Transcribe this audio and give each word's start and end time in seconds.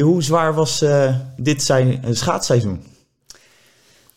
Hoe 0.00 0.22
zwaar 0.22 0.54
was 0.54 0.82
uh, 0.82 1.16
dit 1.36 1.62
zijn 1.62 2.02
uh, 2.04 2.14
schaatsseizoen? 2.14 2.84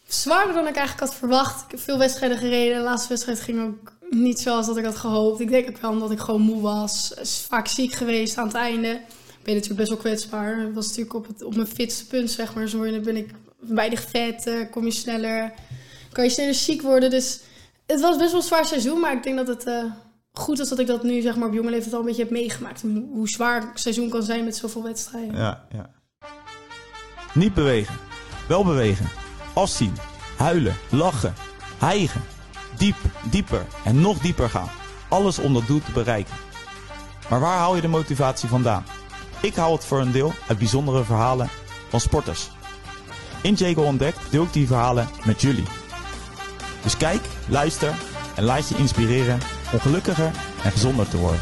Zwaarder 0.08 0.54
dan 0.54 0.67
ik 0.67 0.75
eigenlijk 0.75 1.08
had 1.08 1.20
verwacht. 1.20 1.63
Ik 1.63 1.71
heb 1.71 1.79
veel 1.79 1.98
wedstrijden 1.98 2.38
gereden. 2.38 2.78
De 2.78 2.83
laatste 2.83 3.09
wedstrijd 3.09 3.40
ging 3.40 3.62
ook 3.62 3.92
niet 4.09 4.40
zoals 4.40 4.66
dat 4.66 4.77
ik 4.77 4.85
had 4.85 4.96
gehoopt. 4.96 5.40
Ik 5.40 5.50
denk 5.50 5.69
ook 5.69 5.77
wel 5.77 5.92
omdat 5.92 6.11
ik 6.11 6.19
gewoon 6.19 6.42
moe 6.42 6.61
was. 6.61 7.14
Vaak 7.50 7.67
ziek 7.67 7.93
geweest 7.93 8.38
aan 8.38 8.48
het 8.48 8.55
einde. 8.55 9.02
Ben 9.43 9.54
natuurlijk 9.54 9.80
best 9.80 9.89
wel 9.89 9.98
kwetsbaar. 9.98 10.68
Ik 10.68 10.73
was 10.73 10.88
natuurlijk 10.88 11.16
op, 11.16 11.27
het, 11.27 11.43
op 11.43 11.55
mijn 11.55 11.68
fitste 11.68 12.05
punt, 12.05 12.32
zeg 12.32 12.55
maar. 12.55 12.68
Zo 12.68 12.80
ben 12.80 13.18
ik 13.18 13.30
weinig 13.60 14.02
vet, 14.02 14.48
uh, 14.48 14.71
kom 14.71 14.86
je 14.86 14.92
sneller, 14.92 15.54
kan 16.12 16.23
je 16.23 16.30
sneller 16.30 16.54
ziek 16.54 16.82
worden. 16.82 17.10
Dus 17.10 17.39
het 17.86 18.02
was 18.02 18.18
best 18.18 18.32
wel 18.32 18.39
een 18.39 18.48
zwaar 18.48 18.66
seizoen, 18.66 19.00
maar 19.00 19.14
ik 19.14 19.23
denk 19.23 19.38
dat 19.38 19.48
het 19.48 19.66
goed 20.40 20.60
is 20.60 20.70
dat 20.70 20.80
ik 20.80 20.88
dat 20.88 21.04
nu 21.04 21.22
zeg 21.22 21.36
maar 21.36 21.48
op 21.48 21.54
jonge 21.54 21.70
leeftijd 21.70 21.94
al 21.94 22.00
een 22.00 22.06
beetje 22.06 22.22
heb 22.22 22.32
meegemaakt. 22.32 22.82
Hoe, 23.12 23.30
zwaar 23.30 23.62
een 23.62 23.70
seizoen 23.74 24.10
kan 24.10 24.24
zijn 24.24 24.44
met 24.44 24.56
zoveel 24.56 24.84
wedstrijden. 24.84 25.38
Ja, 25.38 25.68
ja. 25.72 25.90
Niet 27.34 27.54
bewegen, 27.54 27.96
wel 28.48 28.64
bewegen. 28.64 29.10
Afzien, 29.54 29.93
huilen, 30.38 30.76
lachen, 30.90 31.34
hijgen. 31.78 32.21
Diep, 32.77 32.95
dieper 33.29 33.66
en 33.84 34.02
nog 34.02 34.17
dieper 34.17 34.49
gaan. 34.49 34.70
Alles 35.09 35.40
om 35.40 35.53
dat 35.53 35.67
doel 35.67 35.81
te 35.81 35.91
bereiken. 35.91 36.34
Maar 37.29 37.40
waar 37.40 37.57
haal 37.57 37.76
je 37.76 37.81
de 37.81 37.88
motivatie 37.88 38.49
vandaan? 38.49 38.85
Ik 39.41 39.55
haal 39.55 39.71
het 39.71 39.85
voor 39.85 39.99
een 39.99 40.12
deel 40.12 40.34
uit 40.48 40.57
bijzondere 40.57 41.04
verhalen 41.04 41.49
van 41.90 41.99
sporters. 41.99 42.49
In 43.41 43.54
Jago 43.54 43.84
Ontdekt 43.84 44.20
deel 44.29 44.43
ik 44.43 44.54
die 44.54 44.67
verhalen 44.67 45.09
met 45.26 45.41
jullie. 45.41 45.67
Dus 46.84 46.98
kijk, 46.98 47.21
luister 47.48 47.93
en 48.35 48.43
laat 48.43 48.70
je 48.70 48.77
inspireren 48.77 49.40
om 49.75 49.81
gelukkiger 49.81 50.31
en 50.63 50.71
gezonder 50.71 51.09
te 51.09 51.17
worden. 51.17 51.39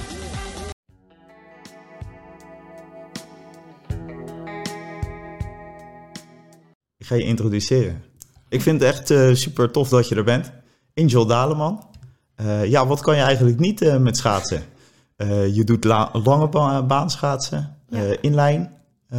Ik 6.97 7.05
ga 7.05 7.15
je 7.15 7.23
introduceren. 7.23 8.03
Ik 8.49 8.61
vind 8.61 8.81
het 8.81 8.89
echt 8.89 9.11
uh, 9.11 9.33
super 9.33 9.71
tof 9.71 9.89
dat 9.89 10.07
je 10.07 10.15
er 10.15 10.23
bent. 10.23 10.51
Angel 10.95 11.25
Daleman. 11.25 11.87
Uh, 12.41 12.65
ja, 12.65 12.87
wat 12.87 13.01
kan 13.01 13.15
je 13.15 13.21
eigenlijk 13.21 13.59
niet 13.59 13.81
uh, 13.81 13.97
met 13.97 14.17
schaatsen? 14.17 14.63
je 15.53 15.63
doet 15.63 15.83
lange 16.13 16.49
ba 16.49 16.83
baan 16.83 17.09
schaatsen, 17.09 17.77
ja. 17.89 18.15
inlijn, 18.21 18.71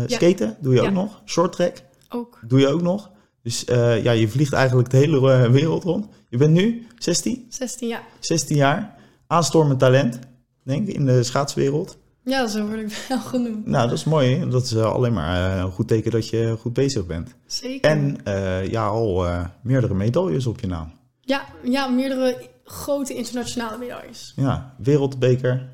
skaten 0.07 0.57
doe 0.61 0.75
je 0.75 0.81
ja. 0.81 0.87
ook 0.87 0.95
nog, 0.95 1.23
short 1.25 1.53
track 1.53 1.83
ook. 2.09 2.41
doe 2.47 2.61
je 2.61 2.69
ook 2.69 2.83
nog. 2.83 3.11
Dus 3.43 3.65
uh, 3.69 4.03
ja, 4.03 4.13
je 4.13 4.29
vliegt 4.29 4.53
eigenlijk 4.53 4.91
de 4.91 4.97
hele 4.97 5.51
wereld 5.51 5.85
rond. 5.85 6.07
Je 6.29 6.37
bent 6.37 6.53
nu 6.53 6.87
16? 6.99 7.47
16, 7.49 7.89
ja. 7.89 8.03
16 8.21 8.57
jaar. 8.57 8.94
Aanstormend 9.35 9.79
talent, 9.79 10.19
denk 10.63 10.89
ik, 10.89 10.95
in 10.95 11.05
de 11.05 11.23
schaatswereld. 11.23 11.99
Ja, 12.25 12.47
zo 12.47 12.67
word 12.67 12.81
ik 12.81 13.05
wel 13.09 13.19
genoemd. 13.19 13.67
Nou, 13.67 13.89
dat 13.89 13.99
is 13.99 14.05
mooi. 14.05 14.49
Dat 14.49 14.65
is 14.65 14.77
alleen 14.77 15.13
maar 15.13 15.59
een 15.59 15.71
goed 15.71 15.89
teken 15.89 16.11
dat 16.11 16.29
je 16.29 16.57
goed 16.61 16.73
bezig 16.73 17.07
bent. 17.07 17.35
Zeker. 17.47 17.91
En 17.91 18.17
uh, 18.29 18.67
ja, 18.67 18.87
al 18.87 19.27
uh, 19.27 19.45
meerdere 19.63 19.95
medailles 19.95 20.47
op 20.47 20.61
je 20.61 20.67
naam. 20.67 20.93
Ja, 21.21 21.45
ja, 21.63 21.87
meerdere 21.87 22.37
grote 22.65 23.15
internationale 23.15 23.79
medailles. 23.79 24.33
Ja, 24.37 24.75
wereldbeker. 24.79 25.69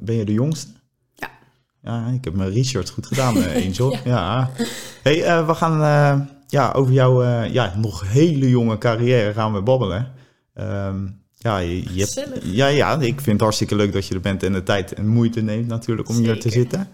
ben 0.00 0.14
je 0.14 0.24
de 0.24 0.32
jongste? 0.32 0.70
Ja. 1.14 1.30
Ja, 1.82 2.06
ik 2.06 2.24
heb 2.24 2.34
mijn 2.34 2.52
research 2.52 2.90
goed 2.90 3.06
gedaan, 3.06 3.36
Angel. 3.66 3.90
ja. 3.90 4.00
ja. 4.04 4.50
Hey, 5.02 5.46
we 5.46 5.54
gaan 5.54 5.78
ja, 6.46 6.72
over 6.72 6.92
jouw 6.92 7.44
ja, 7.44 7.74
nog 7.76 8.12
hele 8.12 8.48
jonge 8.48 8.78
carrière 8.78 9.32
gaan 9.32 9.52
we 9.52 9.62
babbelen. 9.62 10.12
Um, 10.54 11.21
ja, 11.42 11.58
je, 11.58 11.94
je 11.94 12.00
hebt, 12.00 12.42
ja, 12.44 12.66
ja, 12.66 13.00
ik 13.00 13.14
vind 13.14 13.26
het 13.26 13.40
hartstikke 13.40 13.76
leuk 13.76 13.92
dat 13.92 14.06
je 14.06 14.14
er 14.14 14.20
bent 14.20 14.42
en 14.42 14.52
de 14.52 14.62
tijd 14.62 14.94
en 14.94 15.06
moeite 15.06 15.40
neemt 15.40 15.66
natuurlijk 15.66 16.08
om 16.08 16.14
Zeker. 16.14 16.32
hier 16.32 16.42
te 16.42 16.50
zitten. 16.50 16.88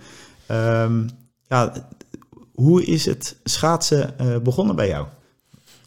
Um, 0.51 1.11
ja, 1.49 1.89
hoe 2.55 2.85
is 2.85 3.05
het 3.05 3.37
schaatsen 3.45 4.15
begonnen 4.43 4.77
bij 4.77 4.89
jou? 4.89 5.07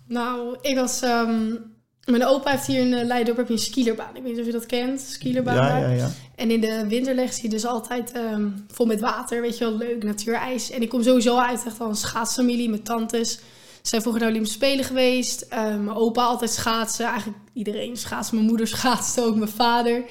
Nou, 0.08 0.58
ik 0.62 0.76
was 0.76 1.02
um, 1.04 1.60
mijn 2.06 2.26
opa 2.26 2.52
heeft 2.52 2.68
hier 2.68 2.80
in 2.80 3.06
Leidorp 3.06 3.38
heb 3.38 3.48
je 3.48 3.54
een 3.54 3.60
skierbaan. 3.60 4.16
Ik 4.16 4.24
weet 4.24 4.32
niet 4.32 4.40
of 4.40 4.46
je 4.46 4.52
dat 4.52 4.66
kent, 4.66 5.02
skierbaan 5.02 5.56
ja, 5.56 5.78
ja, 5.78 5.90
ja. 5.90 6.12
En 6.36 6.52
in 6.52 6.62
de 6.62 6.86
winter 6.88 7.16
legt 7.16 7.42
hij 7.42 7.50
dus 7.50 7.66
altijd 7.66 8.16
um, 8.16 8.66
vol 8.72 8.86
met 8.86 9.00
water, 9.00 9.42
weet 9.42 9.58
je 9.58 9.64
wel, 9.64 9.78
leuk, 9.78 10.04
natuurijs. 10.04 10.72
En 10.72 10.82
ik 10.82 10.90
kom 10.90 11.04
sowieso 11.04 11.38
uit 11.38 11.66
echt 11.66 11.80
al 11.80 11.90
een 11.90 11.96
schaatsfamilie 11.96 12.70
met 12.70 12.86
tantes. 12.86 13.40
Zijn 13.82 14.02
vroeger 14.02 14.22
naar 14.22 14.30
Olympische 14.30 14.58
Spelen 14.58 14.86
geweest. 14.86 15.42
Um, 15.42 15.84
mijn 15.84 15.98
opa 15.98 16.24
altijd 16.24 16.52
schaatsen. 16.52 17.06
Eigenlijk 17.06 17.38
iedereen 17.54 17.98
schaatsen. 17.98 18.36
Mijn 18.36 18.48
moeder 18.48 18.68
schaatste 18.78 19.22
ook, 19.22 19.36
mijn 19.36 19.50
vader. 19.50 20.04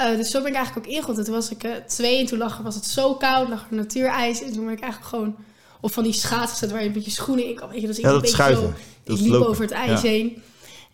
Uh, 0.00 0.16
dus 0.16 0.30
zo 0.30 0.38
ben 0.40 0.50
ik 0.50 0.56
eigenlijk 0.56 0.86
ook 0.86 0.92
ingegroeid. 0.92 1.24
Toen 1.24 1.34
was 1.34 1.50
ik 1.50 1.64
uh, 1.64 1.72
twee 1.86 2.18
en 2.18 2.26
toen 2.26 2.38
lag, 2.38 2.58
was 2.58 2.74
het 2.74 2.84
zo 2.84 3.14
koud, 3.14 3.48
lag 3.48 3.66
er 3.70 3.76
natuurijs. 3.76 4.42
En 4.42 4.52
toen 4.52 4.64
ben 4.64 4.74
ik 4.74 4.80
eigenlijk 4.80 5.10
gewoon 5.10 5.36
op 5.80 5.92
van 5.92 6.02
die 6.02 6.12
schaatsen 6.12 6.48
gezet 6.48 6.70
waar 6.70 6.80
je 6.80 6.86
een 6.86 6.92
beetje 6.92 7.10
schoenen 7.10 7.44
in 7.44 7.54
kan. 7.54 7.68
Weet 7.68 7.80
je, 7.80 7.86
dus 7.86 7.98
ik 7.98 8.04
ja, 8.04 8.12
dat 8.12 8.28
schuiven. 8.28 8.62
Zo, 8.62 8.74
dat 9.04 9.16
ik 9.16 9.22
liep 9.22 9.32
lopen. 9.32 9.48
over 9.48 9.62
het 9.62 9.72
ijs 9.72 10.02
ja. 10.02 10.08
heen. 10.08 10.42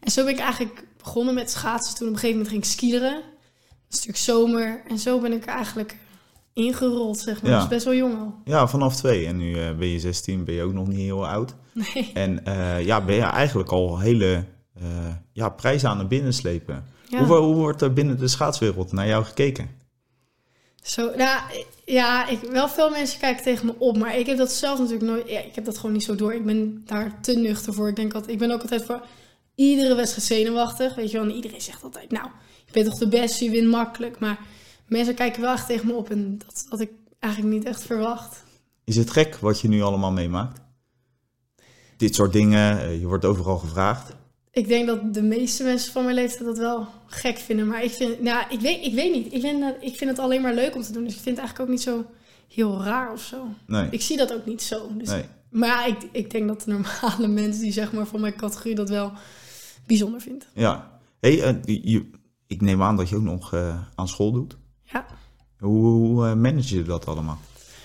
En 0.00 0.10
zo 0.10 0.24
ben 0.24 0.32
ik 0.32 0.40
eigenlijk 0.40 0.84
begonnen 0.96 1.34
met 1.34 1.50
schaatsen. 1.50 1.96
Toen 1.96 2.06
op 2.06 2.12
een 2.12 2.18
gegeven 2.18 2.42
moment 2.42 2.54
ging 2.54 2.64
ik 2.64 2.78
skileren. 2.78 3.14
Een 3.14 3.96
stuk 3.96 4.16
zomer. 4.16 4.82
En 4.88 4.98
zo 4.98 5.18
ben 5.18 5.32
ik 5.32 5.44
eigenlijk 5.44 5.96
ingerold, 6.58 7.18
zeg 7.18 7.42
maar. 7.42 7.50
Ja. 7.50 7.58
Dus 7.58 7.68
best 7.68 7.84
wel 7.84 7.94
jong 7.94 8.18
al. 8.18 8.34
Ja, 8.44 8.68
vanaf 8.68 8.96
twee. 8.96 9.26
En 9.26 9.36
nu 9.36 9.50
uh, 9.50 9.76
ben 9.78 9.88
je 9.88 10.00
16, 10.00 10.44
ben 10.44 10.54
je 10.54 10.62
ook 10.62 10.72
nog 10.72 10.86
niet 10.86 10.98
heel 10.98 11.26
oud. 11.26 11.54
Nee. 11.72 12.10
En 12.14 12.40
uh, 12.48 12.84
ja, 12.84 13.04
ben 13.04 13.14
je 13.14 13.22
eigenlijk 13.22 13.70
al 13.70 13.98
hele 13.98 14.44
uh, 14.82 14.84
ja, 15.32 15.48
prijzen 15.48 15.88
aan 15.88 15.98
het 15.98 16.08
binnenslepen. 16.08 16.84
Ja. 17.08 17.24
Hoe, 17.24 17.36
hoe 17.36 17.54
wordt 17.54 17.82
er 17.82 17.92
binnen 17.92 18.18
de 18.18 18.28
schaatswereld 18.28 18.92
naar 18.92 19.06
jou 19.06 19.24
gekeken? 19.24 19.70
Zo, 20.82 21.10
nou, 21.16 21.40
ja, 21.84 22.28
ik, 22.28 22.40
wel 22.40 22.68
veel 22.68 22.90
mensen 22.90 23.20
kijken 23.20 23.42
tegen 23.42 23.66
me 23.66 23.74
op, 23.78 23.98
maar 23.98 24.18
ik 24.18 24.26
heb 24.26 24.36
dat 24.36 24.52
zelf 24.52 24.78
natuurlijk 24.78 25.10
nooit, 25.10 25.28
ja, 25.28 25.38
ik 25.38 25.54
heb 25.54 25.64
dat 25.64 25.76
gewoon 25.76 25.92
niet 25.92 26.04
zo 26.04 26.14
door. 26.14 26.34
Ik 26.34 26.44
ben 26.44 26.82
daar 26.86 27.20
te 27.20 27.32
nuchter 27.32 27.74
voor. 27.74 27.88
Ik 27.88 27.96
denk 27.96 28.12
dat, 28.12 28.28
ik 28.28 28.38
ben 28.38 28.50
ook 28.50 28.62
altijd 28.62 28.84
voor 28.84 29.00
iedere 29.54 29.94
wedstrijd 29.94 30.26
zenuwachtig, 30.26 30.94
weet 30.94 31.10
je 31.10 31.18
wel. 31.18 31.26
En 31.26 31.34
iedereen 31.34 31.60
zegt 31.60 31.82
altijd, 31.82 32.10
nou, 32.10 32.26
je 32.64 32.72
bent 32.72 32.86
toch 32.86 32.98
de 32.98 33.08
beste, 33.08 33.44
je 33.44 33.50
wint 33.50 33.70
makkelijk. 33.70 34.18
Maar 34.18 34.38
mensen 34.88 35.14
kijken 35.14 35.42
wel 35.42 35.52
echt 35.52 35.66
tegen 35.66 35.86
me 35.86 35.92
op 35.92 36.10
en 36.10 36.38
dat 36.38 36.66
had 36.68 36.80
ik 36.80 36.90
eigenlijk 37.18 37.54
niet 37.54 37.64
echt 37.64 37.82
verwacht. 37.82 38.44
Is 38.84 38.96
het 38.96 39.10
gek 39.10 39.36
wat 39.36 39.60
je 39.60 39.68
nu 39.68 39.82
allemaal 39.82 40.12
meemaakt? 40.12 40.60
Dit 41.96 42.14
soort 42.14 42.32
dingen, 42.32 42.80
eh, 42.80 43.00
je 43.00 43.06
wordt 43.06 43.24
overal 43.24 43.58
gevraagd. 43.58 44.16
Ik 44.50 44.68
denk 44.68 44.86
dat 44.86 45.14
de 45.14 45.22
meeste 45.22 45.62
mensen 45.62 45.92
van 45.92 46.02
mijn 46.02 46.14
leeftijd 46.14 46.44
dat 46.44 46.58
wel 46.58 46.86
gek 47.06 47.38
vinden. 47.38 47.66
Maar 47.66 47.84
ik 47.84 47.90
vind, 47.90 48.22
nou, 48.22 48.44
ik 48.50 48.60
weet, 48.60 48.84
ik 48.84 48.94
weet 48.94 49.12
niet. 49.12 49.32
Ik 49.32 49.40
vind, 49.40 49.64
ik 49.80 49.96
vind 49.96 50.10
het 50.10 50.18
alleen 50.18 50.42
maar 50.42 50.54
leuk 50.54 50.74
om 50.74 50.82
te 50.82 50.92
doen. 50.92 51.04
Dus 51.04 51.14
ik 51.14 51.20
vind 51.20 51.36
het 51.36 51.46
eigenlijk 51.46 51.70
ook 51.70 51.76
niet 51.76 51.84
zo 51.84 52.04
heel 52.48 52.82
raar 52.82 53.12
of 53.12 53.22
zo. 53.22 53.46
Nee. 53.66 53.88
Ik 53.90 54.02
zie 54.02 54.16
dat 54.16 54.34
ook 54.34 54.46
niet 54.46 54.62
zo. 54.62 54.90
Dus, 54.96 55.08
nee. 55.08 55.24
Maar 55.50 55.68
ja, 55.68 55.84
ik, 55.84 56.08
ik 56.12 56.30
denk 56.30 56.48
dat 56.48 56.62
de 56.62 56.70
normale 56.70 57.28
mensen 57.42 57.62
die 57.62 57.72
zeg 57.72 57.92
maar 57.92 58.06
van 58.06 58.20
mijn 58.20 58.36
categorie 58.36 58.74
dat 58.74 58.88
wel 58.88 59.12
bijzonder 59.86 60.20
vindt. 60.20 60.48
Ja. 60.54 61.00
Hey, 61.20 61.52
uh, 61.52 61.82
je, 61.82 62.10
ik 62.46 62.60
neem 62.60 62.82
aan 62.82 62.96
dat 62.96 63.08
je 63.08 63.16
ook 63.16 63.22
nog 63.22 63.54
uh, 63.54 63.80
aan 63.94 64.08
school 64.08 64.32
doet. 64.32 64.56
Hoe, 65.58 65.84
hoe 65.84 66.26
uh, 66.26 66.34
manage 66.34 66.76
je 66.76 66.82
dat 66.82 67.06
allemaal? 67.06 67.38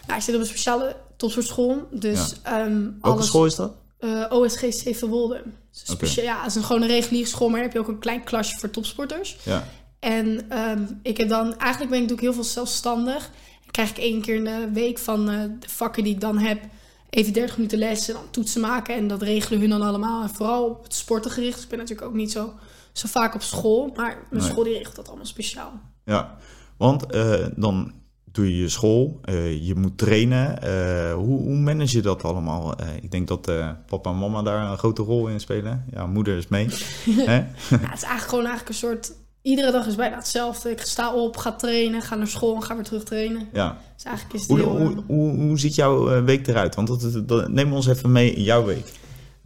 Nou, 0.06 0.18
ik 0.18 0.24
zit 0.24 0.36
op 0.36 0.42
een 0.42 0.48
speciale 0.48 0.96
topsportschool. 1.16 1.88
Dus 1.92 2.36
ja. 2.44 2.66
um, 2.66 2.98
Welke 3.02 3.16
alles, 3.16 3.26
school 3.26 3.46
is 3.46 3.56
dat? 3.56 3.74
Uh, 4.00 4.26
OSG 4.30 4.66
Zevenwolde. 4.70 5.44
Dus 5.72 5.96
okay. 5.96 6.24
Ja, 6.24 6.38
het 6.38 6.50
is 6.50 6.56
een, 6.56 6.64
gewoon 6.64 6.82
een 6.82 6.88
reguliere 6.88 7.28
school, 7.28 7.48
maar 7.48 7.56
dan 7.56 7.66
heb 7.66 7.74
je 7.74 7.80
ook 7.80 7.88
een 7.88 8.00
klein 8.00 8.24
klasje 8.24 8.60
voor 8.60 8.70
topsporters. 8.70 9.38
Ja. 9.44 9.68
En 10.00 10.58
um, 10.60 11.00
ik 11.02 11.18
heb 11.18 11.30
dan, 11.30 11.58
eigenlijk 11.58 11.92
ben 11.92 12.02
ik, 12.02 12.08
doe 12.08 12.18
ik 12.18 12.24
heel 12.24 12.34
veel 12.34 12.44
zelfstandig. 12.44 13.30
En 13.66 13.72
krijg 13.72 13.90
ik 13.90 13.98
één 13.98 14.22
keer 14.22 14.36
in 14.36 14.44
de 14.44 14.70
week 14.74 14.98
van 15.00 15.30
uh, 15.30 15.42
de 15.60 15.70
vakken 15.70 16.04
die 16.04 16.14
ik 16.14 16.22
dan 16.22 16.38
heb, 16.38 16.64
even 17.10 17.34
30 17.34 17.56
minuten 17.56 17.78
les 17.78 18.08
en 18.08 18.14
dan 18.14 18.30
toetsen 18.32 18.62
maken. 18.62 18.96
En 18.96 19.08
dat 19.08 19.22
regelen 19.22 19.60
hun 19.60 19.70
dan 19.70 19.82
allemaal. 19.82 20.24
En 20.24 20.30
vooral 20.30 20.64
op 20.64 20.84
het 20.84 20.94
sporten 20.94 21.32
gericht. 21.32 21.54
Dus 21.54 21.64
ik 21.64 21.70
ben 21.70 21.80
natuurlijk 21.80 22.08
ook 22.08 22.14
niet 22.14 22.32
zo, 22.32 22.54
zo 22.92 23.08
vaak 23.08 23.36
op 23.36 23.42
school. 23.42 23.92
Maar 23.96 24.26
mijn 24.30 24.44
nee. 24.44 24.52
school 24.52 24.64
die 24.64 24.78
regelt 24.78 24.96
dat 24.96 25.08
allemaal 25.08 25.26
speciaal. 25.26 25.72
Ja, 26.06 26.38
want 26.84 27.16
uh, 27.16 27.34
dan 27.56 27.92
doe 28.32 28.50
je 28.50 28.62
je 28.62 28.70
school, 28.70 29.20
uh, 29.26 29.68
je 29.68 29.76
moet 29.76 29.98
trainen. 29.98 30.60
Uh, 30.64 31.14
hoe, 31.14 31.40
hoe 31.40 31.56
manage 31.56 31.96
je 31.96 32.02
dat 32.02 32.24
allemaal? 32.24 32.76
ik 33.02 33.12
denk 33.12 33.28
dat 33.28 33.52
papa 33.86 34.10
en 34.10 34.18
mama 34.18 34.42
daar 34.42 34.72
een 34.72 34.78
grote 34.78 35.02
rol 35.02 35.28
in 35.28 35.40
spelen. 35.40 35.86
Ja, 35.92 36.06
moeder 36.06 36.38
is 36.38 36.48
mee. 36.48 36.64
ja, 37.06 37.48
het 37.70 37.80
is 37.80 38.04
eigenlijk 38.04 38.22
gewoon 38.22 38.46
eigenlijk 38.46 38.70
een 38.70 38.76
soort... 38.76 39.14
Iedere 39.42 39.72
dag 39.72 39.88
is 39.88 39.96
bijna 39.96 40.16
hetzelfde. 40.16 40.72
Ik 40.72 40.82
sta 40.82 41.14
op, 41.14 41.38
ga 41.38 41.52
trainen, 41.52 42.02
ga 42.02 42.16
naar 42.16 42.28
school 42.28 42.56
en 42.56 42.64
ga 42.64 42.76
weer 42.76 42.84
terug 42.84 43.04
trainen. 43.04 43.48
Ja. 43.54 43.78
Dus 43.96 44.04
eigenlijk 44.04 44.36
is 44.36 44.42
het 44.42 44.50
hoe, 44.50 44.60
heel, 44.60 44.78
hoe, 44.78 45.04
hoe, 45.08 45.36
hoe, 45.36 45.60
ziet 45.60 45.76
jouw 45.76 46.24
week 46.24 46.48
eruit? 46.48 46.76
Want 46.76 46.88
dat, 46.88 47.28
dat, 47.28 47.48
neem 47.48 47.74
ons 47.74 47.88
even 47.88 48.12
mee 48.12 48.34
in 48.34 48.44
jouw 48.44 48.66
week. 48.66 48.92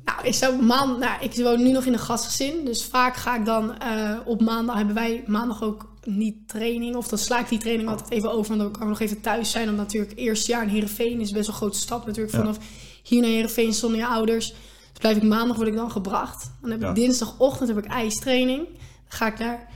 Nou, 0.05 0.27
ik, 0.27 0.33
zou 0.33 0.63
maand, 0.63 0.99
nou, 0.99 1.21
ik 1.21 1.35
woon 1.35 1.63
nu 1.63 1.71
nog 1.71 1.85
in 1.85 1.93
een 1.93 1.99
gastgezin. 1.99 2.65
Dus 2.65 2.83
vaak 2.83 3.15
ga 3.15 3.37
ik 3.37 3.45
dan 3.45 3.75
uh, 3.83 4.17
op 4.25 4.41
maandag... 4.41 4.75
hebben 4.75 4.95
wij 4.95 5.23
maandag 5.27 5.63
ook 5.63 5.96
niet 6.07 6.47
training. 6.47 6.95
Of 6.95 7.07
dan 7.07 7.17
sla 7.17 7.39
ik 7.39 7.49
die 7.49 7.59
training 7.59 7.89
altijd 7.89 8.09
even 8.11 8.31
over. 8.31 8.51
En 8.51 8.57
dan 8.57 8.71
kan 8.71 8.81
ik 8.81 8.87
nog 8.87 8.99
even 8.99 9.21
thuis 9.21 9.51
zijn. 9.51 9.69
Omdat 9.69 9.85
natuurlijk 9.85 10.17
eerste 10.19 10.51
jaar 10.51 10.63
in 10.63 10.69
Heerenveen 10.69 11.19
is 11.21 11.31
best 11.31 11.45
wel 11.45 11.55
een 11.55 11.61
grote 11.61 11.77
stap. 11.77 12.05
Natuurlijk 12.05 12.35
vanaf 12.35 12.57
hier 13.03 13.21
naar 13.21 13.29
Heerenveen 13.29 13.73
zonder 13.73 13.99
je 13.99 14.07
ouders. 14.07 14.47
Dus 14.47 14.99
blijf 14.99 15.17
ik 15.17 15.23
maandag 15.23 15.55
word 15.55 15.67
ik 15.67 15.75
dan 15.75 15.91
gebracht. 15.91 16.51
Dan 16.61 16.69
heb 16.71 16.79
ik 16.79 16.85
ja. 16.85 16.93
dinsdagochtend 16.93 17.69
heb 17.69 17.77
ik 17.77 17.85
ijstraining. 17.85 18.65
Dan 18.67 18.77
ga 19.07 19.27
ik 19.27 19.39
naar... 19.39 19.67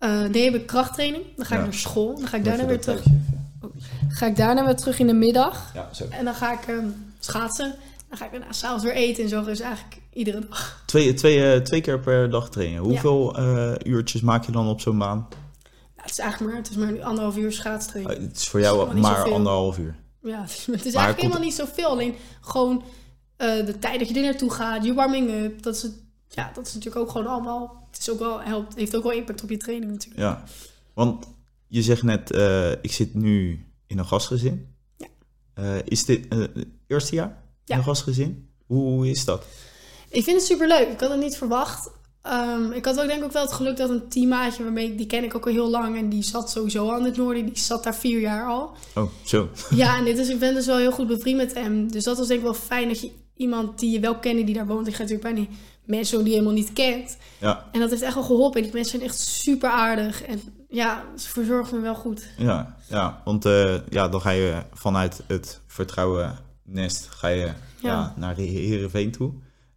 Uh, 0.00 0.30
nee, 0.30 0.44
heb 0.44 0.54
ik 0.54 0.66
krachttraining. 0.66 1.24
Dan 1.36 1.46
ga 1.46 1.54
ik 1.54 1.60
Ja. 1.60 1.66
naar 1.66 1.74
school. 1.74 2.14
Dan 2.18 2.28
ga 2.28 2.36
ik 2.36 2.44
daarna 2.44 2.66
weer 2.66 2.80
terug. 2.80 3.02
tijdje. 3.02 3.20
Ga 4.08 4.26
ik 4.26 4.36
daarna 4.36 4.64
weer 4.64 4.76
terug 4.76 4.98
in 4.98 5.06
de 5.06 5.12
middag. 5.12 5.74
En 6.10 6.24
dan 6.24 6.34
ga 6.34 6.52
ik 6.52 6.66
ehm, 6.68 6.86
schaatsen. 7.18 7.74
Dan 8.08 8.18
ga 8.18 8.24
ik 8.24 8.30
daarna 8.30 8.52
s'avonds 8.52 8.84
weer 8.84 8.92
eten 8.94 9.22
en 9.22 9.28
zo. 9.28 9.44
Dus 9.44 9.60
eigenlijk 9.60 10.00
iedere 10.12 10.46
dag. 10.48 10.82
Twee, 10.86 11.14
twee, 11.14 11.52
eh, 11.52 11.60
twee 11.60 11.80
keer 11.80 12.00
per 12.00 12.30
dag 12.30 12.50
trainen. 12.50 12.82
Hoeveel 12.82 13.36
eh, 13.36 13.72
uurtjes 13.82 14.20
maak 14.20 14.44
je 14.44 14.52
dan 14.52 14.68
op 14.68 14.80
zo'n 14.80 14.98
baan? 14.98 15.28
Ja, 16.00 16.06
het 16.06 16.10
is 16.10 16.18
eigenlijk 16.18 16.52
maar, 16.52 16.62
het 16.62 16.70
is 16.70 16.76
maar 16.76 17.02
anderhalf 17.02 17.36
uur 17.36 17.52
schaatstraining. 17.52 18.16
Eh, 18.18 18.26
het 18.26 18.36
is 18.36 18.48
voor 18.48 18.60
is 18.60 18.66
jou 18.66 18.94
maar 18.98 19.30
anderhalf 19.30 19.78
uur. 19.78 19.96
Ja, 20.22 20.40
het 20.46 20.50
is 20.50 20.66
Maar 20.66 20.74
eigenlijk 20.76 20.94
komt- 21.08 21.20
helemaal 21.20 21.40
niet 21.40 21.54
zoveel. 21.54 21.88
Alleen 21.88 22.14
gewoon 22.40 22.82
eh, 23.36 23.66
de 23.66 23.78
tijd 23.78 23.98
dat 23.98 24.08
je 24.08 24.14
er 24.14 24.22
naartoe 24.22 24.50
gaat, 24.50 24.84
je 24.84 24.94
warming-up. 24.94 25.62
Dat 25.62 25.74
is, 25.74 25.82
het, 25.82 25.92
ja, 26.28 26.50
dat 26.54 26.66
is 26.66 26.74
natuurlijk 26.74 27.02
ook 27.02 27.10
gewoon 27.10 27.26
allemaal... 27.26 27.86
Het 27.90 27.98
is 28.00 28.10
ook 28.10 28.18
wel, 28.18 28.40
helpt, 28.40 28.74
heeft 28.74 28.96
ook 28.96 29.02
wel 29.02 29.12
impact 29.12 29.42
op 29.42 29.50
je 29.50 29.56
training 29.56 29.92
natuurlijk. 29.92 30.20
Ja, 30.20 30.44
want 30.94 31.26
je 31.66 31.82
zegt 31.82 32.02
net, 32.02 32.30
eh, 32.30 32.70
ik 32.70 32.92
zit 32.92 33.14
nu 33.14 33.64
in 33.86 33.98
een 33.98 34.06
gastgezin. 34.06 34.74
Ja. 34.96 35.06
Eh, 35.54 35.76
is 35.84 36.04
dit 36.04 36.26
het 36.34 36.50
eerste 36.86 37.14
jaar 37.14 37.28
in 37.28 37.34
Ja. 37.64 37.76
een 37.76 37.82
gastgezin? 37.84 38.48
Hoe, 38.66 38.82
hoe 38.82 39.10
is 39.10 39.24
dat? 39.24 39.44
Ik 40.08 40.24
vind 40.24 40.36
het 40.36 40.46
superleuk. 40.46 40.88
Ik 40.88 41.00
had 41.00 41.10
het 41.10 41.20
niet 41.20 41.36
verwacht. 41.36 41.90
Ehm, 42.22 42.72
ik 42.72 42.84
had 42.84 43.00
ook 43.00 43.06
denk 43.06 43.18
ik 43.18 43.24
ook 43.24 43.32
wel 43.32 43.42
het 43.42 43.52
geluk 43.52 43.76
dat 43.76 43.90
een 43.90 44.08
teammaatje 44.08 44.62
waarmee 44.62 44.86
ik, 44.86 44.98
die 44.98 45.06
ken 45.06 45.24
ik 45.24 45.34
ook 45.34 45.46
al 45.46 45.52
heel 45.52 45.70
lang 45.70 45.96
en 45.96 46.08
die 46.08 46.22
zat 46.22 46.50
sowieso 46.50 46.90
aan 46.90 47.04
het 47.04 47.16
noorden. 47.16 47.44
Die 47.44 47.58
zat 47.58 47.84
daar 47.84 47.94
vier 47.94 48.20
jaar 48.20 48.46
al. 48.46 48.70
Oh, 48.94 49.10
zo. 49.24 49.48
Ja, 49.70 49.96
en 49.96 50.04
dit 50.04 50.18
is, 50.18 50.28
ik 50.28 50.38
ben 50.38 50.54
dus 50.54 50.66
wel 50.66 50.76
heel 50.76 50.92
goed 50.92 51.06
bevriend 51.06 51.36
met 51.36 51.54
hem. 51.54 51.92
Dus 51.92 52.04
dat 52.04 52.18
was 52.18 52.26
denk 52.26 52.38
ik 52.40 52.44
wel 52.44 52.54
fijn 52.54 52.88
dat 52.88 53.00
je 53.00 53.10
iemand 53.36 53.78
die 53.78 53.90
je 53.90 54.00
wel 54.00 54.18
kent 54.18 54.46
die 54.46 54.54
daar 54.54 54.66
woont. 54.66 54.86
Ik 54.86 54.94
ga 54.94 55.02
natuurlijk 55.02 55.34
bij 55.34 55.44
die 55.44 55.48
mensen 55.84 56.18
die 56.18 56.26
je 56.26 56.32
helemaal 56.32 56.52
niet 56.54 56.72
kent. 56.72 57.16
Ja, 57.38 57.68
En 57.72 57.80
dat 57.80 57.90
heeft 57.90 58.02
echt 58.02 58.14
wel 58.14 58.22
geholpen. 58.22 58.56
En 58.56 58.62
die 58.62 58.74
mensen 58.74 58.98
zijn 58.98 59.10
echt 59.10 59.18
super 59.18 59.70
aardig. 59.70 60.22
En 60.22 60.40
ja, 60.68 61.04
ze 61.16 61.28
verzorgen 61.28 61.76
me 61.76 61.82
wel 61.82 61.94
goed. 61.94 62.26
ja, 62.36 62.76
ja. 62.88 63.20
want 63.24 63.44
eh, 63.44 63.74
ja, 63.88 64.08
dan 64.08 64.20
ga 64.20 64.30
je 64.30 64.62
vanuit 64.72 65.22
het 65.26 65.60
vertrouwen 65.66 66.38
nest 66.64 67.08
ga 67.10 67.28
je, 67.28 67.36
ja. 67.36 67.54
Ja. 67.80 68.14
naar 68.16 68.34
de 68.34 68.42
Heerenveen 68.42 69.10
toe. 69.10 69.32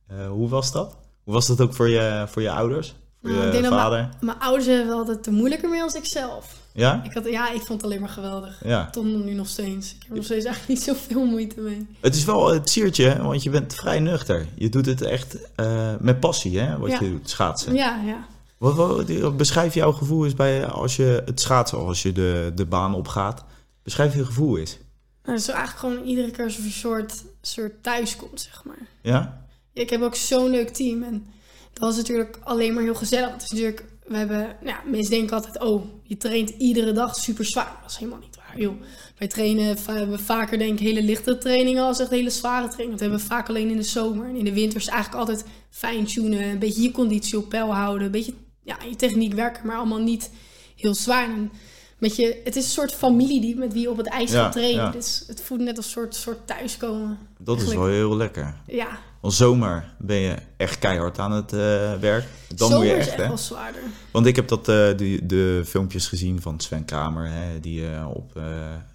Eh, 0.08 0.28
hoe 0.28 0.50
was 0.50 0.72
dat? 0.72 0.98
Hoe 1.24 1.34
was 1.34 1.48
dat 1.48 1.62
ook 1.62 1.74
voor 1.74 1.90
je, 1.90 2.26
voor 2.28 2.42
je 2.42 2.52
ouders? 2.52 2.96
Voor 3.22 3.32
Nou, 3.32 3.48
ik 3.48 3.54
je 3.54 3.62
dat 3.62 3.72
vader? 3.72 4.10
Mijn 4.22 4.40
ouders 4.40 4.66
hebben 4.66 4.96
altijd 4.96 5.24
te 5.24 5.32
moeilijker 5.32 5.70
mee 5.70 5.82
als 5.82 5.94
ik 5.94 6.06
zelf. 6.06 6.56
Ja? 6.74 7.02
Ik 7.04 7.14
had, 7.14 7.26
ja, 7.30 7.52
ik 7.52 7.62
vond 7.62 7.82
het 7.82 7.84
alleen 7.84 8.00
maar 8.00 8.10
geweldig. 8.10 8.62
Ja. 8.64 8.90
Tot 8.90 9.04
nu 9.06 9.34
nog 9.34 9.48
steeds. 9.48 9.90
Ik 9.94 10.00
heb 10.02 10.10
er 10.10 10.16
nog 10.16 10.26
steeds 10.26 10.46
eigenlijk 10.46 10.68
niet 10.68 10.82
zoveel 10.98 11.26
moeite 11.26 11.60
mee. 11.62 11.88
Het 12.02 12.16
is 12.16 12.26
wel 12.26 12.50
het 12.54 12.70
siertje, 12.70 13.22
want 13.22 13.44
je 13.44 13.50
bent 13.50 13.74
vrij 13.76 14.00
nuchter. 14.00 14.48
Je 14.56 14.70
doet 14.70 14.86
het 14.86 15.02
echt 15.02 15.38
eh, 15.56 15.94
met 16.00 16.20
passie, 16.20 16.60
hè, 16.60 16.78
wat 16.78 16.90
Ja. 16.92 16.98
je 17.02 17.10
doet, 17.12 17.30
schaatsen. 17.30 17.74
Ja, 17.74 18.00
ja. 18.06 18.26
Wat, 18.58 18.76
wat- 18.76 19.38
beschrijf 19.38 19.74
jouw 19.74 19.92
gevoel 19.92 20.26
is 20.26 20.34
bij 20.34 20.68
als 20.68 20.96
je 20.96 21.22
het 21.26 21.42
schaatsen, 21.42 21.78
als 21.78 22.02
je 22.02 22.12
de, 22.12 22.52
de 22.56 22.66
baan 22.66 22.94
opgaat. 22.96 23.44
Beschrijf 23.84 24.16
je 24.16 24.26
gevoel 24.26 24.56
is. 24.56 24.78
Nou, 25.24 25.38
dat 25.38 25.48
is 25.48 25.54
eigenlijk 25.54 25.80
gewoon 25.80 26.08
iedere 26.08 26.32
keer 26.32 26.46
een 26.46 26.72
soort, 26.72 27.24
soort 27.42 27.84
thuis 27.84 28.16
komt, 28.16 28.42
zeg 28.42 28.64
maar. 28.66 28.88
Ja? 29.02 29.43
Ik 29.74 29.90
heb 29.90 30.02
ook 30.02 30.16
zo'n 30.16 30.50
leuk 30.50 30.70
team. 30.70 31.04
En 31.04 31.26
dat 31.74 31.84
was 31.84 31.96
natuurlijk 31.96 32.40
alleen 32.44 32.74
maar 32.74 32.84
heel 32.84 32.96
gezellig. 32.96 33.32
Het 33.32 33.42
is 33.42 33.50
natuurlijk, 33.50 33.86
we 34.08 34.18
hebben, 34.18 34.38
nou 34.40 34.68
ja, 34.68 34.82
mensen 34.86 35.12
denken 35.12 35.36
altijd, 35.36 35.60
oh, 35.60 35.86
je 36.04 36.18
traint 36.18 36.50
iedere 36.50 36.92
dag 36.92 37.16
super 37.16 37.46
zwaar. 37.46 37.78
Dat 37.82 37.92
is 37.92 37.98
helemaal 37.98 38.20
niet 38.20 38.36
waar, 38.36 38.60
joh. 38.60 38.82
Wij 39.18 39.28
trainen, 39.28 39.76
we 39.86 39.92
hebben 39.92 40.20
vaker 40.20 40.58
denk 40.58 40.80
ik 40.80 40.86
hele 40.88 41.02
lichte 41.04 41.38
trainingen 41.38 41.84
als 41.84 42.00
echt 42.00 42.10
hele 42.10 42.30
zware 42.30 42.68
trainingen. 42.68 42.92
Dat 42.92 43.00
hebben 43.00 43.20
we 43.20 43.26
vaak 43.26 43.50
alleen 43.50 43.70
in 43.70 43.78
de 43.78 43.84
zomer. 43.84 44.30
En 44.30 44.36
in 44.36 44.46
de 44.46 44.54
winter 44.54 44.78
is 44.80 44.86
het 44.86 44.94
eigenlijk 44.94 45.30
altijd 45.30 45.46
fine-tunen, 45.70 46.44
een 46.44 46.60
beetje 46.60 46.82
je 46.82 46.92
conditie 46.92 47.38
op 47.38 47.50
peil 47.50 47.74
houden, 47.74 48.06
een 48.06 48.12
beetje 48.12 48.34
ja, 48.64 48.78
je 48.90 48.96
techniek 48.96 49.34
werken, 49.34 49.68
maar 49.68 49.78
allemaal 49.78 50.02
niet 50.02 50.30
heel 50.76 50.96
zwaar. 50.96 51.24
En 51.30 51.52
met 51.98 52.16
je, 52.16 52.42
het 52.44 52.56
is 52.56 52.64
een 52.66 52.72
soort 52.72 52.94
familie 52.94 53.42
die, 53.42 53.56
met 53.56 53.74
wie 53.74 53.82
je 53.82 53.90
op 53.90 53.98
het 53.98 54.08
ijs 54.08 54.32
Ja, 54.32 54.44
gaat 54.44 54.52
trainen. 54.52 54.84
ja. 54.84 54.92
Dus 54.92 55.24
het 55.28 55.42
voelt 55.42 55.62
net 55.62 55.78
als 55.78 55.86
een 55.86 55.92
soort, 55.92 56.16
soort 56.16 56.48
thuiskomen. 56.48 57.18
Dat 57.40 57.62
is 57.62 57.74
wel 57.74 57.88
heel 57.88 58.16
lekker. 58.16 58.56
Ja, 58.68 59.00
Want 59.24 59.36
zomer 59.36 59.94
ben 60.00 60.16
je 60.18 60.36
echt 60.58 60.80
keihard 60.80 61.20
aan 61.20 61.32
het 61.32 61.54
eh, 61.54 61.60
werk. 62.00 62.26
Dan 62.56 62.70
zomer 62.70 62.78
moet 62.78 62.88
je 62.88 62.94
is 62.94 63.00
echt, 63.00 63.08
echt 63.08 63.22
hè? 63.22 63.28
wel 63.28 63.38
zwaarder. 63.38 63.82
Want 64.12 64.26
ik 64.26 64.36
heb 64.36 64.48
dat, 64.48 64.60
eh, 64.60 64.66
de, 64.66 65.20
de 65.24 65.64
filmpjes 65.66 66.08
gezien 66.08 66.42
van 66.42 66.60
Sven 66.60 66.86
Kramer, 66.86 67.30
hè, 67.30 67.60
die 67.60 67.90
eh, 67.90 68.08
op, 68.14 68.40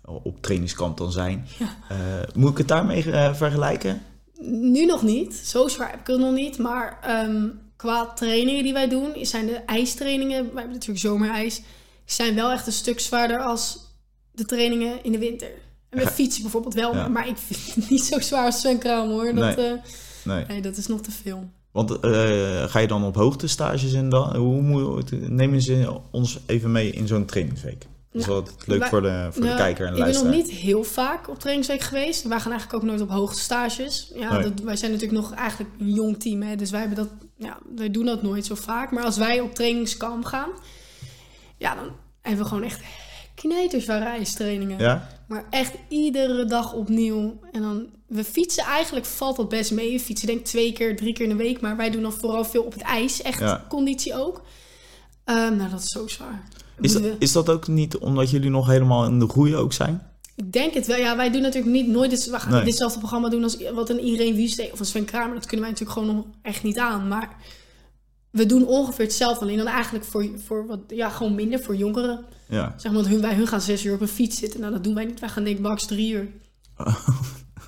op 0.04 0.42
trainingskamp 0.42 0.96
dan 0.96 1.12
zijn. 1.12 1.46
Ja. 1.58 1.76
Moet 2.34 2.50
ik 2.50 2.58
het 2.58 2.68
daarmee 2.68 3.02
vergelijken? 3.34 4.02
Nu 4.40 4.84
nog 4.84 5.02
niet. 5.02 5.34
Zo 5.34 5.68
zwaar 5.68 5.90
heb 5.90 6.00
ik 6.00 6.06
het 6.06 6.18
nog 6.18 6.34
niet. 6.34 6.58
Maar 6.58 6.98
ehm, 7.02 7.46
qua 7.76 8.06
trainingen 8.06 8.62
die 8.62 8.72
wij 8.72 8.88
doen, 8.88 9.12
zijn 9.22 9.46
de 9.46 9.56
ijstrainingen, 9.56 10.44
wij 10.44 10.52
hebben 10.54 10.72
natuurlijk 10.72 11.00
zomerijs, 11.00 11.62
zijn 12.04 12.34
wel 12.34 12.50
echt 12.50 12.66
een 12.66 12.72
stuk 12.72 13.00
zwaarder 13.00 13.38
als 13.38 13.78
de 14.32 14.44
trainingen 14.44 15.04
in 15.04 15.12
de 15.12 15.18
winter. 15.18 15.50
En 15.90 15.98
met 15.98 16.12
fietsen 16.12 16.42
bijvoorbeeld 16.42 16.74
wel, 16.74 16.94
Ja. 16.94 17.08
maar 17.08 17.28
ik 17.28 17.36
vind 17.36 17.74
het 17.74 17.90
niet 17.90 18.04
zo 18.04 18.20
zwaar 18.20 18.44
als 18.44 18.60
Sven 18.60 18.78
Kramer 18.78 19.12
hoor. 19.14 19.34
Dat, 19.34 19.56
Nee. 19.56 19.80
Nee. 20.24 20.44
nee, 20.48 20.60
dat 20.62 20.76
is 20.76 20.86
nog 20.86 21.00
te 21.00 21.10
veel. 21.10 21.50
Want 21.72 21.90
eh, 22.00 22.64
ga 22.64 22.78
je 22.78 22.86
dan 22.86 23.04
op 23.04 23.14
hoogtestages 23.14 23.92
en 23.92 24.08
dan? 24.08 24.36
Hoe 24.36 24.62
moet, 24.62 25.28
nemen 25.30 25.62
ze 25.62 25.98
ons 26.10 26.38
even 26.46 26.72
mee 26.72 26.90
in 26.90 27.06
zo'n 27.06 27.24
trainingsweek? 27.24 27.86
Dat 28.12 28.20
is 28.22 28.26
Nou, 28.28 28.42
wel 28.44 28.52
leuk 28.66 28.78
wij- 28.78 28.88
voor 28.88 29.02
de, 29.02 29.28
voor 29.30 29.40
de 29.42 29.46
Nou, 29.48 29.58
kijker 29.58 29.86
en 29.86 29.92
de 29.92 29.98
ik 29.98 30.04
ben 30.04 30.12
nog 30.14 30.22
luisteraar. 30.22 30.50
niet 30.52 30.60
heel 30.62 30.84
vaak 30.84 31.28
op 31.28 31.38
trainingsweek 31.38 31.80
geweest. 31.80 32.22
Wij 32.28 32.40
gaan 32.40 32.50
eigenlijk 32.52 32.82
ook 32.82 32.88
nooit 32.90 33.00
op 33.02 33.10
hoogtestages. 33.10 34.10
Ja, 34.14 34.32
Nee. 34.32 34.42
dat, 34.42 34.60
wij 34.64 34.76
zijn 34.76 34.90
natuurlijk 34.92 35.20
nog 35.20 35.32
eigenlijk 35.32 35.70
een 35.80 35.92
jong 35.92 36.20
team. 36.20 36.42
Hè, 36.42 36.56
dus 36.56 36.70
wij, 36.70 36.80
hebben 36.80 36.96
dat, 36.98 37.08
ja, 37.36 37.58
wij 37.76 37.90
doen 37.90 38.04
dat 38.06 38.22
nooit 38.22 38.46
zo 38.46 38.54
vaak. 38.54 38.90
Maar 38.90 39.04
als 39.04 39.16
wij 39.16 39.40
op 39.40 39.54
trainingskamp 39.54 40.24
gaan... 40.24 40.50
Ja, 41.56 41.74
dan 41.74 41.90
hebben 42.22 42.42
we 42.42 42.48
gewoon 42.48 42.64
echt 42.64 42.80
knijterzware 43.34 44.04
ijstrainingen. 44.04 44.78
Ja? 44.78 45.08
Maar 45.28 45.44
echt 45.50 45.72
iedere 45.88 46.44
dag 46.44 46.72
opnieuw. 46.72 47.40
En 47.52 47.62
dan... 47.62 47.86
We 48.08 48.24
fietsen 48.24 48.64
eigenlijk, 48.64 49.06
valt 49.06 49.36
dat 49.36 49.48
best 49.48 49.70
mee. 49.70 49.92
We 49.92 50.00
fietsen 50.00 50.26
denk 50.26 50.38
ik 50.38 50.44
twee 50.44 50.72
keer, 50.72 50.96
drie 50.96 51.12
keer 51.12 51.24
in 51.24 51.36
de 51.36 51.42
week. 51.42 51.60
Maar 51.60 51.76
wij 51.76 51.90
doen 51.90 52.02
dan 52.02 52.12
vooral 52.12 52.44
veel 52.44 52.62
op 52.62 52.72
het 52.72 52.82
ijs. 52.82 53.22
Echt 53.22 53.38
Ja. 53.38 53.64
conditie 53.68 54.14
ook. 54.16 54.42
Ehm, 55.24 55.56
nou, 55.56 55.70
dat 55.70 55.80
is 55.80 55.88
zo 55.88 56.06
zwaar. 56.08 56.48
Is 56.80 56.92
dat, 56.92 57.02
is 57.18 57.32
dat 57.32 57.48
ook 57.50 57.66
niet 57.68 57.96
omdat 57.96 58.30
jullie 58.30 58.50
nog 58.50 58.66
helemaal 58.66 59.04
in 59.04 59.18
de 59.18 59.28
groei 59.28 59.56
ook 59.56 59.72
zijn? 59.72 60.02
Ik 60.36 60.52
denk 60.52 60.74
het 60.74 60.86
wel. 60.86 60.96
Ja, 60.98 61.16
wij 61.16 61.30
doen 61.30 61.42
natuurlijk 61.42 61.72
niet 61.72 61.86
nooit 61.88 62.10
dit, 62.10 62.30
we 62.30 62.38
gaan 62.40 62.52
Nee. 62.52 62.64
ditzelfde 62.64 62.98
programma 62.98 63.28
doen 63.28 63.42
als 63.42 63.56
wat 63.74 63.90
een 63.90 64.00
Irene 64.00 64.36
Wieste 64.36 64.68
of 64.72 64.78
een 64.80 64.86
Sven 64.86 65.04
Kramer. 65.04 65.34
Dat 65.34 65.46
kunnen 65.46 65.60
wij 65.66 65.70
natuurlijk 65.70 65.98
gewoon 65.98 66.16
nog 66.16 66.24
echt 66.42 66.62
niet 66.62 66.78
aan. 66.78 67.08
Maar 67.08 67.36
we 68.30 68.46
doen 68.46 68.66
ongeveer 68.66 69.04
hetzelfde. 69.04 69.40
Alleen 69.44 69.56
dan 69.56 69.66
eigenlijk 69.66 70.04
voor, 70.04 70.28
voor 70.46 70.66
wat, 70.66 70.80
ja, 70.88 71.08
gewoon 71.08 71.34
minder 71.34 71.60
voor 71.60 71.76
jongeren. 71.76 72.24
Ja. 72.48 72.74
Zeg 72.76 72.92
maar, 72.92 73.00
want 73.00 73.12
hun, 73.12 73.20
wij, 73.20 73.34
hun 73.34 73.46
gaan 73.46 73.60
zes 73.60 73.84
uur 73.84 73.94
op 73.94 74.00
een 74.00 74.08
fiets 74.08 74.38
zitten. 74.38 74.60
Nou, 74.60 74.72
dat 74.72 74.84
doen 74.84 74.94
wij 74.94 75.04
niet. 75.04 75.20
Wij 75.20 75.28
gaan 75.28 75.44
denk 75.44 75.56
ik 75.56 75.62
max 75.62 75.86
drie 75.86 76.12
uur. 76.12 76.28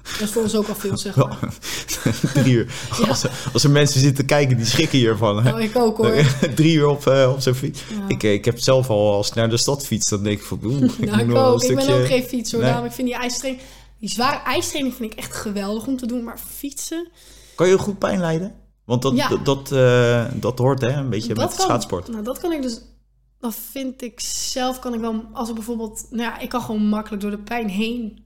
Dat 0.03 0.21
is 0.21 0.31
voor 0.31 0.43
ons 0.43 0.57
ook 0.57 0.69
al 0.69 0.75
veel, 0.75 0.97
zeg 0.97 1.17
maar. 1.17 1.39
Drie 2.35 2.55
uur. 2.55 2.73
Ja. 3.01 3.09
Als, 3.09 3.23
er, 3.23 3.31
als 3.53 3.65
er 3.65 3.71
mensen 3.71 4.01
zitten 4.01 4.27
kijken, 4.27 4.57
die 4.57 4.67
schrikken 4.67 4.99
hiervan. 4.99 5.37
hè. 5.37 5.43
Nou, 5.51 5.63
ik 5.63 5.79
ook 5.79 5.97
hoor. 5.97 6.15
Drie 6.55 6.75
uur 6.75 6.87
op, 6.87 7.07
eh, 7.07 7.31
op 7.33 7.41
zo'n 7.41 7.55
fiets. 7.55 7.83
Ja. 7.89 8.05
Ik, 8.09 8.23
eh, 8.23 8.33
ik 8.33 8.45
heb 8.45 8.59
zelf 8.59 8.91
al, 8.91 9.13
als 9.13 9.29
ik 9.29 9.35
naar 9.35 9.51
de 9.51 9.57
stad 9.57 9.87
fiets, 9.87 10.09
dan 10.09 10.23
denk 10.23 10.39
ik 10.39 10.45
van... 10.45 10.61
Oeh, 10.65 10.83
ik 10.83 11.11
nou, 11.11 11.21
ik 11.31 11.37
ook. 11.37 11.63
een 11.63 11.69
Ik 11.69 11.75
ben 11.75 11.85
stukje... 11.85 12.01
ook 12.03 12.07
geen 12.07 12.23
fietser. 12.23 12.59
Nee. 12.59 12.69
Daarom, 12.69 12.87
ik 12.87 12.93
vind 12.93 13.09
die 13.09 13.17
ijstraining... 13.17 13.65
Die 13.99 14.09
zware 14.11 14.43
ijstraining 14.45 14.95
vind 14.95 15.13
ik 15.13 15.19
echt 15.19 15.35
geweldig 15.35 15.87
om 15.87 15.97
te 15.97 16.07
doen. 16.07 16.25
Maar 16.25 16.39
fietsen... 16.57 17.09
Kan 17.55 17.69
je 17.69 17.79
goed 17.79 17.99
pijn 17.99 18.21
lijden? 18.21 18.55
Want 18.85 19.03
dat, 19.03 19.17
Ja. 19.17 19.29
dat, 19.29 19.45
dat, 19.45 19.73
eh, 19.73 20.25
dat 20.35 20.59
hoort 20.59 20.81
hè, 20.81 20.89
een 20.93 21.11
beetje 21.11 21.35
met 21.35 21.55
kan, 21.55 21.61
schaatsport. 21.61 22.09
Nou, 22.09 22.25
dat 22.25 22.39
kan 22.39 22.53
ik 22.53 22.63
dus. 22.63 22.81
Dat 23.41 23.55
vind 23.71 24.03
ik 24.03 24.21
zelf 24.21 24.79
kan 24.79 24.95
ik 24.95 25.01
wel. 25.01 25.25
Als 25.33 25.49
ik 25.49 25.55
bijvoorbeeld. 25.55 26.07
Nou 26.11 26.23
ja, 26.23 26.39
ik 26.39 26.49
kan 26.49 26.61
gewoon 26.63 26.83
makkelijk 26.83 27.23
door 27.23 27.31
de 27.31 27.39
pijn 27.39 27.69
heen. 27.69 28.25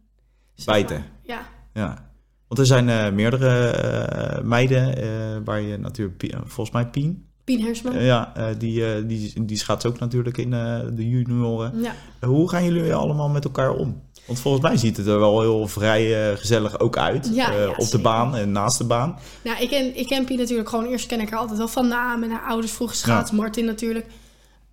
Bijten. 0.64 1.04
Ja. 1.22 1.46
Ja. 1.74 2.12
Want 2.48 2.60
er 2.60 2.66
zijn 2.66 2.88
eh, 2.88 3.12
meerdere 3.12 3.68
eh, 3.68 4.42
meiden 4.42 4.96
eh, 4.96 5.08
waar 5.44 5.60
je 5.60 5.76
natuurlijk... 5.78 6.32
Volgens 6.44 6.70
mij 6.70 6.86
Pien. 6.86 7.28
Pien 7.44 7.62
Hersman. 7.62 7.94
Eh, 7.94 8.06
ja, 8.06 8.32
die, 8.58 9.06
die, 9.06 9.44
die 9.44 9.56
schaats 9.56 9.86
ook 9.86 9.98
natuurlijk 9.98 10.36
in 10.36 10.50
de 10.94 11.08
junioren. 11.08 11.80
ja. 11.80 11.94
Hoe 12.26 12.48
gaan 12.48 12.64
jullie 12.64 12.94
allemaal 12.94 13.28
met 13.28 13.44
elkaar 13.44 13.74
om? 13.74 14.02
Want 14.26 14.38
volgens 14.40 14.62
mij 14.62 14.76
ziet 14.76 14.96
het 14.96 15.06
er 15.06 15.18
wel 15.18 15.40
heel 15.40 15.66
vrij 15.68 16.36
gezellig 16.36 16.78
ook 16.78 16.96
uit. 16.96 17.30
Ja, 17.32 17.52
ja, 17.52 17.68
op 17.68 17.76
de 17.76 17.84
zeker. 17.84 18.00
baan 18.00 18.36
en 18.36 18.52
naast 18.52 18.78
de 18.78 18.84
baan. 18.84 19.18
Nou, 19.44 19.62
ik 19.62 19.68
ken, 19.68 19.96
ik 19.98 20.06
ken 20.06 20.24
Pien 20.24 20.38
natuurlijk 20.38 20.68
gewoon. 20.68 20.86
Eerst 20.86 21.06
ken 21.06 21.20
ik 21.20 21.30
haar 21.30 21.38
altijd 21.38 21.58
wel 21.58 21.68
van 21.68 21.88
naam. 21.88 22.22
En 22.22 22.30
haar 22.30 22.48
ouders 22.48 22.72
vroeger 22.72 22.96
schaats. 22.96 23.30
Martin 23.30 23.64
natuurlijk. 23.64 24.06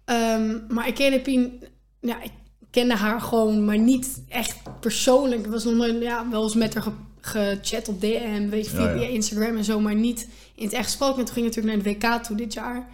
Ehm, 0.05 0.57
maar 0.69 0.87
ik 0.87 0.95
kende 0.95 1.19
Pien. 1.19 1.63
Ja, 1.99 2.21
ik 2.23 2.31
kende 2.71 2.95
haar 2.95 3.21
gewoon, 3.21 3.65
maar 3.65 3.77
niet 3.79 4.21
echt 4.29 4.57
persoonlijk. 4.79 5.45
Ik 5.45 5.51
was 5.51 5.63
nog 5.63 5.73
nooit, 5.73 6.01
ja, 6.01 6.29
wel 6.29 6.43
eens 6.43 6.55
met 6.55 6.73
haar 6.73 6.83
ge- 6.83 6.91
gechat 7.21 7.87
op 7.87 8.01
DM, 8.01 8.49
weet 8.49 8.65
je, 8.65 8.69
via, 8.71 8.79
Ja, 8.83 8.89
ja. 8.91 8.97
via 8.97 9.07
Instagram 9.07 9.57
en 9.57 9.63
zo, 9.63 9.79
maar 9.79 9.95
niet 9.95 10.27
in 10.55 10.63
het 10.65 10.73
echt 10.73 10.85
gesproken. 10.85 11.19
En 11.19 11.25
toen 11.25 11.33
ging 11.33 11.45
ik 11.47 11.55
natuurlijk 11.55 11.83
naar 11.85 11.93
de 11.93 12.17
WK 12.17 12.23
toe 12.23 12.35
dit 12.37 12.53
jaar. 12.53 12.87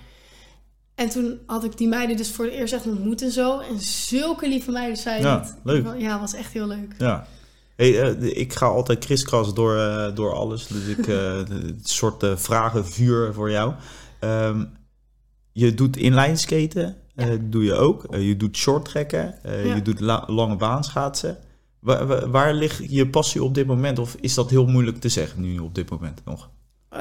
En 0.95 1.09
toen 1.09 1.39
had 1.45 1.63
ik 1.63 1.77
die 1.77 1.87
meiden 1.87 2.17
dus 2.17 2.31
voor 2.31 2.45
het 2.45 2.53
eerst 2.53 2.73
echt 2.73 2.85
ontmoet 2.87 3.21
en 3.21 3.31
zo. 3.31 3.59
En 3.59 3.79
zulke 3.79 4.47
lieve 4.47 4.71
meiden 4.71 4.97
zijn 4.97 5.21
Ja, 5.21 5.39
het. 5.39 5.55
leuk. 5.63 5.85
Ja, 5.97 6.19
was 6.19 6.33
echt 6.33 6.53
heel 6.53 6.67
leuk. 6.67 6.93
Ja. 6.97 7.27
Hey, 7.75 8.01
eh, 8.01 8.37
ik 8.37 8.53
ga 8.53 8.65
altijd 8.65 8.99
kriskras 9.05 9.53
door, 9.53 9.77
eh, 9.77 10.15
door 10.15 10.33
alles. 10.33 10.67
Dus 10.67 10.87
ik 10.87 11.07
eh, 11.07 11.37
een 11.49 11.79
soort 11.83 12.23
eh, 12.23 12.37
vragenvuur 12.37 13.33
voor 13.33 13.51
jou. 13.51 13.73
Ehm, 14.19 14.65
je 15.51 15.73
doet 15.73 15.97
inlineskaten, 15.97 16.85
eh 16.85 16.91
Ja. 17.17 17.37
doe 17.41 17.63
je 17.63 17.73
ook. 17.73 18.03
Eh, 18.03 18.27
je 18.27 18.37
doet 18.37 18.57
shorttrekken, 18.57 19.43
eh 19.43 19.65
Ja. 19.65 19.75
je 19.75 19.81
doet 19.81 19.99
la- 19.99 20.23
lange 20.27 20.55
baanschaatsen. 20.55 21.37
Waar, 21.79 22.29
waar- 22.29 22.53
ligt 22.53 22.81
je 22.91 23.07
passie 23.09 23.43
op 23.43 23.53
dit 23.55 23.67
moment? 23.67 23.99
Of 23.99 24.15
is 24.19 24.33
dat 24.33 24.49
heel 24.49 24.65
moeilijk 24.65 24.99
te 24.99 25.09
zeggen 25.09 25.41
nu 25.41 25.59
op 25.59 25.75
dit 25.75 25.89
moment 25.89 26.21
nog? 26.25 26.49
Eh, 26.89 26.99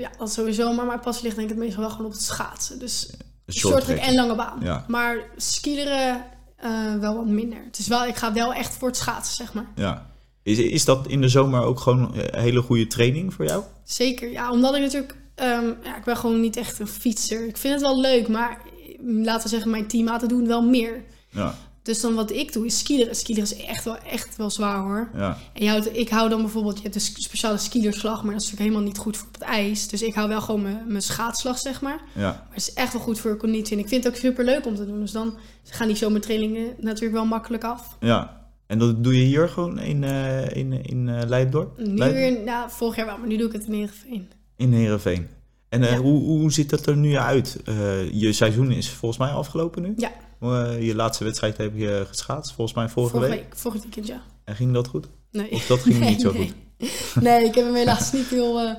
ja, 0.00 0.10
dat 0.18 0.32
sowieso. 0.32 0.72
Maar 0.72 0.86
mijn 0.86 1.00
passie 1.00 1.24
ligt 1.24 1.36
denk 1.36 1.48
ik 1.48 1.54
het 1.54 1.64
meestal 1.64 1.82
wel 1.82 1.90
gewoon 1.90 2.06
op 2.06 2.12
het 2.12 2.22
schaatsen. 2.22 2.78
Dus 2.78 3.10
short 3.50 3.88
en 3.88 4.14
lange 4.14 4.34
baan. 4.34 4.58
Ja. 4.62 4.84
Maar 4.88 5.16
skileren 5.36 6.24
eh, 6.56 6.94
wel 7.00 7.14
wat 7.14 7.26
minder. 7.26 7.58
Het 7.64 7.78
is 7.78 7.88
wel, 7.88 8.04
ik 8.06 8.16
ga 8.16 8.32
wel 8.32 8.52
echt 8.54 8.74
voor 8.74 8.88
het 8.88 8.96
schaatsen, 8.96 9.36
zeg 9.36 9.52
maar. 9.54 9.66
Ja. 9.74 10.10
Is, 10.42 10.58
is 10.58 10.84
dat 10.84 11.06
in 11.06 11.20
de 11.20 11.28
zomer 11.28 11.62
ook 11.62 11.80
gewoon 11.80 12.10
een 12.16 12.40
hele 12.40 12.62
goede 12.62 12.86
training 12.86 13.34
voor 13.34 13.44
jou? 13.44 13.62
Zeker, 13.84 14.30
ja. 14.30 14.50
Omdat 14.50 14.74
ik 14.74 14.80
natuurlijk... 14.82 15.16
ehm, 15.34 15.66
ja, 15.84 15.96
ik 15.96 16.04
ben 16.04 16.16
gewoon 16.16 16.40
niet 16.40 16.56
echt 16.56 16.78
een 16.78 16.86
fietser. 16.88 17.46
Ik 17.48 17.56
vind 17.56 17.72
het 17.74 17.82
wel 17.82 18.00
leuk, 18.00 18.28
maar 18.28 18.60
laten 19.04 19.42
we 19.42 19.48
zeggen, 19.48 19.70
mijn 19.70 19.86
teammaten 19.86 20.28
doen 20.28 20.46
wel 20.46 20.62
meer. 20.62 21.04
Ja. 21.30 21.54
Dus 21.82 22.00
dan 22.00 22.14
wat 22.14 22.30
ik 22.30 22.52
doe 22.52 22.66
is 22.66 22.78
skileren. 22.78 23.16
Skileren 23.16 23.50
is 23.50 23.64
echt 23.64 23.84
wel, 23.84 23.98
echt 23.98 24.36
wel 24.36 24.50
zwaar 24.50 24.78
hoor. 24.78 25.10
Ja. 25.14 25.38
En 25.52 25.66
houdt, 25.66 25.96
ik 25.98 26.08
hou 26.08 26.28
dan 26.28 26.40
bijvoorbeeld, 26.40 26.76
je 26.76 26.82
hebt 26.82 26.94
een 26.94 27.00
speciale 27.00 27.58
skielerslag, 27.58 28.22
maar 28.22 28.32
dat 28.32 28.42
is 28.42 28.50
natuurlijk 28.50 28.60
helemaal 28.60 28.88
niet 28.88 28.98
goed 28.98 29.16
voor 29.16 29.26
op 29.26 29.34
het 29.34 29.42
ijs. 29.42 29.88
Dus 29.88 30.02
ik 30.02 30.14
hou 30.14 30.28
wel 30.28 30.40
gewoon 30.40 30.62
mijn, 30.62 30.82
mijn 30.86 31.02
schaatsslag, 31.02 31.58
zeg 31.58 31.80
maar. 31.80 32.00
Ja. 32.14 32.20
Maar 32.22 32.46
het 32.48 32.68
is 32.68 32.72
echt 32.72 32.92
wel 32.92 33.02
goed 33.02 33.20
voor 33.20 33.30
je 33.30 33.36
conditie. 33.36 33.76
En 33.76 33.82
ik 33.82 33.88
vind 33.88 34.04
het 34.04 34.12
ook 34.12 34.18
super 34.18 34.44
leuk 34.44 34.66
om 34.66 34.74
te 34.74 34.86
doen. 34.86 35.00
Dus 35.00 35.12
dan 35.12 35.34
gaan 35.64 35.86
die 35.86 35.96
zomertrainingen 35.96 36.74
natuurlijk 36.78 37.14
wel 37.14 37.26
makkelijk 37.26 37.64
af. 37.64 37.96
ja. 38.00 38.40
En 38.66 38.78
dat 38.78 39.04
doe 39.04 39.16
je 39.16 39.24
hier 39.24 39.48
gewoon 39.48 39.78
in, 39.78 40.04
eh 40.04 40.56
in, 40.56 40.84
in 40.84 41.26
Leidendorp? 41.28 41.78
Nu 41.78 41.94
weer, 41.94 42.42
nou, 42.44 42.70
vorig 42.70 42.96
jaar 42.96 43.06
wel, 43.06 43.18
maar 43.18 43.28
nu 43.28 43.36
doe 43.36 43.46
ik 43.46 43.52
het 43.52 43.66
in 43.66 43.72
Heerenveen. 43.72 44.30
In 44.56 44.72
Heerenveen. 44.72 45.28
En 45.72 45.82
eh, 45.82 45.90
Ja. 45.90 45.96
hoe, 45.98 46.22
hoe 46.22 46.52
ziet 46.52 46.70
dat 46.70 46.86
er 46.86 46.96
nu 46.96 47.16
uit? 47.16 47.60
Eh, 47.64 48.12
je 48.12 48.32
seizoen 48.32 48.70
is 48.70 48.90
volgens 48.90 49.20
mij 49.20 49.30
afgelopen 49.30 49.82
nu? 49.82 49.92
Ja. 49.96 50.10
Eh, 50.40 50.86
je 50.86 50.94
laatste 50.94 51.24
wedstrijd 51.24 51.56
heb 51.56 51.72
je 51.76 52.04
geschaatst, 52.08 52.52
volgens 52.52 52.76
mij 52.76 52.88
vorige, 52.88 53.12
Vorige 53.14 53.30
week. 53.32 53.42
week, 53.42 53.56
vorig 53.56 53.82
weekend, 53.82 54.06
ja. 54.06 54.22
En 54.44 54.56
ging 54.56 54.72
dat 54.72 54.86
goed? 54.88 55.08
Nee. 55.30 55.50
Of 55.50 55.66
dat 55.66 55.80
ging 55.80 55.98
nee, 55.98 56.08
niet 56.12 56.20
zo 56.20 56.32
nee. 56.32 56.52
goed? 56.78 57.22
Nee, 57.22 57.44
ik 57.44 57.54
heb 57.54 57.64
hem 57.64 57.74
helaas 57.74 58.12
niet 58.12 58.26
heel 58.28 58.76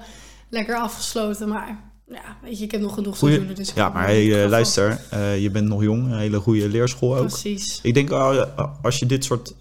lekker 0.50 0.76
afgesloten. 0.76 1.48
Maar 1.48 1.92
ja, 2.08 2.38
weet 2.42 2.58
je, 2.58 2.64
ik 2.64 2.72
heb 2.72 2.82
nog 2.82 2.94
genoeg 2.94 3.18
seizoenen. 3.18 3.56
Dus 3.56 3.74
Ja, 3.74 3.90
maar 3.90 4.04
hey, 4.06 4.48
luister, 4.50 5.00
je 5.40 5.50
bent 5.52 5.68
nog 5.68 5.84
jong, 5.84 6.06
een 6.12 6.18
hele 6.18 6.40
goede 6.40 6.70
leerschool 6.70 7.18
ook. 7.18 7.28
Precies. 7.28 7.80
Ik 7.84 7.94
denk, 7.94 8.10
uh, 8.12 8.44
als 8.82 9.00
je 9.00 9.06
dit 9.06 9.24
soort, 9.24 9.56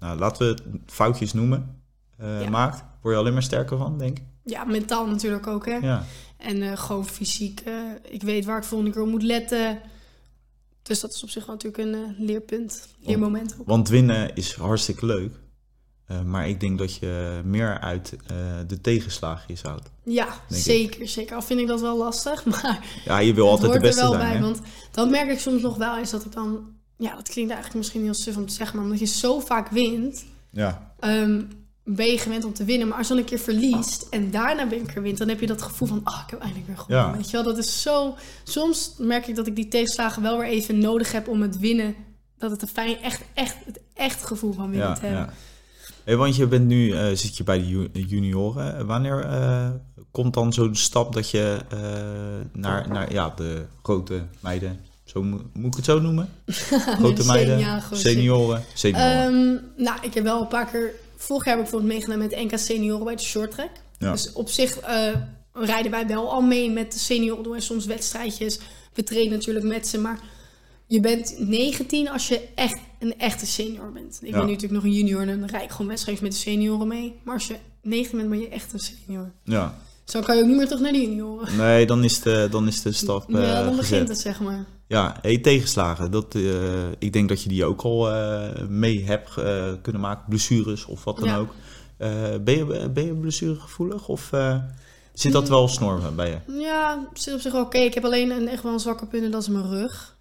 nou, 0.00 0.18
laten 0.18 0.46
we 0.46 0.52
het 0.52 0.62
foutjes 0.86 1.32
noemen, 1.32 1.80
Ja. 2.18 2.48
maakt, 2.50 2.84
word 3.02 3.14
je 3.14 3.20
alleen 3.20 3.32
maar 3.32 3.42
sterker 3.42 3.76
van, 3.78 3.98
denk 3.98 4.18
ik. 4.18 4.24
Ja, 4.48 4.64
mentaal 4.64 5.06
natuurlijk 5.06 5.46
ook, 5.46 5.66
hè. 5.66 5.74
Ja. 5.76 6.04
En 6.36 6.62
eh, 6.62 6.76
gewoon 6.78 7.06
fysiek. 7.06 7.60
eh, 7.60 7.74
ik 8.08 8.22
weet 8.22 8.44
waar 8.44 8.58
ik 8.58 8.64
volgende 8.64 8.92
keer 8.92 9.02
op 9.02 9.08
moet 9.08 9.22
letten. 9.22 9.80
Dus 10.82 11.00
dat 11.00 11.12
is 11.14 11.22
op 11.22 11.28
zich 11.30 11.46
wel 11.46 11.54
natuurlijk 11.54 11.82
een 11.82 11.94
eh, 11.94 12.18
leerpunt. 12.26 12.88
Leermoment 13.00 13.54
ook. 13.60 13.66
Want 13.66 13.88
winnen 13.88 14.34
is 14.34 14.54
hartstikke 14.54 15.06
leuk. 15.06 15.32
Maar 16.24 16.48
ik 16.48 16.60
denk 16.60 16.78
dat 16.78 16.94
je 16.96 17.40
meer 17.44 17.80
uit 17.80 18.16
de 18.66 18.80
tegenslaagjes 18.80 19.62
houdt. 19.62 19.90
Ja, 20.04 20.28
zeker, 20.48 21.08
zeker. 21.08 21.34
Al 21.36 21.42
vind 21.42 21.60
ik 21.60 21.66
dat 21.66 21.80
wel 21.80 21.96
lastig, 21.96 22.44
maar 22.62 22.86
Ja, 23.04 23.18
je 23.18 23.34
wil 23.34 23.48
altijd 23.48 23.60
de 23.62 23.66
hoort 23.78 23.80
er 23.82 23.86
beste 23.88 24.00
wel 24.02 24.10
zijn. 24.12 24.24
bij. 24.24 24.36
hè? 24.36 24.40
Want 24.42 24.60
dat 24.90 25.10
merk 25.10 25.30
ik 25.30 25.38
soms 25.38 25.62
nog 25.62 25.76
wel, 25.76 25.98
is 25.98 26.10
dat 26.10 26.24
ik 26.24 26.32
dan... 26.32 26.74
Ja, 26.96 27.14
dat 27.14 27.28
klinkt 27.28 27.50
eigenlijk 27.52 27.74
misschien 27.74 28.02
heel 28.02 28.14
suf 28.14 28.36
om 28.36 28.46
te 28.46 28.52
zeggen, 28.54 28.76
maar 28.76 28.84
omdat 28.84 29.00
je 29.00 29.06
zo 29.06 29.40
vaak 29.40 29.68
wint, 29.68 30.24
Ja, 30.50 30.94
ehm, 31.00 31.42
ben 31.88 32.06
je 32.06 32.18
gewend 32.18 32.44
om 32.44 32.52
te 32.52 32.64
winnen. 32.64 32.88
Maar 32.88 32.98
als 32.98 33.08
je 33.08 33.14
dan 33.14 33.22
een 33.22 33.28
keer 33.28 33.38
verliest 33.38 34.06
en 34.10 34.30
daarna 34.30 34.66
ben 34.66 34.80
ik 34.80 34.94
er 34.94 35.02
wint, 35.02 35.18
dan 35.18 35.28
heb 35.28 35.40
je 35.40 35.46
dat 35.46 35.62
gevoel 35.62 35.88
van, 35.88 36.00
ah, 36.04 36.20
ik 36.24 36.30
heb 36.30 36.40
eindelijk 36.40 36.66
weer 36.66 36.78
gewonnen. 36.78 37.10
Ja. 37.10 37.16
Weet 37.16 37.30
je 37.30 37.36
wel, 37.36 37.44
dat 37.44 37.58
is 37.58 37.82
zo... 37.82 38.14
Soms 38.44 38.94
merk 38.98 39.26
ik 39.26 39.36
dat 39.36 39.46
ik 39.46 39.56
die 39.56 39.68
tegenslagen 39.68 40.22
wel 40.22 40.38
weer 40.38 40.48
even 40.48 40.78
nodig 40.78 41.12
heb 41.12 41.28
om 41.28 41.42
het 41.42 41.58
winnen. 41.58 41.94
Dat 42.38 42.50
het 42.50 42.62
een 42.62 42.68
fijn, 42.68 42.98
echt, 43.02 43.22
echt, 43.34 43.56
het 43.64 43.80
echt 43.94 44.24
gevoel 44.24 44.52
van 44.52 44.70
winnen 44.70 44.88
ja, 44.88 44.94
te 44.94 45.00
hebben. 45.00 45.20
ja. 45.20 45.32
Hey, 46.04 46.16
want 46.16 46.36
je 46.36 46.46
bent 46.46 46.66
nu, 46.66 46.90
eh, 46.90 47.06
zit 47.14 47.36
je 47.36 47.44
bij 47.44 47.58
de 47.58 47.68
ju- 47.68 47.88
junioren. 47.92 48.86
Wanneer 48.86 49.20
eh, 49.24 49.68
komt 50.10 50.34
dan 50.34 50.52
zo'n 50.52 50.74
stap 50.74 51.12
dat 51.12 51.30
je 51.30 51.58
eh, 51.68 51.78
naar, 52.60 52.88
naar 52.88 53.12
ja, 53.12 53.32
de 53.36 53.64
grote 53.82 54.22
meiden, 54.40 54.80
zo 55.04 55.22
moet, 55.22 55.42
ik 55.54 55.74
het 55.74 55.84
zo 55.84 56.00
noemen? 56.00 56.28
Grote 56.98 57.22
de 57.22 57.24
meiden, 57.26 57.82
senioren, 57.92 58.62
senioren. 58.74 59.22
Ehm, 59.22 59.82
nou, 59.84 59.98
ik 60.02 60.14
heb 60.14 60.24
wel 60.24 60.40
een 60.40 60.48
paar 60.48 60.66
keer... 60.66 60.94
Vorig 61.16 61.44
jaar 61.44 61.56
heb 61.56 61.64
ik 61.64 61.70
bijvoorbeeld 61.70 61.92
meegedaan 62.06 62.18
met 62.18 62.52
NK 62.52 62.58
senioren 62.58 63.04
bij 63.04 63.16
de 63.16 63.22
short 63.22 63.50
track. 63.50 63.70
Ja. 63.98 64.12
Dus 64.12 64.32
op 64.32 64.48
zich 64.48 64.78
eh, 64.78 65.14
rijden 65.52 65.90
wij 65.90 66.06
wel 66.06 66.32
al 66.32 66.40
mee 66.40 66.70
met 66.70 66.92
de 66.92 66.98
senioren. 66.98 67.42
Doen 67.42 67.60
soms 67.60 67.86
wedstrijdjes. 67.86 68.58
We 68.94 69.02
trainen 69.02 69.32
natuurlijk 69.32 69.66
met 69.66 69.88
ze, 69.88 69.98
maar... 69.98 70.20
Je 70.88 71.00
bent 71.00 71.34
19 71.38 72.08
als 72.08 72.28
je 72.28 72.48
echt 72.54 72.78
een 72.98 73.18
echte 73.18 73.46
senior 73.46 73.92
bent. 73.92 74.18
Ik 74.22 74.26
Ja. 74.28 74.36
ben 74.36 74.46
nu 74.46 74.52
natuurlijk 74.52 74.72
nog 74.72 74.92
een 74.92 74.98
junior 74.98 75.28
en 75.28 75.40
dan 75.40 75.48
rijd 75.48 75.64
ik 75.64 75.70
gewoon 75.70 75.86
wedstrijdjes 75.86 76.28
met 76.28 76.36
de 76.36 76.42
senioren 76.50 76.88
mee. 76.88 77.14
Maar 77.24 77.34
als 77.34 77.46
je 77.46 77.56
19 77.82 78.18
bent, 78.18 78.30
ben 78.30 78.40
je 78.40 78.48
echt 78.48 78.72
een 78.72 78.78
senior. 78.78 79.32
ja. 79.44 79.78
Zo 80.06 80.20
kan 80.20 80.36
je 80.36 80.42
ook 80.42 80.48
niet 80.48 80.56
meer 80.56 80.66
terug 80.66 80.80
naar 80.82 80.92
de 80.92 81.00
junioren. 81.00 81.56
Nee, 81.56 81.86
dan 81.86 82.04
is 82.04 82.20
de, 82.20 82.48
dan 82.50 82.66
is 82.66 82.82
de 82.82 82.92
stap 82.92 83.34
eh, 83.34 83.42
ja, 83.46 83.54
dan 83.54 83.64
begint 83.76 83.86
gezet. 83.86 84.08
het, 84.08 84.18
zeg 84.20 84.40
maar. 84.40 84.64
Ja, 84.86 85.16
hey, 85.22 85.38
tegenslagen. 85.38 86.10
Dat, 86.10 86.34
eh, 86.34 86.42
ik 86.98 87.12
denk 87.12 87.28
dat 87.28 87.42
je 87.42 87.48
die 87.48 87.64
ook 87.64 87.82
al 87.82 88.10
eh, 88.12 88.48
mee 88.68 89.04
hebt 89.04 89.36
eh, 89.36 89.64
kunnen 89.82 90.00
maken. 90.00 90.24
Blessures 90.28 90.84
of 90.84 91.04
wat 91.04 91.18
dan 91.18 91.28
Ja. 91.28 91.36
ook. 91.36 91.48
Eh, 91.96 92.10
ben, 92.40 92.56
je, 92.56 92.90
ben 92.94 93.04
je 93.06 93.14
blessuregevoelig 93.14 94.08
of 94.08 94.32
eh, 94.32 94.56
zit 95.12 95.32
dat 95.32 95.48
wel 95.48 95.68
snor 95.68 96.00
bij 96.16 96.28
je? 96.30 96.60
Ja, 96.60 97.08
zit 97.14 97.34
op 97.34 97.40
zich 97.40 97.52
wel 97.52 97.62
oké. 97.62 97.78
Ik 97.78 97.94
heb 97.94 98.04
alleen 98.04 98.30
een, 98.30 98.48
echt 98.48 98.62
wel 98.62 98.72
een 98.72 98.80
zwakke 98.80 99.06
punt 99.06 99.24
en 99.24 99.30
dat 99.30 99.42
is 99.42 99.48
mijn 99.48 99.68
rug. 99.70 100.16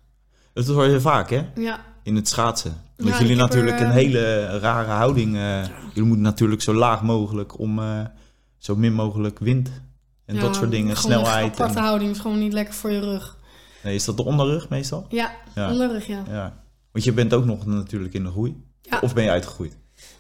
Dat 0.54 0.66
hoor 0.68 0.86
je 0.88 1.02
vaak, 1.02 1.30
hè? 1.30 1.42
Ja, 1.56 1.80
In 2.04 2.16
het 2.16 2.28
schaatsen. 2.28 2.82
Want 2.98 3.10
Ja, 3.16 3.20
jullie 3.22 3.36
natuurlijk 3.36 3.80
er, 3.80 3.86
een 3.86 3.92
eh, 3.92 3.96
hele 3.96 4.46
rare 4.60 4.92
houding. 4.92 5.36
eh, 5.36 5.64
Jullie 5.88 6.04
moeten 6.04 6.22
natuurlijk 6.22 6.62
zo 6.62 6.74
laag 6.74 7.02
mogelijk 7.04 7.60
om 7.60 7.80
eh, 7.80 8.00
zo 8.66 8.76
min 8.76 8.94
mogelijk 8.94 9.40
wind 9.40 9.70
en 10.26 10.36
Ja, 10.36 10.42
dat 10.42 10.56
soort 10.56 10.72
dingen. 10.72 10.96
gewoon 10.98 11.12
Een 11.20 11.26
Snelheid. 11.26 11.52
aparte 11.54 11.78
En, 11.78 11.84
houding 11.84 12.12
is 12.12 12.20
gewoon 12.20 12.40
niet 12.40 12.54
lekker 12.54 12.74
voor 12.74 12.92
je 12.92 13.00
rug. 13.00 13.38
nee, 13.84 13.96
is 13.96 14.06
dat 14.06 14.18
de 14.18 14.24
onderrug 14.26 14.70
meestal? 14.70 15.06
Ja, 15.10 15.32
Ja. 15.56 15.72
onderrug, 15.72 16.08
ja. 16.08 16.24
Ja. 16.28 16.64
Want 16.92 17.04
je 17.06 17.12
bent 17.14 17.34
ook 17.34 17.46
nog 17.46 17.66
natuurlijk 17.66 18.14
in 18.14 18.24
de 18.24 18.30
groei. 18.30 18.64
Ja. 18.82 19.00
Of 19.02 19.14
ben 19.14 19.24
je 19.24 19.30
uitgegroeid? 19.30 19.78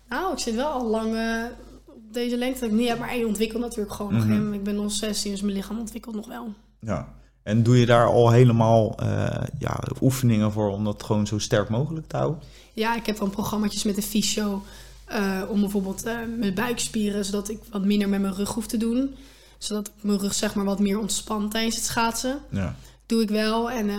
Nou, 0.09 0.33
ik 0.33 0.39
zit 0.39 0.55
wel 0.55 0.67
al 0.71 0.85
lang 0.89 1.15
eh, 1.15 1.43
op 1.85 2.13
deze 2.13 2.37
lengte 2.37 2.59
dat 2.59 2.69
ik 2.69 2.75
niet 2.75 2.87
heb, 2.87 2.99
maar 2.99 3.17
je 3.17 3.27
ontwikkelt 3.27 3.61
natuurlijk 3.61 3.93
gewoon 3.93 4.13
nog. 4.13 4.25
Mhm. 4.25 4.53
Ik 4.53 4.63
ben 4.63 4.75
nog 4.75 4.91
16, 4.91 5.31
dus 5.31 5.41
mijn 5.41 5.53
lichaam 5.55 5.79
ontwikkelt 5.79 6.15
nog 6.15 6.27
wel. 6.27 6.53
Ja. 6.79 7.13
En 7.43 7.63
doe 7.63 7.79
je 7.79 7.85
daar 7.85 8.07
al 8.07 8.31
helemaal 8.31 8.97
eh, 8.99 9.43
ja, 9.59 9.79
oefeningen 10.01 10.51
voor 10.51 10.69
om 10.69 10.83
dat 10.83 11.03
gewoon 11.03 11.27
zo 11.27 11.39
sterk 11.39 11.69
mogelijk 11.69 12.07
te 12.07 12.17
houden? 12.17 12.39
Ja, 12.73 12.95
ik 12.95 13.05
heb 13.05 13.17
dan 13.17 13.29
programma's 13.29 13.83
met 13.83 13.95
de 13.95 14.01
fysio 14.01 14.63
eh, 15.05 15.41
om 15.49 15.59
bijvoorbeeld 15.59 16.03
eh, 16.03 16.15
mijn 16.37 16.53
buikspieren, 16.53 17.25
zodat 17.25 17.49
ik 17.49 17.59
wat 17.71 17.85
minder 17.85 18.09
met 18.09 18.21
mijn 18.21 18.35
rug 18.35 18.49
hoef 18.49 18.67
te 18.67 18.77
doen. 18.77 19.15
Zodat 19.57 19.91
mijn 20.01 20.19
rug 20.19 20.33
zeg 20.33 20.55
maar 20.55 20.65
wat 20.65 20.79
meer 20.79 20.99
ontspant 20.99 21.51
tijdens 21.51 21.75
het 21.75 21.85
schaatsen. 21.85 22.39
Ja. 22.49 22.75
Doe 23.05 23.21
ik 23.21 23.29
wel. 23.29 23.71
En 23.71 23.89
eh, 23.89 23.95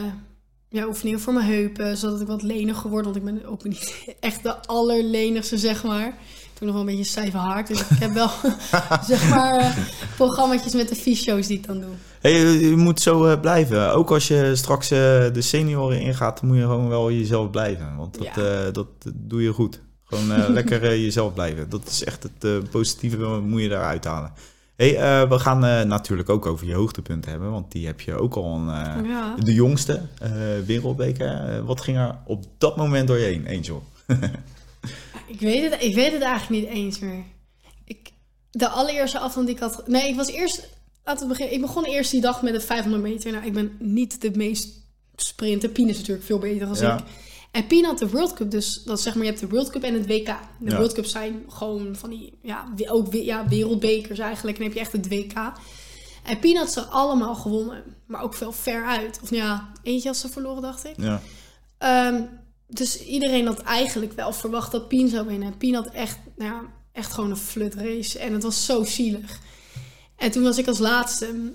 ja, 0.69 0.87
oefeningen 0.87 1.21
voor 1.21 1.33
mijn 1.33 1.47
heupen, 1.47 1.97
zodat 1.97 2.21
ik 2.21 2.27
wat 2.27 2.43
leniger 2.43 2.91
word. 2.91 3.05
Want 3.05 3.17
ik 3.17 3.25
ben 3.25 3.47
ook 3.47 3.65
niet 3.65 3.95
echt 4.21 4.43
de 4.43 4.67
allerlenigste, 4.67 5.59
zeg 5.59 5.85
maar. 5.85 6.07
Ik 6.07 6.63
heb 6.63 6.69
nog 6.69 6.73
wel 6.73 6.81
een 6.81 6.87
beetje 6.99 7.01
een 7.01 7.23
stijve 7.23 7.37
haak. 7.37 7.67
Dus 7.67 7.81
ik 7.81 7.99
heb 7.99 8.13
wel, 8.13 8.31
zeg 9.09 9.29
maar, 9.31 9.91
programma's 10.17 10.75
met 10.75 10.89
de 10.89 10.95
fysio's 10.97 11.47
die 11.47 11.57
ik 11.59 11.67
dan 11.67 11.81
doe. 11.81 11.91
Hey, 12.21 12.33
je 12.43 12.77
moet 12.77 13.01
zo 13.01 13.41
blijven. 13.41 13.93
Ook 13.93 14.11
als 14.11 14.29
je 14.29 14.53
straks 14.55 14.89
de 14.89 15.31
senioren 15.39 16.01
ingaat, 16.01 16.41
dan 16.41 16.49
moet 16.49 16.59
je 16.59 16.63
gewoon 16.63 16.89
wel 16.89 17.11
jezelf 17.11 17.51
blijven. 17.51 17.97
Want 17.97 18.19
dat, 18.19 18.29
Ja. 18.35 18.71
dat 18.71 18.87
doe 19.15 19.43
je 19.43 19.53
goed. 19.53 19.81
Gewoon 20.07 20.33
eh, 20.33 20.49
lekker 20.59 20.83
eh, 20.83 21.03
jezelf 21.03 21.35
blijven. 21.35 21.69
Dat 21.69 21.87
is 21.87 22.05
echt 22.05 22.23
het 22.23 22.45
eh, 22.45 22.71
positieve, 22.71 23.17
moet 23.27 23.63
je 23.63 23.69
daaruit 23.69 24.05
halen. 24.05 24.33
Hey, 24.77 25.29
we 25.29 25.39
gaan 25.39 25.89
natuurlijk 25.89 26.29
ook 26.29 26.47
over 26.47 26.67
je 26.67 26.75
hoogtepunten 26.75 27.31
hebben, 27.31 27.51
want 27.51 27.73
die 27.73 27.87
heb 27.87 28.01
je 28.01 28.15
ook 28.15 28.35
al 28.35 28.61
Ja. 29.05 29.35
de 29.39 29.55
jongste 29.55 30.03
wereldbeker. 30.67 31.65
Wat 31.65 31.81
ging 31.81 31.97
er 31.97 32.19
op 32.25 32.45
dat 32.59 32.77
moment 32.77 33.09
door 33.09 33.19
je 33.19 33.25
heen, 33.25 33.47
Angel? 33.49 33.83
Ik 35.27 35.41
weet, 35.41 35.71
het, 35.71 35.83
ik 35.83 35.95
weet 35.95 36.13
het 36.13 36.23
eigenlijk 36.23 36.63
niet 36.63 36.75
eens 36.75 36.99
meer. 36.99 37.25
Ik, 37.85 38.11
de 38.51 38.69
allereerste 38.69 39.19
afstand 39.19 39.47
die 39.47 39.55
ik 39.57 39.61
had... 39.63 39.83
Nee, 39.87 40.09
ik 40.09 40.17
was 40.17 40.29
eerst... 40.29 40.69
Laten 41.05 41.23
we 41.23 41.29
beginnen. 41.29 41.55
Ik 41.55 41.61
begon 41.61 41.85
eerst 41.85 42.11
die 42.11 42.21
dag 42.21 42.43
met 42.43 42.53
de 42.53 42.61
500 42.61 43.03
meter. 43.03 43.33
Nou, 43.33 43.47
ik 43.47 43.53
ben 43.53 43.77
niet 43.79 44.21
de 44.21 44.31
meest 44.35 44.69
sprinter. 45.17 45.69
Pien 45.69 45.89
is 45.89 45.97
natuurlijk 45.99 46.27
veel 46.27 46.39
beter 46.39 46.67
dan 46.67 46.77
Ja. 46.77 46.99
ik. 46.99 47.05
En 47.57 47.67
Pien 47.67 47.85
had 47.85 47.99
de 47.99 48.09
World 48.09 48.33
Cup, 48.33 48.51
dus 48.51 48.83
dat 48.85 49.01
zeg 49.01 49.15
maar, 49.15 49.25
je 49.25 49.29
hebt 49.29 49.43
de 49.43 49.49
World 49.49 49.71
Cup 49.71 49.83
en 49.83 49.95
het 49.95 50.07
WK. 50.07 50.27
De 50.59 50.71
Ja. 50.71 50.77
World 50.77 50.93
Cup 50.93 51.05
zijn 51.05 51.45
gewoon 51.49 51.97
van 51.97 52.11
die, 52.11 52.39
ja, 52.43 52.69
ook 52.87 53.13
ja, 53.13 53.49
wereldbekers 53.49 54.19
eigenlijk. 54.19 54.59
En 54.59 54.63
dan 54.65 54.73
heb 54.73 54.79
je 54.79 54.85
echt 54.85 54.93
het 54.93 55.09
WK. 55.09 55.53
En 56.25 56.39
Pien 56.39 56.57
had 56.57 56.73
ze 56.73 56.81
allemaal 56.81 57.35
gewonnen, 57.35 57.83
maar 58.07 58.23
ook 58.23 58.35
veel 58.35 58.53
ver 58.53 58.85
uit. 58.85 59.19
Of 59.23 59.31
nou 59.31 59.43
ja, 59.43 59.73
eentje 59.83 60.09
had 60.09 60.17
ze 60.17 60.29
verloren, 60.29 60.63
dacht 60.63 60.85
ik. 60.85 60.95
Ja. 60.97 61.21
Ehm, 61.79 62.23
dus 62.69 63.05
iedereen 63.05 63.47
had 63.47 63.61
eigenlijk 63.61 64.13
wel 64.13 64.33
verwacht 64.33 64.73
dat 64.73 64.89
Pien 64.89 65.09
zou 65.09 65.27
winnen. 65.27 65.49
En 65.49 65.57
Pien 65.57 65.75
had 65.75 65.87
echt, 65.87 66.19
nou 66.37 66.53
ja, 66.53 66.63
echt 66.93 67.13
gewoon 67.13 67.31
een 67.31 67.37
flut 67.37 67.75
race. 67.75 68.19
En 68.19 68.33
het 68.33 68.43
was 68.43 68.65
zo 68.65 68.85
zielig. 68.85 69.41
En 70.17 70.31
toen 70.31 70.43
was 70.43 70.59
ik 70.59 70.67
als 70.67 70.79
laatste. 70.79 71.53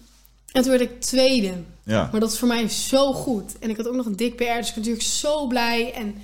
En 0.52 0.62
toen 0.62 0.72
werd 0.72 0.82
ik 0.82 1.02
tweede. 1.02 1.54
Ja. 1.84 2.10
Maar 2.12 2.20
dat 2.20 2.32
is 2.32 2.40
voor 2.40 2.48
mij 2.48 2.70
zo 2.70 3.14
goed. 3.14 3.60
En 3.60 3.70
ik 3.70 3.78
had 3.78 3.88
ook 3.88 3.96
nog 3.96 4.06
een 4.06 4.16
dik 4.16 4.36
PR, 4.36 4.44
dus 4.44 4.54
ik 4.54 4.56
was 4.58 4.76
natuurlijk 4.76 5.04
zo 5.04 5.48
blij. 5.48 5.94
En 5.94 6.16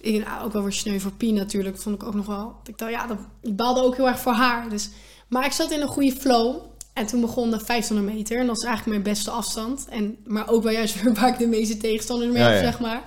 Ik, 0.00 0.24
nou, 0.24 0.44
ook 0.44 0.52
wel 0.52 0.62
weer 0.62 0.72
sneu 0.72 0.98
voor 0.98 1.12
Pien 1.12 1.34
natuurlijk. 1.34 1.78
Vond 1.78 1.94
ik 1.94 2.08
ook 2.08 2.14
nog 2.14 2.26
wel. 2.26 2.56
Ik 2.64 2.78
dacht, 2.78 2.90
ja, 2.90 3.06
dat, 3.06 3.18
ik 3.42 3.56
baalde 3.56 3.82
ook 3.82 3.96
heel 3.96 4.08
erg 4.08 4.20
voor 4.20 4.32
haar. 4.32 4.68
Dus, 4.68 4.90
maar 5.28 5.44
ik 5.44 5.52
zat 5.52 5.70
in 5.70 5.80
een 5.80 5.88
goede 5.88 6.12
flow. 6.12 6.56
En 6.92 7.06
toen 7.06 7.20
begon 7.20 7.50
de 7.50 7.60
500 7.60 8.14
meter. 8.14 8.38
En 8.38 8.46
dat 8.46 8.56
is 8.56 8.64
eigenlijk 8.64 8.98
mijn 8.98 9.14
beste 9.14 9.30
afstand. 9.30 9.86
En, 9.88 10.16
maar 10.24 10.48
ook 10.48 10.62
wel 10.62 10.72
juist 10.72 11.02
waar 11.18 11.28
ik 11.28 11.38
de 11.38 11.46
meeste 11.46 11.76
tegenstanders 11.76 12.32
mee 12.32 12.42
Ja, 12.42 12.48
heb, 12.48 12.62
ja. 12.62 12.70
zeg 12.70 12.80
maar. 12.80 13.02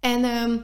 En 0.00 0.24
ehm, 0.24 0.56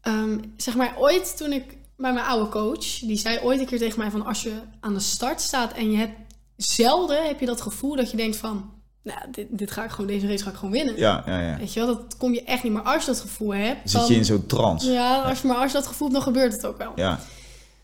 ehm, 0.00 0.38
zeg 0.56 0.76
maar, 0.76 0.94
ooit 0.98 1.36
toen 1.36 1.52
ik 1.52 1.76
bij 1.96 2.12
mijn 2.12 2.26
oude 2.26 2.50
coach... 2.50 2.98
Die 2.98 3.16
zei 3.16 3.38
ooit 3.42 3.60
een 3.60 3.66
keer 3.66 3.78
tegen 3.78 3.98
mij 3.98 4.10
van... 4.10 4.26
Als 4.26 4.42
je 4.42 4.52
aan 4.80 4.94
de 4.94 5.00
start 5.00 5.40
staat 5.40 5.72
en 5.72 5.90
je 5.90 5.96
hebt... 5.96 6.27
Zelden 6.62 7.26
heb 7.26 7.40
je 7.40 7.46
dat 7.46 7.60
gevoel 7.60 7.96
dat 7.96 8.10
je 8.10 8.16
denkt 8.16 8.36
van... 8.36 8.70
Nou, 9.02 9.18
dit, 9.30 9.46
dit 9.50 9.70
ga 9.70 9.84
ik 9.84 9.90
gewoon, 9.90 10.06
deze 10.06 10.26
race 10.26 10.42
ga 10.42 10.50
ik 10.50 10.56
gewoon 10.56 10.70
winnen. 10.70 10.96
Ja, 10.96 11.22
ja, 11.26 11.40
ja. 11.40 11.56
Weet 11.58 11.72
je 11.72 11.80
wel, 11.84 11.96
dat 11.96 12.16
kom 12.16 12.34
je 12.34 12.42
echt 12.42 12.62
niet. 12.62 12.72
Maar 12.72 12.82
als 12.82 13.04
je 13.04 13.10
dat 13.10 13.20
gevoel 13.20 13.54
hebt... 13.54 13.90
Zit 13.90 14.00
dan- 14.00 14.08
je 14.10 14.14
in 14.16 14.24
zo'n 14.24 14.46
trance? 14.46 14.90
ja, 14.90 15.20
als 15.22 15.40
je, 15.40 15.46
maar 15.46 15.56
als 15.56 15.72
je 15.72 15.78
dat 15.78 15.86
gevoel 15.86 16.08
hebt, 16.08 16.24
dan 16.24 16.34
gebeurt 16.34 16.52
het 16.52 16.66
ook 16.66 16.78
wel. 16.78 16.92
Ja. 16.96 17.20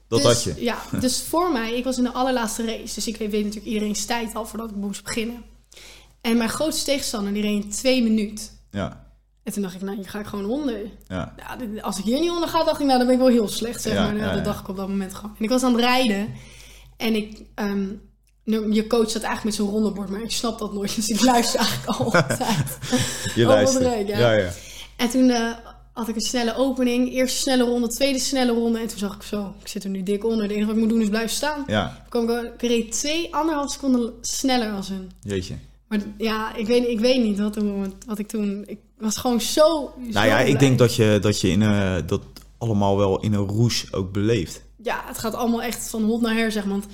Dat 0.09 0.23
dus, 0.23 0.33
had 0.33 0.43
je. 0.43 0.63
Ja, 0.65 0.77
dus 1.01 1.23
voor 1.23 1.53
mij, 1.53 1.73
ik 1.77 1.85
was 1.85 1.97
in 1.99 2.03
de 2.05 2.13
allerlaatste 2.13 2.65
race. 2.65 2.95
Dus 2.95 3.07
ik 3.07 3.17
weet, 3.17 3.31
natuurlijk 3.33 3.65
iedereen's 3.67 4.05
tijd 4.05 4.35
al 4.35 4.47
voordat 4.47 4.71
ik 4.71 4.77
moest 4.77 5.05
beginnen. 5.05 5.43
En 6.21 6.37
mijn 6.37 6.49
grootste 6.51 6.85
tegenstander, 6.85 7.33
die 7.33 7.43
reed 7.43 7.65
in 7.65 7.71
twee 7.71 8.03
minuten. 8.03 8.47
Ja, 8.71 9.07
En 9.43 9.53
toen 9.53 9.63
dacht 9.63 9.75
ik, 9.75 9.81
nou, 9.81 9.97
hier 9.97 10.09
ga 10.09 10.19
ik 10.19 10.27
gewoon 10.27 10.47
onder. 10.51 10.79
ja. 11.09 11.35
Dit- 11.59 11.83
als 11.83 11.99
ik 11.99 12.05
hier 12.05 12.21
niet 12.21 12.31
onder 12.31 12.49
ga, 12.49 12.65
dacht 12.65 12.81
ik, 12.81 12.87
nou, 12.87 12.99
dan 12.99 13.07
ben 13.07 13.17
ik 13.17 13.23
wel 13.23 13.31
heel 13.31 13.49
slecht, 13.49 13.83
zeg 13.83 13.93
Ja, 13.93 14.03
maar. 14.05 14.15
Nou, 14.15 14.27
ja, 14.27 14.35
dat 14.35 14.45
dacht 14.45 14.61
ik 14.61 14.69
op 14.69 14.77
dat 14.77 14.89
moment 14.89 15.15
gewoon. 15.15 15.35
En 15.39 15.45
ik 15.45 15.51
was 15.51 15.63
aan 15.63 15.73
het 15.73 15.81
rijden. 15.81 16.29
En 16.97 17.15
ik... 17.15 17.43
ehm, 17.55 17.87
je 18.45 18.87
coach 18.87 19.11
zat 19.11 19.23
eigenlijk 19.23 19.45
met 19.45 19.55
zo'n 19.55 19.71
rondebord, 19.71 20.09
maar 20.09 20.23
ik 20.23 20.31
snap 20.31 20.59
dat 20.59 20.73
nooit. 20.73 20.95
Dus 20.95 21.09
ik 21.09 21.23
luister 21.23 21.61
eigenlijk 21.61 21.89
altijd. 21.99 22.39
Je 23.35 23.45
luistert. 23.45 24.09
ja. 24.09 24.19
ja, 24.19 24.33
ja. 24.33 24.53
En 24.97 25.09
toen 25.09 25.31
eh, 25.31 25.53
had 25.93 26.09
ik 26.09 26.15
een 26.15 26.21
snelle 26.21 26.57
opening. 26.57 27.13
Eerste 27.13 27.39
snelle 27.39 27.65
ronde, 27.65 27.89
tweede 27.89 28.19
snelle 28.19 28.53
ronde. 28.53 28.79
En 28.79 28.87
toen 28.87 28.99
zag 28.99 29.15
ik 29.15 29.23
zo, 29.23 29.55
ik 29.61 29.69
zit 29.69 29.85
er 29.85 29.91
nu 29.91 30.03
dik 30.03 30.25
onder. 30.25 30.43
Het 30.43 30.51
enige 30.51 30.67
wat 30.67 30.75
ik 30.75 30.81
moet 30.81 30.91
doen 30.91 31.01
is 31.01 31.09
blijven 31.09 31.31
staan. 31.31 31.65
Ja, 31.67 32.07
Toen 32.11 32.27
kwam 32.27 32.45
ik, 32.45 32.53
ik 32.55 32.63
reed 32.69 32.93
twee, 32.93 33.35
anderhalf 33.35 33.71
seconden 33.73 34.13
sneller 34.21 34.73
als 34.73 34.89
hun. 34.89 35.11
jeetje. 35.21 35.55
Maar 35.89 36.01
ja, 36.19 36.55
ik 36.55 36.67
weet, 36.67 36.89
ik 36.89 37.01
weet 37.01 37.23
niet 37.23 37.39
wat, 37.39 37.59
wat 38.07 38.19
ik 38.19 38.29
toen... 38.29 38.63
Ik 38.67 38.79
was 38.99 39.17
gewoon 39.17 39.41
zo, 39.41 39.95
Nou 39.97 40.27
ja, 40.27 40.39
ik 40.39 40.59
denk 40.59 40.79
dat 40.79 40.95
je, 40.95 41.19
dat 41.21 41.41
je 41.41 41.49
in, 41.51 41.63
eh, 41.63 41.97
dat 42.07 42.21
allemaal 42.59 42.97
wel 42.97 43.21
in 43.21 43.33
een 43.33 43.49
roes 43.49 43.93
ook 43.93 44.13
beleeft. 44.13 44.63
Ja, 44.83 45.03
het 45.07 45.19
gaat 45.19 45.35
allemaal 45.35 45.63
echt 45.63 45.89
van 45.89 46.03
hot 46.05 46.21
naar 46.21 46.35
her, 46.35 46.53
zeg 46.53 46.65
maar. 46.65 46.73
Want 46.79 46.87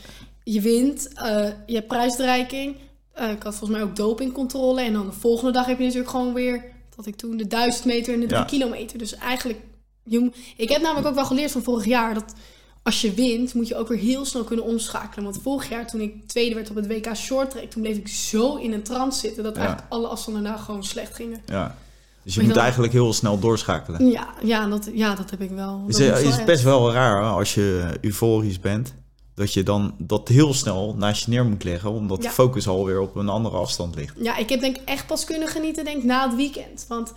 je 0.45 0.61
wint, 0.61 1.09
eh, 1.15 1.49
je 1.67 1.75
hebt 1.75 1.87
prijsdreiking. 1.89 2.77
Eh, 3.13 3.31
ik 3.31 3.43
had 3.43 3.55
volgens 3.55 3.79
mij 3.79 3.83
ook 3.89 3.97
dopingcontrole. 3.97 4.81
En 4.83 4.93
dan 4.93 5.07
de 5.07 5.13
volgende 5.13 5.53
dag 5.53 5.67
heb 5.67 5.79
je 5.79 5.85
natuurlijk 5.85 6.11
gewoon 6.11 6.35
weer... 6.35 6.65
Dat 6.97 7.07
ik 7.07 7.17
toen 7.17 7.37
de 7.37 7.47
1000 7.47 7.85
meter 7.85 8.15
en 8.15 8.21
de 8.21 8.27
3 8.27 8.39
Ja. 8.39 8.45
kilometer. 8.45 8.99
Dus 8.99 9.15
eigenlijk... 9.15 9.59
Je, 10.05 10.31
ik 10.57 10.69
heb 10.69 10.83
namelijk 10.83 11.07
ook 11.09 11.15
wel 11.15 11.25
geleerd 11.25 11.51
van 11.51 11.63
vorig 11.63 11.85
jaar... 11.85 12.15
dat 12.15 12.35
als 12.83 13.01
je 13.01 13.15
wint, 13.15 13.55
moet 13.55 13.69
je 13.69 13.77
ook 13.77 13.89
weer 13.89 13.99
heel 13.99 14.25
snel 14.25 14.45
kunnen 14.45 14.65
omschakelen. 14.65 15.25
Want 15.25 15.39
vorig 15.43 15.69
jaar, 15.69 15.87
toen 15.87 16.01
ik 16.01 16.27
tweede 16.27 16.55
werd 16.55 16.71
op 16.71 16.77
het 16.77 16.87
WK 16.87 17.15
Short 17.17 17.51
Track... 17.51 17.71
toen 17.71 17.83
bleef 17.83 17.97
ik 17.97 18.09
zo 18.09 18.57
in 18.57 18.73
een 18.73 18.83
trance 18.83 19.19
zitten... 19.19 19.43
dat 19.43 19.55
Ja. 19.55 19.61
eigenlijk 19.61 19.93
alle 19.93 20.07
afstanden 20.07 20.43
daar 20.43 20.59
gewoon 20.59 20.85
slecht 20.85 21.15
gingen. 21.15 21.41
Ja. 21.47 21.77
Dus 22.23 22.33
je 22.33 22.39
Maar 22.39 22.45
moet 22.47 22.55
dan- 22.55 22.63
eigenlijk 22.65 22.93
heel 22.93 23.13
snel 23.13 23.39
doorschakelen. 23.39 24.11
Ja, 24.11 24.29
ja, 24.43 24.67
dat, 24.67 24.91
ja 24.93 25.15
dat 25.15 25.31
heb 25.31 25.41
ik 25.41 25.51
wel. 25.51 25.85
Is, 25.87 25.97
Dat 25.97 26.19
is 26.19 26.45
best 26.45 26.63
wel 26.63 26.93
raar 26.93 27.23
als 27.23 27.55
je 27.55 27.99
euforisch 28.01 28.61
bent. 28.61 28.95
Dat 29.41 29.53
je 29.53 29.63
dan 29.63 29.95
dat 29.99 30.29
heel 30.29 30.55
snel 30.55 30.95
naast 30.99 31.25
je 31.25 31.31
neer 31.31 31.45
moet 31.45 31.65
leggen. 31.65 31.91
Omdat 31.91 32.23
Ja. 32.23 32.29
de 32.29 32.35
focus 32.35 32.69
alweer 32.69 33.01
op 33.01 33.17
een 33.17 33.29
andere 33.29 33.57
afstand 33.57 33.95
ligt. 33.95 34.15
Ja, 34.23 34.37
ik 34.37 34.49
heb 34.49 34.61
denk 34.61 34.77
ik 34.77 34.83
echt 34.85 35.07
pas 35.07 35.25
kunnen 35.25 35.49
genieten 35.49 35.85
denk 35.85 36.03
na 36.05 36.27
het 36.27 36.37
weekend. 36.37 36.85
Want 36.89 37.13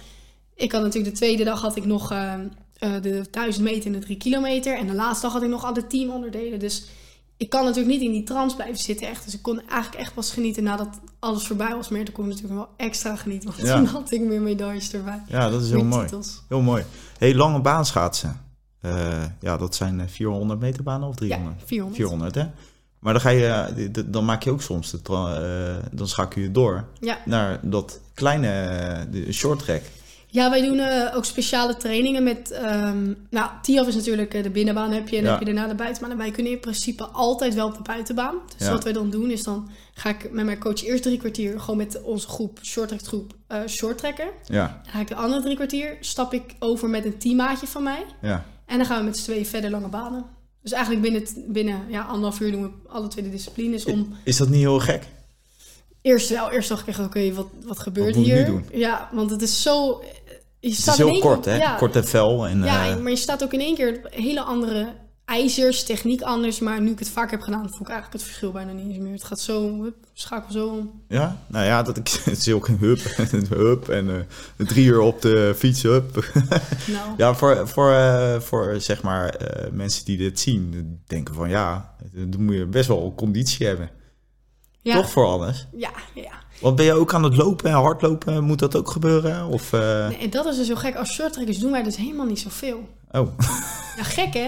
ik 0.55 0.71
had 0.71 0.81
natuurlijk 0.81 1.13
de 1.13 1.19
tweede 1.19 1.43
dag 1.43 1.61
had 1.61 1.75
ik 1.75 1.85
nog 1.85 2.11
eh, 2.11 2.33
eh, 2.33 3.01
de 3.01 3.25
1000 3.31 3.63
meter 3.63 3.85
en 3.85 3.91
de 3.91 3.99
3 4.05 4.17
kilometer. 4.17 4.77
En 4.77 4.87
de 4.87 4.93
laatste 4.93 5.25
dag 5.25 5.33
had 5.33 5.43
ik 5.43 5.49
nog 5.49 5.63
alle 5.65 5.87
teamonderdelen. 5.87 6.59
Dus 6.59 6.85
ik 7.37 7.49
kan 7.49 7.63
natuurlijk 7.65 7.93
niet 7.93 8.01
in 8.05 8.11
die 8.11 8.23
trance 8.23 8.55
blijven 8.55 8.77
zitten 8.77 9.07
echt. 9.07 9.25
Dus 9.25 9.33
ik 9.33 9.41
kon 9.41 9.61
eigenlijk 9.69 10.01
echt 10.01 10.13
pas 10.13 10.31
genieten 10.31 10.63
nadat 10.63 10.99
alles 11.19 11.47
voorbij 11.47 11.75
was. 11.75 11.89
Maar 11.89 12.03
toen 12.03 12.13
kon 12.13 12.23
ik 12.23 12.29
natuurlijk 12.29 12.59
wel 12.59 12.69
extra 12.77 13.15
genieten. 13.15 13.49
Want 13.55 13.67
Ja. 13.67 13.75
toen 13.75 13.85
had 13.85 14.11
ik 14.11 14.21
meer 14.21 14.41
medailles 14.41 14.93
erbij. 14.93 15.21
Ja, 15.27 15.49
dat 15.49 15.61
is 15.61 15.69
heel 15.69 15.83
mooi. 15.83 16.03
titels. 16.05 16.41
Heel 16.49 16.61
mooi. 16.61 16.83
Heel 17.17 17.33
lange 17.35 17.61
baanschaatsen. 17.61 18.41
Eh 18.83 19.23
ja, 19.39 19.57
dat 19.57 19.75
zijn 19.75 19.99
eh, 19.99 20.07
400 20.07 20.59
meter 20.59 20.83
banen 20.83 21.07
of 21.07 21.15
300? 21.15 21.55
Ja, 21.59 21.65
400. 21.65 21.95
400 22.01 22.35
hè? 22.35 22.45
Maar 22.99 23.13
dan, 23.13 23.21
ga 23.21 23.29
je, 23.29 23.45
eh, 23.47 24.03
dan 24.05 24.25
maak 24.25 24.43
je 24.43 24.51
ook 24.51 24.61
soms, 24.61 24.91
de 24.91 24.99
eh, 25.13 25.89
dan 25.97 26.07
schakel 26.07 26.41
je 26.41 26.51
door 26.51 26.85
Ja. 26.99 27.17
naar 27.25 27.59
dat 27.61 27.99
kleine 28.13 28.47
eh, 28.47 29.01
de 29.11 29.33
short 29.33 29.59
track. 29.59 29.81
Ja, 30.27 30.49
wij 30.49 30.61
doen 30.67 30.79
eh, 30.79 31.15
ook 31.15 31.25
speciale 31.25 31.77
trainingen 31.77 32.23
met... 32.23 32.51
ehm 32.51 33.13
nou, 33.29 33.49
TIAF 33.61 33.87
is 33.87 33.95
natuurlijk 33.95 34.33
eh, 34.33 34.43
de 34.43 34.49
binnenbaan 34.49 34.91
heb 34.91 35.07
je 35.09 35.17
en 35.17 35.23
Ja. 35.23 35.29
heb 35.29 35.39
je 35.39 35.45
daarna 35.45 35.67
de 35.67 35.75
buitenbaan. 35.75 36.11
En 36.11 36.17
wij 36.17 36.31
kunnen 36.31 36.51
in 36.51 36.59
principe 36.59 37.03
altijd 37.05 37.53
wel 37.53 37.67
op 37.67 37.73
de 37.75 37.81
buitenbaan. 37.83 38.35
Dus 38.57 38.67
Ja. 38.67 38.73
wat 38.73 38.83
wij 38.83 38.93
dan 38.93 39.09
doen 39.09 39.29
is 39.31 39.43
dan 39.43 39.69
ga 39.93 40.09
ik 40.09 40.31
met 40.31 40.45
mijn 40.45 40.59
coach 40.59 40.83
eerst 40.83 41.03
drie 41.03 41.17
kwartier... 41.17 41.59
gewoon 41.59 41.77
met 41.77 42.01
onze 42.03 42.27
groep, 42.27 42.59
shorttrack 42.61 43.01
groep, 43.01 43.33
eh 43.47 43.59
shorttrekken. 43.67 44.27
Ja, 44.45 44.79
Dan 44.83 44.91
ga 44.93 44.99
ik 44.99 45.07
de 45.07 45.15
andere 45.15 45.41
drie 45.41 45.55
kwartier, 45.55 45.97
stap 45.99 46.33
ik 46.33 46.55
over 46.59 46.89
met 46.89 47.05
een 47.05 47.17
teammaatje 47.17 47.67
van 47.67 47.83
mij. 47.83 48.05
ja. 48.21 48.45
En 48.65 48.77
dan 48.77 48.85
gaan 48.85 48.97
we 48.99 49.03
met 49.03 49.17
z'n 49.17 49.23
tweeën 49.23 49.45
verder 49.45 49.69
lange 49.69 49.87
banen. 49.87 50.25
Dus 50.61 50.71
eigenlijk 50.71 51.03
binnen, 51.03 51.23
binnen 51.53 51.81
ja, 51.89 52.01
anderhalf 52.01 52.39
uur 52.39 52.51
doen 52.51 52.61
we 52.63 52.69
alle 52.89 53.07
twee 53.07 53.23
de 53.25 53.31
disciplines 53.31 53.85
om... 53.85 54.15
Is 54.23 54.37
dat 54.37 54.49
niet 54.49 54.59
heel 54.59 54.79
gek? 54.79 55.03
Eerst 56.01 56.29
wel, 56.29 56.51
eerst 56.51 56.69
dacht 56.69 56.81
ik 56.81 56.87
echt, 56.87 56.99
oké, 56.99 57.33
wat, 57.33 57.47
wat 57.65 57.79
gebeurt 57.79 58.15
hier? 58.15 58.45
doen? 58.45 58.65
Ja, 58.73 59.09
want 59.11 59.29
het 59.29 59.41
is 59.41 59.61
zo... 59.61 60.03
Je 60.59 60.69
Het 60.69 60.77
staat 60.77 60.99
is 60.99 61.05
heel 61.05 61.19
kort, 61.19 61.41
keer- 61.43 61.51
hè? 61.51 61.57
ja, 61.57 61.75
Kort 61.75 61.95
en 61.95 62.05
fel. 62.07 62.47
En, 62.47 62.63
Ja, 62.63 62.89
eh, 62.89 62.97
maar 62.97 63.11
je 63.11 63.17
staat 63.17 63.43
ook 63.43 63.53
in 63.53 63.59
één 63.59 63.75
keer 63.75 64.01
op 64.05 64.07
hele 64.13 64.41
andere 64.41 64.93
ijzers, 65.25 65.83
techniek 65.83 66.21
anders. 66.21 66.59
Maar 66.59 66.81
nu 66.81 66.91
ik 66.91 66.99
het 66.99 67.09
vaak 67.09 67.31
heb 67.31 67.41
gedaan, 67.41 67.69
voel 67.69 67.81
ik 67.81 67.87
eigenlijk 67.87 68.13
het 68.13 68.23
verschil 68.23 68.51
bijna 68.51 68.71
niet 68.71 68.87
eens 68.87 68.97
meer. 68.97 69.13
Het 69.13 69.23
gaat 69.23 69.39
zo, 69.39 69.81
hup, 69.81 69.95
schakel 70.13 70.51
zo 70.51 70.67
om. 70.67 71.01
Ja, 71.07 71.37
nou 71.47 71.65
ja, 71.65 71.83
dat, 71.83 71.97
ik, 71.97 72.09
het 72.23 72.37
is 72.37 72.53
ook 72.53 72.67
een 72.67 72.77
hup, 72.77 72.99
hup 73.49 73.89
en 73.89 74.09
eh, 74.57 74.65
drie 74.67 74.85
uur 74.85 74.99
op 74.99 75.21
de 75.21 75.53
fiets, 75.57 75.81
hup. 75.81 76.11
Nou, 76.87 77.09
Ja, 77.17 77.33
voor, 77.33 77.67
voor, 77.67 77.91
eh, 77.91 78.39
voor 78.39 78.75
zeg 78.81 79.01
maar 79.01 79.29
eh, 79.29 79.71
mensen 79.71 80.05
die 80.05 80.17
dit 80.17 80.39
zien, 80.39 80.99
denken 81.07 81.33
van 81.33 81.49
ja, 81.49 81.95
dan 82.11 82.43
moet 82.43 82.55
je 82.55 82.65
best 82.65 82.87
wel 82.87 83.13
conditie 83.15 83.67
hebben. 83.67 83.89
ja, 84.81 84.95
Toch 84.95 85.09
voor 85.09 85.25
alles. 85.25 85.67
ja, 85.71 85.91
ja. 86.13 86.41
Want 86.61 86.75
ben 86.75 86.85
je 86.85 86.93
ook 86.93 87.13
aan 87.13 87.23
het 87.23 87.37
lopen 87.37 87.69
en 87.69 87.75
hardlopen? 87.75 88.43
Moet 88.43 88.59
dat 88.59 88.75
ook 88.75 88.89
gebeuren? 88.89 89.45
Of, 89.45 89.71
Nee, 89.71 90.17
en 90.17 90.29
dat 90.29 90.45
is 90.45 90.55
dus 90.55 90.67
zo 90.67 90.75
gek. 90.75 90.95
Als 90.95 91.13
shorttrekkers 91.13 91.59
doen 91.59 91.71
wij 91.71 91.83
dus 91.83 91.95
helemaal 91.95 92.25
niet 92.25 92.39
zoveel. 92.39 92.89
Oh, 93.11 93.27
Ja, 93.97 94.03
gek 94.03 94.33
hè? 94.33 94.45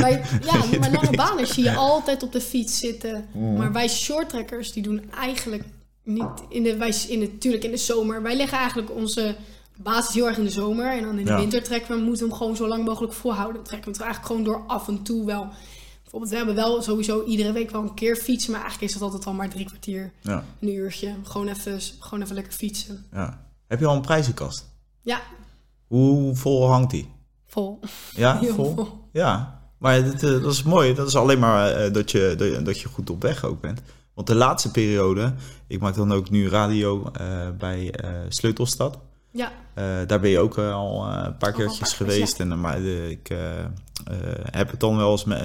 wij, 0.00 0.22
ja, 0.52 0.78
maar 0.78 0.90
lange 0.92 1.16
banen 1.16 1.46
zie 1.46 1.64
je 1.64 1.74
altijd 1.74 2.22
op 2.22 2.32
de 2.32 2.40
fiets 2.40 2.78
zitten. 2.78 3.26
Mhm. 3.32 3.54
Maar 3.56 3.72
wij 3.72 3.88
shorttrekkers, 3.88 4.72
die 4.72 4.82
doen 4.82 5.10
eigenlijk 5.10 5.64
niet... 6.02 6.26
In 6.48 6.62
de, 6.62 6.76
wij, 6.76 6.94
in 7.08 7.20
de, 7.20 7.26
natuurlijk 7.26 7.64
in 7.64 7.70
de 7.70 7.76
zomer. 7.76 8.22
Wij 8.22 8.36
leggen 8.36 8.58
eigenlijk 8.58 8.90
onze 8.90 9.36
basis 9.76 10.14
heel 10.14 10.26
erg 10.26 10.38
in 10.38 10.44
de 10.44 10.50
zomer. 10.50 10.92
En 10.92 11.02
dan 11.02 11.18
in 11.18 11.24
de 11.24 11.30
Ja. 11.30 11.38
winter 11.38 11.62
trekken 11.62 11.96
we, 11.96 12.02
moeten 12.02 12.22
we 12.22 12.28
hem 12.28 12.38
gewoon 12.38 12.56
zo 12.56 12.68
lang 12.68 12.84
mogelijk 12.84 13.12
volhouden. 13.12 13.54
Dan 13.54 13.64
trekken 13.64 13.90
we 13.92 13.96
het 13.96 14.06
eigenlijk 14.06 14.32
gewoon 14.34 14.44
door 14.44 14.64
af 14.66 14.88
en 14.88 15.02
toe 15.02 15.24
wel. 15.26 15.48
Bijvoorbeeld, 16.02 16.30
we 16.30 16.36
hebben 16.36 16.54
wel 16.54 16.82
sowieso 16.82 17.24
iedere 17.24 17.52
week 17.52 17.70
wel 17.70 17.82
een 17.82 17.94
keer 17.94 18.16
fietsen. 18.16 18.50
Maar 18.52 18.60
eigenlijk 18.60 18.92
is 18.92 18.98
dat 18.98 19.08
altijd 19.08 19.26
al 19.26 19.32
maar 19.32 19.48
drie 19.50 19.64
kwartier, 19.66 20.12
ja, 20.20 20.44
een 20.60 20.68
uurtje. 20.74 21.14
Gewoon 21.22 21.48
even, 21.48 21.80
gewoon 21.98 22.22
even 22.22 22.34
lekker 22.34 22.52
fietsen. 22.52 23.04
ja. 23.12 23.42
Heb 23.66 23.80
je 23.80 23.86
al 23.86 23.94
een 23.96 24.00
prijzenkast? 24.02 24.64
Ja, 25.02 25.20
Hoe 25.86 26.34
vol 26.36 26.68
hangt 26.68 26.90
die? 26.90 27.08
Vol. 27.54 27.80
Ja, 28.10 28.38
vol? 28.42 28.74
vol. 28.74 29.08
Ja, 29.12 29.60
maar 29.78 30.04
dat, 30.04 30.14
eh, 30.22 30.30
dat 30.42 30.52
is 30.52 30.62
mooi. 30.62 30.94
Dat 30.94 31.08
is 31.08 31.16
alleen 31.16 31.38
maar 31.38 31.70
eh, 31.70 31.92
dat, 31.92 32.10
je, 32.10 32.34
dat, 32.38 32.48
je- 32.48 32.62
dat 32.62 32.80
je 32.80 32.88
goed 32.88 33.10
op 33.10 33.22
weg 33.22 33.44
ook 33.44 33.60
bent. 33.60 33.80
Want 34.14 34.26
de 34.26 34.34
laatste 34.34 34.70
periode, 34.70 35.34
ik 35.66 35.80
maak 35.80 35.94
dan 35.94 36.12
ook 36.12 36.30
nu 36.30 36.48
radio 36.48 37.10
eh, 37.12 37.26
bij 37.58 37.90
eh, 37.92 38.10
Sleutelstad. 38.28 38.98
Ja, 39.30 39.52
daar 40.06 40.20
ben 40.20 40.30
je 40.30 40.38
ook 40.38 40.58
al 40.58 41.06
een 41.06 41.36
paar 41.36 41.52
keertjes 41.52 41.78
paar 41.78 41.88
keer, 41.88 41.96
geweest. 42.14 42.40
En, 42.40 42.52
eh, 42.52 42.58
maar 42.58 42.80
ik 42.82 43.34
heb 44.50 44.70
het 44.70 44.80
dan 44.80 44.96
wel 44.96 45.10
eens 45.10 45.24
met, 45.24 45.42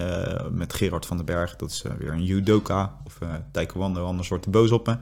met 0.52 0.74
Gerard 0.74 1.06
van 1.06 1.18
den 1.18 1.26
Berg. 1.26 1.56
Dat 1.56 1.70
is 1.70 1.84
weer 2.00 2.12
een 2.12 2.24
judoka. 2.24 2.94
Of 3.06 3.18
uh, 3.24 3.30
taekwondo, 3.52 4.06
anders 4.06 4.28
wordt 4.28 4.44
hij 4.44 4.54
boos 4.54 4.72
op 4.72 4.88
me. 4.88 4.98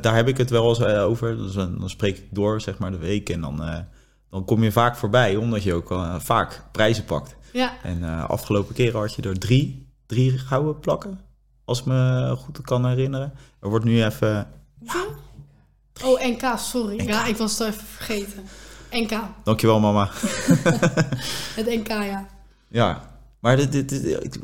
Daar 0.00 0.14
heb 0.14 0.28
ik 0.28 0.36
het 0.36 0.50
wel 0.50 0.68
eens 0.68 0.82
over. 0.84 1.36
Dus, 1.36 1.52
dan 1.52 1.78
dan 1.78 1.90
spreek 1.90 2.16
ik 2.18 2.26
door, 2.30 2.60
zeg 2.60 2.78
maar, 2.78 2.90
de 2.90 2.98
week. 2.98 3.28
En 3.28 3.40
dan, 3.40 3.62
dan 4.32 4.44
kom 4.44 4.62
je 4.62 4.72
vaak 4.72 4.96
voorbij, 4.96 5.36
omdat 5.36 5.62
je 5.62 5.74
ook 5.74 5.90
eh, 5.90 6.14
vaak 6.18 6.62
prijzen 6.72 7.04
pakt. 7.04 7.34
ja. 7.52 7.72
En 7.82 8.04
eh, 8.04 8.24
afgelopen 8.30 8.74
keren 8.74 9.00
had 9.00 9.14
je 9.14 9.22
er 9.22 9.38
drie, 9.38 9.86
drie 10.06 10.38
gouden 10.38 10.78
plakken. 10.80 11.20
Als 11.64 11.78
ik 11.78 11.84
me 11.84 12.34
goed 12.38 12.60
kan 12.60 12.86
herinneren. 12.86 13.32
Er 13.60 13.68
wordt 13.68 13.84
nu 13.84 14.04
even... 14.04 14.46
Oh, 16.04 16.20
NK, 16.26 16.42
sorry. 16.58 17.06
Ja, 17.06 17.26
ik 17.26 17.36
was 17.36 17.58
het 17.58 17.68
even 17.68 17.84
vergeten. 17.86 18.42
NK, 18.90 19.12
Dankjewel 19.44 19.80
mama. 19.80 20.08
het 21.58 21.66
NK, 21.66 21.88
ja. 21.88 22.26
Ja, 22.68 23.16
maar 23.40 23.56
dit, 23.56 23.72
dit, 23.72 23.88
dit- 23.88 24.38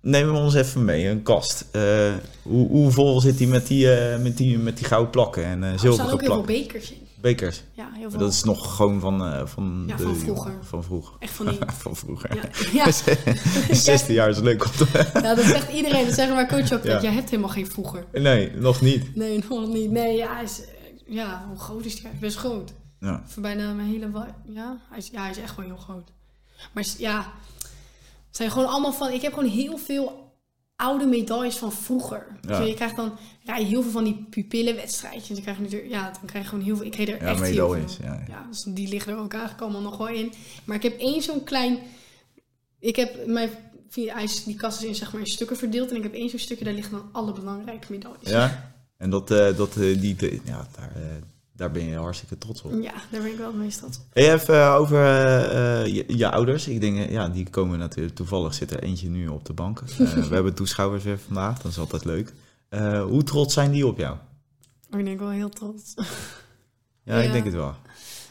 neem 0.00 0.34
ons 0.34 0.54
even 0.54 0.84
mee, 0.84 1.08
een 1.08 1.22
kast. 1.22 1.64
Eh, 1.72 2.12
hoe, 2.42 2.68
hoe 2.68 2.90
vol 2.90 3.20
zit 3.20 3.38
die 3.38 3.48
met 3.48 3.66
die, 3.66 3.86
met 4.18 4.36
die, 4.36 4.58
met 4.58 4.76
die 4.76 4.86
gouden 4.86 5.10
plakken 5.10 5.44
en 5.44 5.62
eh 5.64 5.72
Er 5.72 5.78
staan 5.78 5.92
zilveren 5.92 6.12
ook 6.12 6.20
heel 6.20 6.32
veel 6.34 6.42
plakken? 6.42 6.62
bekers 6.62 6.92
in. 6.92 7.06
Bekers. 7.20 7.62
Ja, 7.72 7.90
heel 7.92 8.00
veel. 8.00 8.10
Maar 8.10 8.18
dat 8.18 8.32
is 8.32 8.42
nog 8.42 8.76
gewoon 8.76 9.00
van, 9.00 9.26
uh, 9.26 9.46
van, 9.46 9.84
ja, 9.86 9.96
de, 9.96 10.02
van 10.02 10.16
vroeger. 10.16 10.52
Van 10.60 10.84
vroeger. 10.84 11.16
Echt 11.18 11.32
van 11.32 11.46
die... 11.46 11.58
van 11.82 11.96
vroeger. 11.96 12.34
Ja. 12.34 12.42
ja. 12.84 12.90
16 13.74 14.14
jaar 14.14 14.28
is 14.28 14.38
leuk 14.38 14.64
om 14.64 14.70
te... 14.70 15.10
ja, 15.22 15.34
dat 15.34 15.44
zegt 15.44 15.72
iedereen. 15.72 16.06
Dat 16.06 16.14
zeggen 16.14 16.34
maar 16.34 16.48
coach 16.48 16.72
ook. 16.72 16.84
Ja. 16.84 17.00
Jij 17.00 17.12
hebt 17.12 17.30
helemaal 17.30 17.50
geen 17.50 17.70
vroeger. 17.70 18.04
Nee, 18.12 18.56
nog 18.56 18.80
niet. 18.80 19.16
Nee, 19.16 19.44
nog 19.48 19.68
niet. 19.68 19.90
Nee, 19.90 20.16
ja, 20.16 20.40
is... 20.40 20.60
Ja, 21.06 21.44
hoe 21.48 21.58
groot 21.58 21.84
is 21.84 22.02
hij? 22.02 22.10
Best 22.20 22.36
groot. 22.36 22.72
Ja. 23.00 23.22
Voor 23.26 23.42
bijna 23.42 23.72
mijn 23.72 23.88
hele... 23.88 24.10
Ja, 24.46 24.78
hij 24.88 24.98
is, 24.98 25.08
ja, 25.12 25.20
hij 25.20 25.30
is 25.30 25.38
echt 25.38 25.56
wel 25.56 25.66
heel 25.66 25.76
groot. 25.76 26.10
Maar 26.72 26.84
ja, 26.98 27.32
het 28.26 28.36
zijn 28.36 28.50
gewoon 28.50 28.68
allemaal 28.68 28.92
van... 28.92 29.10
Ik 29.10 29.22
heb 29.22 29.32
gewoon 29.32 29.50
heel 29.50 29.78
veel 29.78 30.29
oude 30.80 31.06
medailles 31.06 31.56
van 31.56 31.72
vroeger. 31.72 32.26
Ja. 32.40 32.60
je 32.60 32.74
krijgt 32.74 32.96
dan 32.96 33.18
ja, 33.40 33.54
heel 33.54 33.82
veel 33.82 33.90
van 33.90 34.04
die 34.04 34.26
pupillenwedstrijdjes. 34.30 35.36
Je 35.36 35.42
krijgt 35.42 35.60
natuurlijk, 35.60 35.90
ja, 35.90 36.02
dan 36.10 36.24
krijg 36.26 36.44
je 36.44 36.50
gewoon 36.50 36.64
heel 36.64 36.76
veel. 36.76 36.86
Ik 36.86 36.92
kreeg 36.92 37.08
er 37.08 37.22
ja, 37.22 37.30
echt 37.30 37.42
heel 37.42 37.72
veel. 37.72 37.84
Ja, 38.02 38.24
ja. 38.28 38.46
dus 38.50 38.62
die 38.62 38.88
liggen 38.88 39.12
er 39.12 39.18
ook 39.18 39.32
eigenlijk 39.32 39.62
allemaal 39.62 39.82
nog 39.82 39.96
wel 39.96 40.08
in. 40.08 40.32
Maar 40.64 40.76
ik 40.76 40.82
heb 40.82 40.98
één 40.98 41.22
zo'n 41.22 41.44
klein. 41.44 41.78
Ik 42.78 42.96
heb 42.96 43.26
mijn 43.26 43.50
ijs, 43.94 44.44
die 44.44 44.56
kast 44.56 44.82
is 44.82 44.88
in 44.88 44.94
zeg 44.94 45.12
maar 45.12 45.20
in 45.20 45.26
stukken 45.26 45.56
verdeeld 45.56 45.90
en 45.90 45.96
ik 45.96 46.02
heb 46.02 46.14
één 46.14 46.30
zo'n 46.30 46.38
stukje 46.38 46.64
daar 46.64 46.74
liggen 46.74 46.92
dan 46.92 47.08
alle 47.12 47.32
belangrijke 47.32 47.86
medailles. 47.90 48.30
Ja. 48.30 48.72
En 48.96 49.10
dat, 49.10 49.30
uh, 49.30 49.56
dat 49.56 49.76
uh, 49.76 50.00
die, 50.00 50.40
ja, 50.44 50.68
daar, 50.76 50.92
uh, 50.96 51.02
daar 51.60 51.70
ben 51.70 51.84
je 51.84 51.96
hartstikke 51.96 52.38
trots 52.38 52.62
op. 52.62 52.72
Ja, 52.72 52.92
daar 53.10 53.22
ben 53.22 53.30
ik 53.30 53.36
wel 53.36 53.46
het 53.46 53.56
meest 53.56 53.78
trots 53.78 53.98
op. 53.98 54.04
Even 54.12 54.72
over 54.72 54.98
je, 55.86 56.04
je, 56.16 56.30
ouders. 56.30 56.68
Ik 56.68 56.80
denk, 56.80 57.10
ja, 57.10 57.28
die 57.28 57.50
komen 57.50 57.78
natuurlijk 57.78 58.14
toevallig. 58.14 58.54
Zit 58.54 58.70
er 58.70 58.82
eentje 58.82 59.08
nu 59.08 59.28
op 59.28 59.44
de 59.44 59.52
bank. 59.52 59.80
we 60.28 60.34
hebben 60.34 60.54
toeschouwers 60.54 61.04
weer 61.04 61.18
vandaag. 61.18 61.62
Dat 61.62 61.70
is 61.70 61.78
altijd 61.78 62.04
leuk. 62.04 62.32
hoe 63.08 63.22
trots 63.22 63.54
zijn 63.54 63.70
die 63.70 63.86
op 63.86 63.98
jou? 63.98 64.16
Ik 64.90 65.04
denk 65.04 65.18
wel 65.18 65.30
heel 65.30 65.48
trots. 65.48 65.94
Ja, 65.94 66.04
ja, 67.18 67.22
ik 67.22 67.32
denk 67.32 67.44
het 67.44 67.54
wel. 67.54 67.74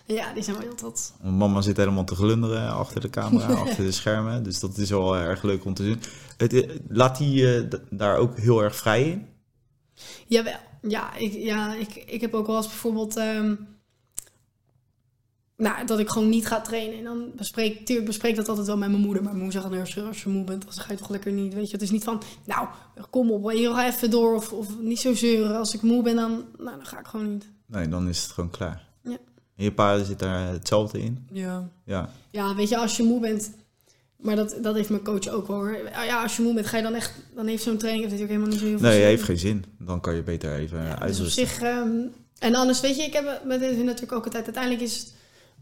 Ja, 0.05 0.33
die 0.33 0.43
zijn 0.43 0.55
wel 0.55 0.65
heel 0.65 0.75
trots. 0.75 1.11
Mama 1.21 1.61
zit 1.61 1.77
helemaal 1.77 2.03
te 2.03 2.15
glunderen 2.15 2.73
achter 2.73 3.01
de 3.01 3.09
camera, 3.09 3.53
achter 3.65 3.83
de 3.83 3.91
schermen. 3.91 4.43
Dus 4.43 4.59
dat 4.59 4.77
is 4.77 4.89
wel 4.89 5.17
erg 5.17 5.43
leuk 5.43 5.65
om 5.65 5.73
te 5.73 5.83
zien. 5.83 6.01
Het, 6.37 6.79
laat 6.87 7.17
hij 7.17 7.67
daar 7.89 8.17
ook 8.17 8.37
heel 8.37 8.63
erg 8.63 8.75
vrij 8.75 9.09
in? 9.09 9.27
Jawel. 10.27 10.68
Ja, 10.81 11.15
ik, 11.15 11.33
ja 11.33 11.73
ik, 11.73 11.95
ik 11.95 12.21
heb 12.21 12.33
ook 12.33 12.47
wel 12.47 12.55
eens 12.55 12.67
bijvoorbeeld... 12.67 13.17
Um, 13.17 13.67
nou, 15.59 15.85
dat 15.85 15.99
ik 15.99 16.09
gewoon 16.09 16.29
niet 16.29 16.47
ga 16.47 16.61
trainen. 16.61 16.97
En 16.97 17.03
dan 17.03 17.31
bespreek, 17.35 17.85
tuurlijk 17.85 18.07
bespreek 18.07 18.35
dat 18.35 18.47
altijd 18.49 18.67
wel 18.67 18.77
met 18.77 18.89
mijn 18.89 19.01
moeder. 19.01 19.23
Maar 19.23 19.31
mijn 19.31 19.43
moeder 19.43 19.61
zegt, 19.61 19.79
als, 19.79 20.07
als 20.07 20.23
je 20.23 20.29
moe 20.29 20.43
bent, 20.43 20.63
dan 20.63 20.73
ga 20.73 20.91
je 20.91 20.97
toch 20.97 21.09
lekker 21.09 21.31
niet. 21.31 21.53
Weet 21.53 21.65
je, 21.65 21.71
het 21.71 21.81
is 21.81 21.91
niet 21.91 22.03
van, 22.03 22.21
nou, 22.45 22.67
kom 23.09 23.31
op, 23.31 23.51
je 23.51 23.73
ga 23.73 23.87
even 23.87 24.11
door. 24.11 24.35
Of, 24.35 24.53
of 24.53 24.79
niet 24.79 24.99
zo 24.99 25.13
zeuren. 25.13 25.57
Als 25.57 25.73
ik 25.73 25.81
moe 25.81 26.03
ben, 26.03 26.15
dan, 26.15 26.45
nou, 26.57 26.77
dan 26.77 26.85
ga 26.85 26.99
ik 26.99 27.07
gewoon 27.07 27.31
niet. 27.31 27.49
Nee, 27.65 27.87
dan 27.87 28.07
is 28.07 28.23
het 28.23 28.31
gewoon 28.31 28.49
klaar. 28.49 28.87
Ja. 29.03 29.17
En 29.55 29.63
je 29.63 29.71
pa 29.71 30.03
zit 30.03 30.19
daar 30.19 30.47
hetzelfde 30.47 31.01
in? 31.01 31.27
Ja. 31.31 31.69
Ja, 31.83 32.09
ja 32.31 32.55
weet 32.55 32.69
je, 32.69 32.77
als 32.77 32.97
je 32.97 33.03
moe 33.03 33.19
bent... 33.19 33.51
Maar 34.19 34.35
dat, 34.35 34.55
dat 34.61 34.75
heeft 34.75 34.89
mijn 34.89 35.03
coach 35.03 35.27
ook 35.27 35.47
wel 35.47 35.55
hoor. 35.57 35.77
Ja, 36.05 36.21
als 36.21 36.35
je 36.37 36.41
moe 36.43 36.53
bent, 36.53 36.67
ga 36.67 36.77
je 36.77 36.83
dan 36.83 36.93
echt... 36.93 37.11
Dan 37.35 37.47
heeft 37.47 37.63
zo'n 37.63 37.77
training 37.77 38.03
heeft 38.09 38.19
natuurlijk 38.21 38.39
helemaal 38.39 38.49
niet 38.49 38.59
zo 38.59 38.65
heel 38.65 38.77
veel 38.79 38.87
Nee, 38.87 38.97
zin. 38.97 39.07
heeft 39.07 39.23
geen 39.23 39.37
zin. 39.37 39.65
Dan 39.79 40.01
kan 40.01 40.15
je 40.15 40.23
beter 40.23 40.55
even 40.55 40.83
ja, 40.83 40.99
uitrusten. 40.99 41.43
Dus 41.43 41.53
zich... 41.53 41.61
Um, 41.61 42.11
en 42.39 42.55
anders, 42.55 42.79
weet 42.81 42.95
je, 42.95 43.01
ik 43.03 43.13
heb 43.13 43.41
met 43.45 43.59
dit 43.59 43.83
natuurlijk 43.83 44.11
ook 44.11 44.23
altijd... 44.25 44.43
Uiteindelijk 44.45 44.83
is 44.83 44.97
het 44.97 45.13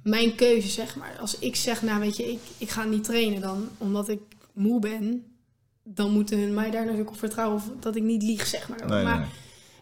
mijn 0.04 0.36
keuze, 0.36 0.68
zeg 0.68 0.96
maar. 0.96 1.18
Als 1.20 1.40
ik 1.40 1.56
zeg, 1.56 1.82
nou 1.82 2.00
weet 2.00 2.18
je, 2.18 2.32
ik, 2.32 2.40
ik 2.58 2.70
ga 2.70 2.84
niet 2.84 3.04
trainen 3.04 3.42
dan... 3.42 3.70
Omdat 3.78 4.10
ik 4.10 4.20
moe 4.54 4.80
ben... 4.80 5.26
Dan 5.84 6.12
moeten 6.12 6.40
hun 6.40 6.54
mij 6.54 6.72
daar 6.72 6.84
natuurlijk 6.84 7.10
op 7.10 7.18
vertrouwen... 7.20 7.56
Of 7.58 7.70
dat 7.80 7.96
ik 7.96 8.04
niet 8.04 8.24
lieg, 8.24 8.46
zeg 8.48 8.70
maar. 8.70 8.88
Nee, 8.88 9.04
maar 9.04 9.20
nee. 9.20 9.28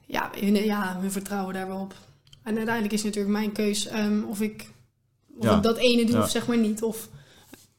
Ja, 0.05 0.29
hun, 0.39 0.55
ja, 0.63 0.97
hun 0.99 1.11
vertrouwen 1.11 1.53
daar 1.53 1.67
wel 1.67 1.79
op. 1.79 1.93
En 2.43 2.55
uiteindelijk 2.55 2.93
is 2.93 3.03
het 3.03 3.15
natuurlijk 3.15 3.37
mijn 3.37 3.51
keus... 3.51 3.91
Um, 3.93 4.23
of 4.23 4.41
ik, 4.41 4.69
of 5.37 5.43
Ja. 5.43 5.55
ik 5.57 5.63
dat 5.63 5.77
ene 5.77 6.05
doe 6.05 6.15
Ja. 6.15 6.21
of 6.23 6.29
zeg 6.29 6.47
maar 6.47 6.57
niet. 6.57 6.83
Of 6.83 7.09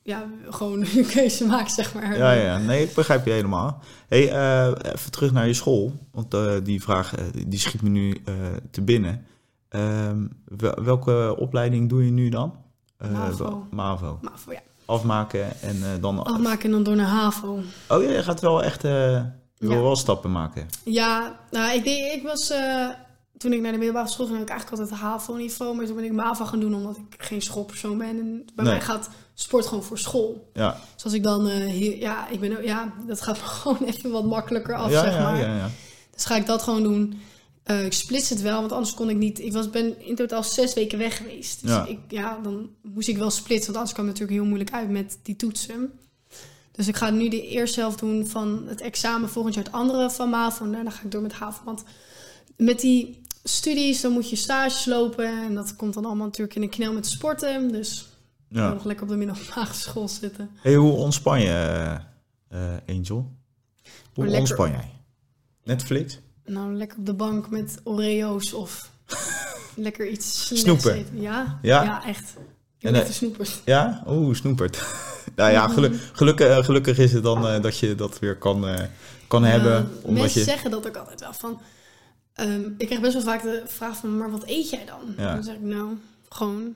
ja, 0.07 0.25
gewoon 0.51 0.81
een 0.97 1.07
keuze 1.07 1.47
maak, 1.47 1.69
zeg 1.69 1.95
maar. 1.95 2.16
Ja, 2.19 2.33
ja, 2.33 2.59
nee, 2.59 2.83
ik 2.83 2.95
begrijp 2.95 3.25
je 3.27 3.31
helemaal. 3.33 3.83
hey, 4.09 4.31
eh, 4.33 4.92
even 4.92 5.11
terug 5.11 5.33
naar 5.33 5.47
je 5.47 5.55
school. 5.55 5.92
Want 6.12 6.35
eh, 6.35 6.53
die 6.62 6.83
vraag 6.83 7.14
eh, 7.14 7.25
die 7.47 7.59
schiet 7.59 7.83
me 7.83 7.88
nu 7.88 8.23
te 8.71 8.83
binnen. 8.83 9.27
Ehm, 9.69 10.27
wel- 10.45 10.83
welke 10.85 11.35
opleiding 11.38 11.88
doe 11.88 12.05
je 12.05 12.11
nu 12.11 12.29
dan? 12.29 12.55
MAVO. 13.12 13.66
MAVO. 13.71 14.19
Ja, 14.51 14.61
Afmaken 14.85 15.61
en 15.61 16.01
dan... 16.01 16.25
afmaken 16.25 16.64
en 16.64 16.71
dan 16.71 16.83
door 16.83 16.97
naar 16.97 17.07
HAVO. 17.07 17.61
Oh 17.88 18.03
ja, 18.03 18.11
je 18.11 18.23
gaat 18.23 18.40
wel 18.40 18.62
echt... 18.62 18.83
je 18.83 19.23
wil 19.59 19.71
Ja. 19.71 19.81
wel 19.83 19.97
stappen 19.97 20.33
maken. 20.33 20.66
Ja, 20.85 21.40
nou, 21.51 21.75
ik, 21.75 21.85
deed, 21.85 22.12
ik 22.12 22.23
was... 22.23 22.53
toen 23.38 23.53
ik 23.53 23.61
naar 23.61 23.73
de 23.73 23.79
middelbare 23.79 24.09
school 24.09 24.27
ging, 24.27 24.38
had 24.38 24.47
ik 24.49 24.53
eigenlijk 24.55 24.83
altijd 24.83 25.01
HAVO-niveau. 25.01 25.77
Maar 25.77 25.87
toen 25.87 25.95
ben 25.97 26.05
ik 26.05 26.12
MAVO 26.12 26.45
gaan 26.45 26.61
doen, 26.61 26.75
omdat 26.75 26.97
ik 26.97 27.14
geen 27.23 27.42
schoolpersoon 27.42 27.99
ben. 27.99 28.09
En 28.09 28.42
bij 28.55 28.64
Nee. 28.64 28.75
mij 28.75 28.81
gaat 28.81 29.11
sport 29.38 29.66
gewoon 29.66 29.83
voor 29.83 29.99
school. 29.99 30.51
Ja, 30.55 30.81
Dus 30.94 31.05
als 31.05 31.12
ik 31.12 31.22
dan 31.22 31.49
eh, 31.49 31.70
hier... 31.70 31.99
Ja, 31.99 32.29
ik 32.29 32.40
ben, 32.40 32.64
ja, 32.64 32.92
dat 33.07 33.20
gaat 33.20 33.38
gewoon 33.62 33.85
even 33.85 34.11
wat 34.11 34.25
makkelijker 34.25 34.75
af, 34.75 34.90
ja, 34.90 35.03
zeg 35.03 35.12
ja, 35.12 35.22
maar. 35.22 35.38
ja, 35.38 35.57
ja. 35.57 35.70
Dus 36.14 36.25
ga 36.25 36.37
ik 36.37 36.46
dat 36.46 36.62
gewoon 36.62 36.83
doen. 36.83 37.20
Eh, 37.62 37.85
ik 37.85 37.92
splits 37.92 38.29
het 38.29 38.40
wel, 38.40 38.61
want 38.61 38.72
anders 38.72 38.94
kon 38.94 39.11
ik 39.11 39.16
niet. 39.16 39.38
Ik 39.38 39.53
was, 39.53 39.70
ben 39.70 40.07
in 40.07 40.14
totaal 40.14 40.42
zes 40.42 40.75
weken 40.75 40.99
weg 40.99 41.16
geweest. 41.16 41.61
Dus 41.62 41.70
Ja. 41.70 41.87
Ik, 41.87 41.99
ja, 42.09 42.38
dan 42.42 42.70
moest 42.83 43.09
ik 43.09 43.16
wel 43.16 43.31
splitsen, 43.31 43.66
want 43.66 43.77
anders 43.77 43.92
kwam 43.92 44.07
het 44.07 44.14
natuurlijk 44.14 44.40
heel 44.40 44.49
moeilijk 44.49 44.77
uit 44.77 44.90
met 44.90 45.18
die 45.22 45.37
toetsen. 45.37 45.99
Dus 46.72 46.88
ik 46.88 46.96
ga 46.96 47.11
nu 47.11 47.29
de 47.29 47.49
eerste 47.49 47.81
helft 47.81 47.99
doen 47.99 48.27
van 48.27 48.64
het 48.66 48.81
examen 48.81 49.29
volgend 49.29 49.55
jaar 49.55 49.64
het 49.64 49.72
andere 49.72 50.11
van 50.11 50.29
MAVO. 50.31 50.64
En 50.64 50.72
daarna 50.72 50.90
ga 50.90 51.03
ik 51.05 51.11
door 51.11 51.22
met 51.22 51.33
HAVO. 51.33 51.64
Want 51.64 51.85
met 52.57 52.81
die 52.81 53.20
studies, 53.44 54.01
dan 54.01 54.12
moet 54.12 54.31
je 54.31 54.37
stages 54.37 54.85
lopen. 54.85 55.27
En 55.27 55.55
dat 55.55 55.77
komt 55.77 55.94
dan 55.94 56.05
allemaal 56.05 56.27
natuurlijk 56.27 56.57
in 56.57 56.62
een 56.62 56.70
knel 56.70 56.92
met 56.92 57.07
sporten. 57.07 57.72
Dus 57.72 58.07
ja. 58.57 58.73
nog 58.73 58.85
lekker 58.85 59.05
op 59.05 59.11
de 59.11 59.16
middelbare 59.16 59.73
school 59.73 60.09
zitten. 60.09 60.51
Hey, 60.55 60.75
hoe 60.75 60.92
ontspan 60.92 61.40
je, 61.40 61.49
eh, 62.49 62.75
eh, 62.75 62.81
Angel? 62.87 63.33
Hoe 64.14 64.25
lekker. 64.25 64.40
ontspan 64.40 64.71
jij? 64.71 64.90
Netflix? 65.64 66.21
Nou, 66.45 66.75
lekker 66.75 66.99
op 66.99 67.07
de 67.07 67.14
bank 67.14 67.51
met 67.51 67.81
Oreo's 67.85 68.53
of 68.53 68.90
lekker 69.75 70.09
iets 70.09 70.61
Snoepen. 70.61 71.07
Ja? 71.12 71.59
Ja? 71.62 72.05
echt. 72.05 72.35
Ik 72.79 72.92
ben 72.92 72.95
eh. 72.95 73.47
Ja? 73.64 74.03
Oeh, 74.07 74.35
snoepert. 74.35 74.85
nou 75.37 75.53
ja, 75.53 75.69
gelu- 75.69 75.99
gelukkig, 76.12 76.64
gelukkig 76.64 76.99
is 76.99 77.12
het 77.12 77.23
dan 77.23 77.62
dat 77.62 77.79
je 77.79 77.95
dat 77.95 78.19
weer 78.19 78.37
kan, 78.37 78.66
kan 79.29 79.45
hebben. 79.45 79.90
Omdat 80.03 80.23
mensen 80.23 80.40
je... 80.40 80.47
zeggen 80.47 80.71
dat 80.71 80.87
ook 80.87 80.97
altijd 80.97 81.21
wel 81.21 81.33
van... 81.33 81.61
ehm, 82.35 82.62
ik 82.79 82.87
krijg 82.87 83.01
best 83.01 83.12
wel 83.12 83.23
vaak 83.23 83.42
de 83.42 83.62
vraag 83.66 83.97
van, 83.97 84.16
maar 84.16 84.31
wat 84.31 84.47
eet 84.47 84.71
jij 84.71 84.85
dan? 84.85 85.14
Ja. 85.16 85.35
Dan 85.35 85.42
zeg 85.42 85.55
ik, 85.55 85.62
nou, 85.62 85.99
gewoon... 86.29 86.75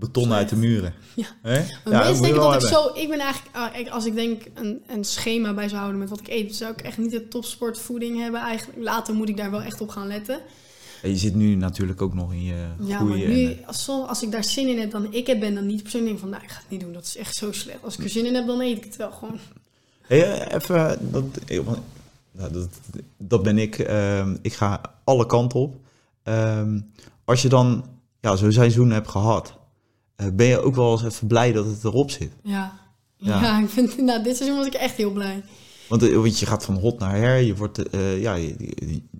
Beton 0.00 0.32
uit 0.32 0.48
de 0.48 0.56
muren. 0.56 0.94
Ja. 1.14 1.26
Hè? 1.42 1.58
Maar 1.84 1.92
Ja, 1.92 1.98
mensen 2.04 2.22
denken 2.22 2.40
wel 2.40 2.50
dat 2.50 2.62
ik 2.62 2.68
zo... 2.68 2.90
Ik 2.94 3.08
ben 3.08 3.18
eigenlijk... 3.18 3.56
ah, 3.56 3.92
als 3.92 4.06
ik 4.06 4.14
denk 4.14 4.42
een, 4.54 4.82
een 4.86 5.04
schema 5.04 5.54
bij 5.54 5.68
zou 5.68 5.78
houden 5.80 6.00
met 6.00 6.08
wat 6.10 6.20
ik 6.20 6.28
eet... 6.28 6.56
zou 6.56 6.72
ik 6.72 6.80
echt 6.80 6.98
niet 6.98 7.10
de 7.10 7.28
topsportvoeding 7.28 8.20
hebben 8.20 8.40
eigenlijk. 8.40 8.78
Later 8.82 9.14
moet 9.14 9.28
ik 9.28 9.36
daar 9.36 9.50
wel 9.50 9.62
echt 9.62 9.80
op 9.80 9.88
gaan 9.88 10.06
letten. 10.06 10.40
En 11.02 11.10
je 11.10 11.16
zit 11.16 11.34
nu 11.34 11.54
natuurlijk 11.54 12.02
ook 12.02 12.14
nog 12.14 12.32
in 12.32 12.42
je 12.44 12.66
Ja, 12.80 13.02
maar 13.02 13.16
nu, 13.18 13.44
eh, 13.44 13.66
als, 13.66 13.88
als 13.88 14.22
ik 14.22 14.30
daar 14.30 14.44
zin 14.44 14.68
in 14.68 14.78
heb, 14.78 14.90
dan 14.90 15.12
ik 15.12 15.26
het 15.26 15.40
ben, 15.40 15.54
dan 15.54 15.66
niet 15.66 15.82
persoonlijk 15.82 16.10
denk 16.10 16.22
van, 16.22 16.30
nou, 16.30 16.42
ik 16.42 16.50
ga 16.50 16.60
het 16.60 16.70
niet 16.70 16.80
doen. 16.80 16.92
Dat 16.92 17.04
is 17.04 17.16
echt 17.16 17.34
zo 17.36 17.52
slecht. 17.52 17.78
Als 17.84 17.96
ik 17.96 18.04
er 18.04 18.10
zin 18.10 18.26
in 18.26 18.34
heb, 18.34 18.46
dan 18.46 18.60
eet 18.60 18.76
ik 18.76 18.84
het 18.84 18.96
wel 18.96 19.10
gewoon. 19.10 19.38
Hey, 20.06 20.32
eh, 20.38 20.54
even, 20.54 20.98
dat, 21.12 21.24
eh, 21.46 21.58
want- 21.60 21.78
nou, 22.32 22.52
dat, 22.52 22.68
dat 23.16 23.42
ben 23.42 23.58
ik. 23.58 23.78
ehm, 23.78 24.36
ik 24.42 24.52
ga 24.52 24.80
alle 25.04 25.26
kanten 25.26 25.60
op. 25.60 25.74
Ehm, 26.22 26.80
als 27.24 27.42
je 27.42 27.48
dan 27.48 27.84
ja, 28.20 28.36
zo'n 28.36 28.52
seizoen 28.52 28.90
hebt 28.90 29.08
gehad, 29.08 29.48
eh, 29.48 29.54
ben 30.34 30.46
je 30.46 30.58
ook 30.62 30.74
wel 30.74 30.92
eens 30.92 31.04
even 31.04 31.26
blij 31.26 31.52
dat 31.52 31.64
het 31.66 31.84
erop 31.84 32.10
zit. 32.10 32.30
Ja. 32.42 32.78
Ja. 33.16 33.42
Ja, 33.42 33.58
ik 33.60 33.68
vind, 33.68 33.98
nou, 33.98 34.22
dit 34.22 34.36
seizoen 34.36 34.58
was 34.58 34.66
ik 34.66 34.74
echt 34.74 34.94
heel 34.94 35.10
blij. 35.10 35.42
Want, 35.88 36.02
eh, 36.02 36.14
want 36.14 36.38
je 36.38 36.46
gaat 36.46 36.64
van 36.64 36.74
hot 36.76 36.98
naar 36.98 37.16
her, 37.16 37.36
je, 37.40 37.56
wordt, 37.56 37.88
eh, 37.90 38.20
ja, 38.20 38.34
je, 38.34 38.54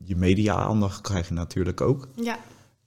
je- 0.04 0.16
media-aandacht 0.16 1.00
krijg 1.00 1.28
je 1.28 1.34
natuurlijk 1.34 1.80
ook. 1.80 2.08
Ja. 2.14 2.38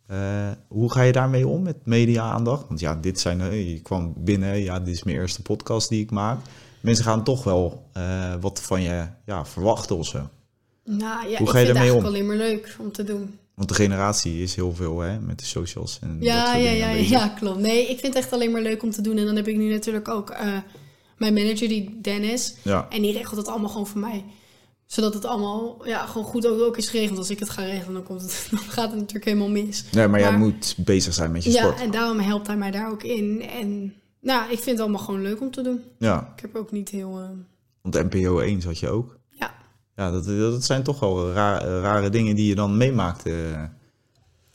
Eh, 0.08 0.52
hoe 0.68 0.92
ga 0.92 1.02
je 1.02 1.12
daarmee 1.12 1.48
om 1.48 1.62
met 1.62 1.76
media-aandacht? 1.86 2.68
Want 2.68 2.80
ja, 2.80 2.96
dit 2.96 3.20
zijn, 3.20 3.42
eh, 3.42 3.70
je 3.74 3.80
kwam 3.82 4.14
binnen, 4.18 4.60
ja, 4.60 4.80
dit 4.80 4.94
is 4.94 5.04
mijn 5.04 5.18
eerste 5.18 5.42
podcast 5.42 5.90
die 5.90 6.02
ik 6.02 6.12
maak. 6.12 6.40
Mensen 6.80 7.06
gaan 7.06 7.24
toch 7.24 7.44
wel 7.44 7.90
eh, 7.94 8.34
wat 8.42 8.62
van 8.62 8.82
je 8.82 9.06
ja, 9.26 9.46
verwachten 9.46 9.98
of 9.98 10.06
zo. 10.08 10.30
Nou, 10.86 11.30
ja, 11.30 11.38
Hoe 11.38 11.48
ik 11.48 11.50
ga 11.54 11.58
je 11.60 11.66
vind 11.66 11.68
het 11.68 11.76
eigenlijk 11.78 12.08
om? 12.08 12.14
alleen 12.14 12.26
maar 12.28 12.36
leuk 12.36 12.76
om 12.80 12.92
te 12.92 13.04
doen. 13.04 13.38
Want 13.56 13.70
de 13.70 13.76
generatie 13.76 14.42
is 14.42 14.56
heel 14.56 14.74
veel 14.76 15.00
hè, 15.00 15.20
met 15.20 15.40
de 15.40 15.46
socials 15.46 16.00
en 16.02 16.18
Ja, 16.20 16.56
ja, 16.56 16.70
ja, 16.72 16.90
ja, 16.90 17.28
klopt. 17.28 17.60
Nee, 17.60 17.82
ik 17.82 18.00
vind 18.00 18.14
het 18.14 18.24
echt 18.24 18.34
alleen 18.34 18.52
maar 18.52 18.62
leuk 18.62 18.84
om 18.84 18.92
te 18.92 19.02
doen. 19.02 19.18
En 19.18 19.26
dan 19.26 19.36
heb 19.36 19.48
ik 19.48 19.58
nu 19.58 19.72
natuurlijk 19.72 20.08
ook 20.08 20.30
eh, 20.30 20.58
mijn 21.18 21.34
manager, 21.34 21.68
die 21.68 21.98
Dennis. 22.02 22.56
Ja. 22.62 22.88
En 22.90 23.02
die 23.02 23.12
regelt 23.14 23.38
het 23.38 23.48
allemaal 23.48 23.70
gewoon 23.70 23.88
voor 23.88 24.00
mij. 24.02 24.26
Zodat 24.86 25.14
het 25.14 25.26
allemaal 25.26 25.88
ja, 25.88 26.06
gewoon 26.06 26.28
goed 26.28 26.48
ook, 26.48 26.62
ook 26.62 26.78
is 26.78 26.90
geregeld. 26.90 27.18
Als 27.18 27.30
ik 27.30 27.40
het 27.40 27.50
ga 27.50 27.64
regelen, 27.64 27.94
dan, 27.94 28.04
komt 28.04 28.22
het, 28.22 28.48
dan 28.52 28.60
gaat 28.60 28.90
het 28.90 29.00
natuurlijk 29.00 29.26
helemaal 29.26 29.50
mis. 29.50 29.86
Nee, 29.92 30.08
maar 30.08 30.20
jij 30.20 30.38
moet 30.38 30.76
bezig 30.78 31.14
zijn 31.14 31.32
met 31.32 31.44
je 31.44 31.52
Ja, 31.52 31.62
sport. 31.64 31.82
en 31.82 31.92
daarom 31.92 32.20
helpt 32.20 32.48
hij 32.48 32.58
mij 32.58 32.72
daar 32.72 32.92
ook 32.92 33.04
in. 33.04 33.42
En 33.50 33.94
nou, 34.22 34.44
ik 34.44 34.56
vind 34.60 34.66
het 34.66 34.80
allemaal 34.80 35.02
gewoon 35.02 35.22
leuk 35.22 35.42
om 35.42 35.52
te 35.52 35.62
doen. 35.62 35.82
Ja, 36.00 36.34
Ik 36.36 36.42
heb 36.42 36.56
ook 36.56 36.72
niet 36.72 36.90
heel... 36.90 37.20
eh, 37.20 37.30
want 37.82 38.14
NPO 38.14 38.40
1 38.40 38.62
zat 38.62 38.80
je 38.80 38.90
ook. 38.90 39.18
Ja. 39.96 40.12
Dat, 40.12 40.26
dat 40.26 40.64
zijn 40.64 40.84
toch 40.84 41.00
wel 41.00 41.32
ra- 41.32 41.64
rare 41.82 42.10
dingen 42.10 42.36
die 42.36 42.48
je 42.48 42.56
dan 42.56 42.78
meemaakt. 42.78 43.26
eh. 43.26 43.64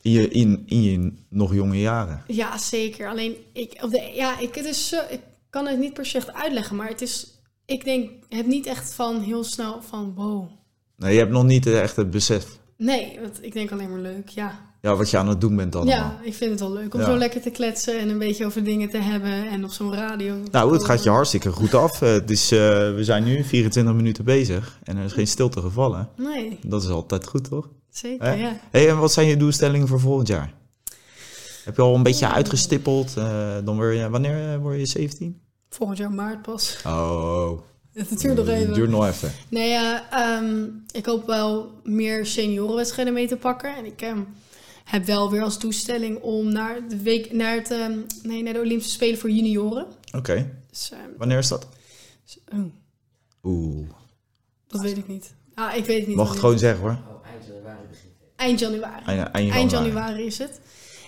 In 0.01 0.11
je, 0.11 0.29
in, 0.29 0.63
in 0.65 0.81
je 0.83 1.13
nog 1.29 1.53
jonge 1.53 1.79
jaren. 1.79 2.23
Ja, 2.27 2.57
zeker. 2.57 3.07
Alleen, 3.09 3.35
ik, 3.53 3.79
op 3.83 3.91
de, 3.91 4.11
ja, 4.15 4.39
ik, 4.39 4.55
het 4.55 4.65
is, 4.65 4.95
ik 5.09 5.19
kan 5.49 5.67
het 5.67 5.79
niet 5.79 5.93
per 5.93 6.05
se 6.05 6.17
echt 6.17 6.33
uitleggen, 6.33 6.75
maar 6.75 6.87
het 6.87 7.01
is, 7.01 7.41
ik 7.65 7.83
denk, 7.83 8.09
het 8.29 8.47
niet 8.47 8.65
echt 8.65 8.93
van 8.93 9.21
heel 9.21 9.43
snel 9.43 9.81
van 9.81 10.13
wow. 10.15 10.49
Nee, 10.97 11.13
je 11.13 11.19
hebt 11.19 11.31
nog 11.31 11.43
niet 11.43 11.65
echt 11.67 11.95
het 11.95 12.11
besef. 12.11 12.45
Nee, 12.77 13.19
want 13.21 13.43
ik 13.43 13.53
denk 13.53 13.71
alleen 13.71 13.89
maar 13.89 13.99
leuk, 13.99 14.29
ja. 14.29 14.68
Ja, 14.81 14.95
wat 14.95 15.09
je 15.09 15.17
aan 15.17 15.27
het 15.27 15.41
doen 15.41 15.55
bent 15.55 15.75
allemaal. 15.75 15.95
Ja, 15.95 16.19
ik 16.23 16.33
vind 16.33 16.51
het 16.51 16.59
wel 16.59 16.71
leuk 16.73 16.93
om 16.93 16.99
Ja. 16.99 17.05
zo 17.05 17.17
lekker 17.17 17.41
te 17.41 17.49
kletsen 17.49 17.99
en 17.99 18.09
een 18.09 18.17
beetje 18.17 18.45
over 18.45 18.63
dingen 18.63 18.89
te 18.89 18.97
hebben 18.97 19.49
en 19.49 19.63
op 19.63 19.71
zo'n 19.71 19.93
radio. 19.93 20.35
Nou, 20.51 20.73
het 20.73 20.83
gaat 20.83 21.03
je 21.03 21.09
hartstikke 21.09 21.51
goed 21.51 21.73
af. 21.73 22.01
Eh, 22.01 22.11
Het 22.11 22.29
is, 22.31 22.51
eh, 22.51 22.57
we 22.95 22.99
zijn 23.03 23.23
nu 23.23 23.43
24 23.43 23.93
minuten 23.93 24.23
bezig 24.23 24.79
en 24.83 24.97
er 24.97 25.03
is 25.03 25.11
geen 25.13 25.27
stilte 25.27 25.61
gevallen. 25.61 26.09
Nee, 26.17 26.59
Dat 26.65 26.83
is 26.83 26.89
altijd 26.89 27.27
goed, 27.27 27.43
toch? 27.49 27.69
zeker, 27.91 28.25
Hè? 28.27 28.33
ja. 28.33 28.59
Hey, 28.71 28.89
en 28.89 28.97
wat 28.97 29.11
zijn 29.13 29.27
je 29.27 29.37
doelstellingen 29.37 29.87
voor 29.87 29.99
volgend 29.99 30.27
jaar? 30.27 30.53
Heb 31.63 31.75
je 31.75 31.81
al 31.81 31.95
een 31.95 32.03
beetje 32.03 32.31
uitgestippeld? 32.31 33.13
Eh, 33.17 33.55
dan 33.63 33.75
word 33.75 33.95
je, 33.97 34.09
wanneer 34.09 34.59
word 34.59 34.77
je 34.79 34.85
17? 34.85 35.39
Volgend 35.69 35.97
jaar 35.97 36.11
maart 36.11 36.41
pas. 36.41 36.77
Oh, 36.85 37.51
Het 37.93 38.19
duurt 38.21 38.35
nog 38.37 38.47
even. 38.47 38.73
duurt 38.73 38.89
nog 38.89 39.07
even. 39.07 39.31
Nee, 39.49 39.69
ja, 39.69 40.03
ehm, 40.11 40.63
ik 40.91 41.05
hoop 41.05 41.25
wel 41.27 41.71
meer 41.83 42.25
seniorenwedstrijden 42.25 43.13
mee 43.13 43.27
te 43.27 43.35
pakken. 43.37 43.75
En 43.77 43.85
ik 43.85 44.01
ehm, 44.01 44.17
heb 44.89 45.05
wel 45.05 45.31
weer 45.31 45.41
als 45.43 45.59
doelstelling 45.59 46.19
om 46.21 46.51
naar 46.51 46.87
de, 46.89 46.97
week, 47.01 47.31
naar, 47.31 47.53
het, 47.55 47.71
ehm, 47.71 47.97
nee, 48.23 48.43
naar 48.43 48.53
de 48.53 48.59
Olympische 48.59 48.91
Spelen 48.93 49.19
voor 49.19 49.29
junioren. 49.31 49.85
Oké, 50.15 50.61
Dus, 50.69 50.91
ehm, 50.91 51.01
wanneer 51.17 51.37
is 51.37 51.47
dat? 51.47 51.67
oh, 52.53 52.59
Oeh, 53.43 53.87
dat 54.67 54.81
weet 54.81 54.97
ik 54.97 55.07
niet. 55.07 55.33
Ah, 55.53 55.75
ik 55.75 55.85
weet 55.85 55.97
het 55.99 56.07
niet. 56.07 56.15
mag 56.15 56.29
het 56.29 56.39
gewoon 56.39 56.59
zeggen 56.59 56.79
hoor. 56.81 56.91
Oh, 56.91 57.25
eind 57.27 57.45
januari 57.47 57.87
begint 57.89 58.13
het. 58.19 58.29
Eind 58.35 58.59
januari. 58.59 59.05
Eind, 59.05 59.27
eind 59.31 59.51
Eind 59.53 59.71
januari. 59.71 60.25
is 60.25 60.37
het. 60.37 60.59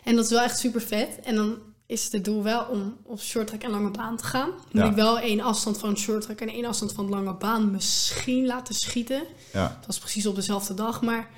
En 0.04 0.16
dat 0.16 0.24
is 0.26 0.32
wel 0.32 0.42
echt 0.42 0.58
super 0.60 0.82
vet. 0.82 1.20
En 1.24 1.36
dan 1.36 1.58
is 1.86 2.12
het 2.12 2.26
doel 2.26 2.44
wel 2.44 2.66
om 2.66 2.98
op 3.04 3.20
shorttrack 3.22 3.62
en 3.64 3.70
lange 3.70 3.92
baan 3.92 4.18
te 4.18 4.24
gaan. 4.24 4.50
Moet 4.50 4.84
Ja. 4.84 4.90
ik 4.90 4.96
wel 4.96 5.20
één 5.20 5.40
afstand 5.40 5.78
van 5.80 5.98
shorttrack 5.98 6.40
en 6.40 6.50
één 6.50 6.66
afstand 6.66 6.94
van 6.94 7.10
lange 7.10 7.34
baan 7.34 7.72
misschien 7.72 8.46
laten 8.46 8.76
schieten. 8.76 9.24
Ja, 9.54 9.78
Dat 9.82 9.90
is 9.90 10.00
precies 10.00 10.26
op 10.26 10.36
dezelfde 10.36 10.74
dag, 10.74 11.02
maar 11.02 11.30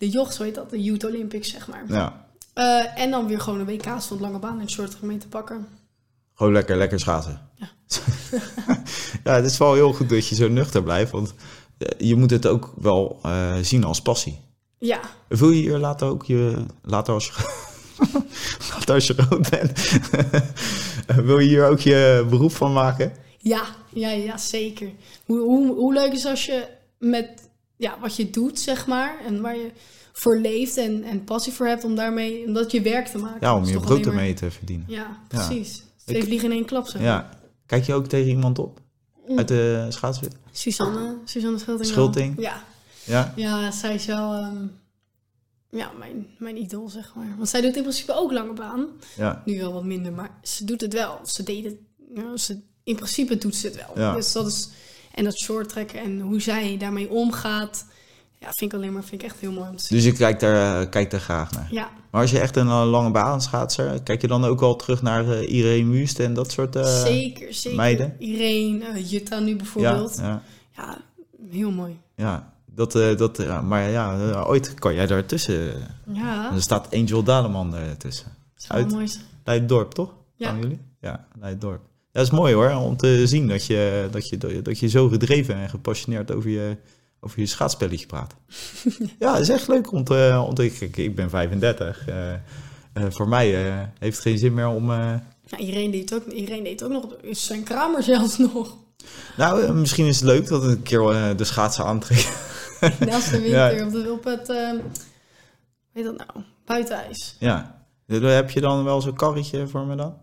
de 0.00 0.08
jocht, 0.08 0.34
zo 0.34 0.42
heet 0.42 0.54
dat, 0.54 0.70
de 0.70 0.82
Youth 0.82 1.04
Olympics, 1.04 1.50
zeg 1.50 1.68
maar. 1.68 1.84
ja. 1.88 2.26
Eh, 2.54 3.02
en 3.02 3.10
dan 3.10 3.26
weer 3.26 3.40
gewoon 3.40 3.60
een 3.60 3.66
WK's 3.66 4.06
van 4.06 4.16
de 4.16 4.22
lange 4.22 4.38
baan 4.38 4.60
en 4.60 4.70
shorttrack 4.70 5.02
mee 5.02 5.18
te 5.18 5.28
pakken. 5.28 5.66
Gewoon 6.34 6.52
lekker, 6.52 6.76
lekker 6.76 7.00
schaatsen. 7.00 7.40
Ja. 7.54 7.68
ja, 9.24 9.34
het 9.34 9.44
is 9.44 9.58
wel 9.58 9.74
heel 9.74 9.92
goed 9.92 10.08
dat 10.08 10.26
je 10.28 10.34
zo 10.34 10.48
nuchter 10.48 10.82
blijft, 10.82 11.10
want 11.10 11.34
eh, 11.78 12.08
je 12.08 12.16
moet 12.16 12.30
het 12.30 12.46
ook 12.46 12.72
wel 12.76 13.18
eh, 13.22 13.54
zien 13.62 13.84
als 13.84 14.02
passie. 14.02 14.38
Ja, 14.78 15.00
Wil 15.28 15.50
je 15.50 15.60
hier 15.60 15.78
later 15.78 16.08
ook 16.08 16.24
je, 16.24 16.64
later 16.82 17.14
als 17.14 17.26
je, 17.26 17.32
later 18.74 18.94
als 18.94 19.06
je 19.06 19.14
groot 19.14 19.50
bent, 19.50 19.90
wil 21.26 21.38
je 21.38 21.48
hier 21.48 21.68
ook 21.68 21.80
je 21.80 22.26
beroep 22.30 22.52
van 22.52 22.72
maken? 22.72 23.12
ja, 23.38 23.64
ja, 23.92 24.10
ja, 24.10 24.36
zeker. 24.38 24.88
Hoe, 25.24 25.38
hoe, 25.38 25.74
hoe 25.74 25.92
leuk 25.92 26.12
is 26.12 26.26
als 26.26 26.46
je 26.46 26.66
met 26.98 27.49
ja, 27.80 27.98
wat 28.00 28.16
je 28.16 28.30
doet, 28.30 28.58
zeg 28.58 28.86
maar, 28.86 29.18
en 29.26 29.40
waar 29.40 29.56
je 29.56 29.70
voor 30.12 30.36
leeft 30.38 30.76
en, 30.76 31.02
en 31.02 31.24
passie 31.24 31.52
voor 31.52 31.66
hebt 31.66 31.84
om 31.84 31.94
daarmee, 31.94 32.46
om 32.46 32.52
dat 32.52 32.70
je 32.72 32.80
werk 32.82 33.06
te 33.06 33.18
maken. 33.18 33.38
Ja, 33.40 33.56
om 33.56 33.64
je 33.64 33.80
brood 33.80 33.98
maar- 34.04 34.08
ermee 34.08 34.34
te 34.34 34.50
verdienen. 34.50 34.86
Ja, 34.88 34.96
Ja. 34.96 35.18
precies. 35.46 35.82
Twee 36.04 36.22
vliegen 36.24 36.48
in 36.50 36.54
één 36.56 36.64
klap, 36.64 36.86
zeg 36.86 36.94
maar. 37.02 37.10
Ja. 37.10 37.38
Kijk 37.66 37.84
je 37.84 37.94
ook 37.94 38.06
tegen 38.06 38.28
iemand 38.28 38.58
op? 38.58 38.80
Uit 39.36 39.48
de 39.48 39.86
schaatswit? 39.88 40.36
Suzanne, 40.50 41.16
Suzanne 41.24 41.58
Schulting. 41.58 41.86
Schulting? 41.88 42.34
Ja, 42.40 42.64
Ja? 43.04 43.32
Ja, 43.36 43.70
zij 43.70 43.94
is 43.94 44.06
wel 44.06 44.34
ehm, 44.34 44.66
ja, 45.70 45.90
mijn, 45.98 46.26
mijn 46.38 46.56
idool, 46.56 46.88
zeg 46.88 47.14
maar. 47.14 47.34
Want 47.36 47.48
zij 47.48 47.60
doet 47.60 47.76
in 47.76 47.82
principe 47.82 48.12
ook 48.12 48.32
lange 48.32 48.52
baan. 48.52 48.86
Ja. 49.16 49.42
Nu 49.44 49.58
wel 49.58 49.72
wat 49.72 49.84
minder, 49.84 50.12
maar 50.12 50.30
ze 50.42 50.64
doet 50.64 50.80
het 50.80 50.92
wel. 50.92 51.20
Ze 51.24 51.42
deed 51.42 51.64
het. 51.64 51.74
Ja, 52.14 52.36
ze, 52.36 52.60
in 52.84 52.94
principe 52.96 53.36
doet 53.38 53.54
ze 53.54 53.66
het 53.66 53.76
wel. 53.76 53.90
Ja. 54.04 54.14
Dus 54.14 54.32
dat 54.32 54.46
is, 54.46 54.68
en 55.14 55.24
dat 55.24 55.38
short 55.38 55.68
trekken 55.68 56.00
en 56.00 56.20
hoe 56.20 56.40
zij 56.40 56.76
daarmee 56.78 57.10
omgaat. 57.10 57.84
Ja, 58.38 58.52
vind 58.52 58.72
ik 58.72 58.78
alleen 58.78 58.92
maar 58.92 59.04
vind 59.04 59.22
ik 59.22 59.28
echt 59.28 59.40
heel 59.40 59.52
mooi 59.52 59.68
om 59.68 59.76
te 59.76 59.84
zien. 59.86 59.96
Dus 59.98 60.06
je 60.06 60.12
kijkt 60.12 60.42
er, 60.42 60.80
eh, 60.82 60.90
kijkt 60.90 61.12
er 61.12 61.20
graag 61.20 61.50
naar. 61.52 61.68
Ja, 61.70 61.90
Maar 62.10 62.20
als 62.20 62.30
je 62.30 62.38
echt 62.40 62.56
een 62.56 62.66
eh, 62.68 62.90
lange 62.90 63.10
baan 63.10 63.42
schaatser, 63.42 64.02
kijk 64.02 64.20
je 64.20 64.26
dan 64.26 64.44
ook 64.44 64.60
wel 64.60 64.76
terug 64.76 65.02
naar 65.02 65.30
eh 65.30 65.52
Irene 65.52 65.90
Wust 65.90 66.18
en 66.20 66.34
dat 66.34 66.50
soort... 66.52 66.76
eh, 66.76 67.02
zeker, 67.02 67.54
zeker. 67.54 67.76
meiden? 67.78 68.14
Irene, 68.18 68.84
eh, 68.84 69.10
Jutta 69.10 69.38
nu 69.38 69.56
bijvoorbeeld. 69.56 70.16
Ja, 70.20 70.42
ja, 70.76 70.98
heel 71.50 71.70
mooi. 71.70 71.98
ja. 72.14 72.52
Dat, 72.74 72.94
eh, 72.94 73.16
dat, 73.16 73.36
ja, 73.36 73.60
maar 73.60 73.90
ja, 73.90 74.18
eh, 74.30 74.48
ooit 74.48 74.74
kan 74.74 74.94
jij 74.94 75.06
daartussen. 75.06 75.72
Ja, 76.12 76.52
Er 76.54 76.62
staat 76.62 76.94
Angel 76.94 77.22
Daleman 77.22 77.74
ertussen. 77.74 78.26
dat 78.54 78.62
zou 78.64 78.72
wel 78.78 78.82
uit- 78.82 78.92
mooi 78.94 79.08
zijn. 79.08 79.24
Leidendorp, 79.44 79.92
toch? 79.92 80.14
Ja. 80.34 80.48
Van 80.50 80.58
jullie? 80.60 80.80
Ja, 81.00 81.26
Leidendorp. 81.40 81.80
Ja, 81.82 81.89
dat 82.12 82.24
is 82.24 82.30
mooi 82.30 82.54
hoor, 82.54 82.74
om 82.74 82.96
te 82.96 83.26
zien 83.26 83.48
dat 83.48 83.66
je, 83.66 84.08
dat 84.10 84.28
je, 84.28 84.38
dat 84.38 84.50
je, 84.50 84.62
dat 84.62 84.78
je 84.78 84.88
zo 84.88 85.08
gedreven 85.08 85.54
en 85.54 85.68
gepassioneerd 85.68 86.32
over 86.34 86.50
je, 86.50 86.76
over 87.20 87.40
je 87.40 87.46
schaatspelletje 87.46 88.06
praat. 88.06 88.34
ja, 89.18 89.32
het 89.32 89.42
is 89.42 89.48
echt 89.48 89.68
leuk 89.68 89.92
om 89.92 90.04
te... 90.04 90.42
Om 90.46 90.54
te 90.54 90.64
ik, 90.66 90.96
ik 90.96 91.14
ben 91.14 91.30
35. 91.30 92.06
eh, 92.08 92.32
eh, 92.32 92.38
voor 93.08 93.28
mij 93.28 93.66
eh, 93.66 93.74
heeft 93.98 94.16
het 94.16 94.26
geen 94.26 94.38
zin 94.38 94.54
meer 94.54 94.68
om... 94.68 94.90
Ja, 94.90 95.56
Irene 95.58 95.90
deed 95.90 96.10
het 96.10 96.22
ook, 96.22 96.32
Irene 96.32 96.62
deed 96.62 96.80
het 96.80 96.82
ook 96.82 97.02
nog. 97.02 97.14
Is 97.22 97.44
zijn 97.46 97.62
kramer 97.62 98.02
zelfs 98.02 98.38
nog. 98.54 98.76
nou, 99.36 99.72
misschien 99.72 100.06
is 100.06 100.16
het 100.16 100.24
leuk 100.24 100.48
dat 100.48 100.62
ik 100.64 100.70
een 100.70 100.82
keer 100.82 101.36
de 101.36 101.44
schaatsen 101.44 101.84
aantrek. 101.84 102.28
Naast 102.98 103.30
de 103.34 103.40
Ja. 103.40 103.68
winter 103.74 103.86
op, 103.86 103.92
de, 104.04 104.12
op 104.12 104.24
het, 104.24 104.48
ehm 104.48 104.76
weet 105.92 106.04
dat 106.04 106.16
nou, 106.16 106.44
buitenijs. 106.64 107.36
ja. 107.38 107.78
Heb 108.06 108.50
je 108.50 108.60
dan 108.60 108.84
wel 108.84 109.00
zo'n 109.00 109.14
karretje 109.14 109.66
voor 109.66 109.86
me 109.86 109.96
dan? 109.96 110.14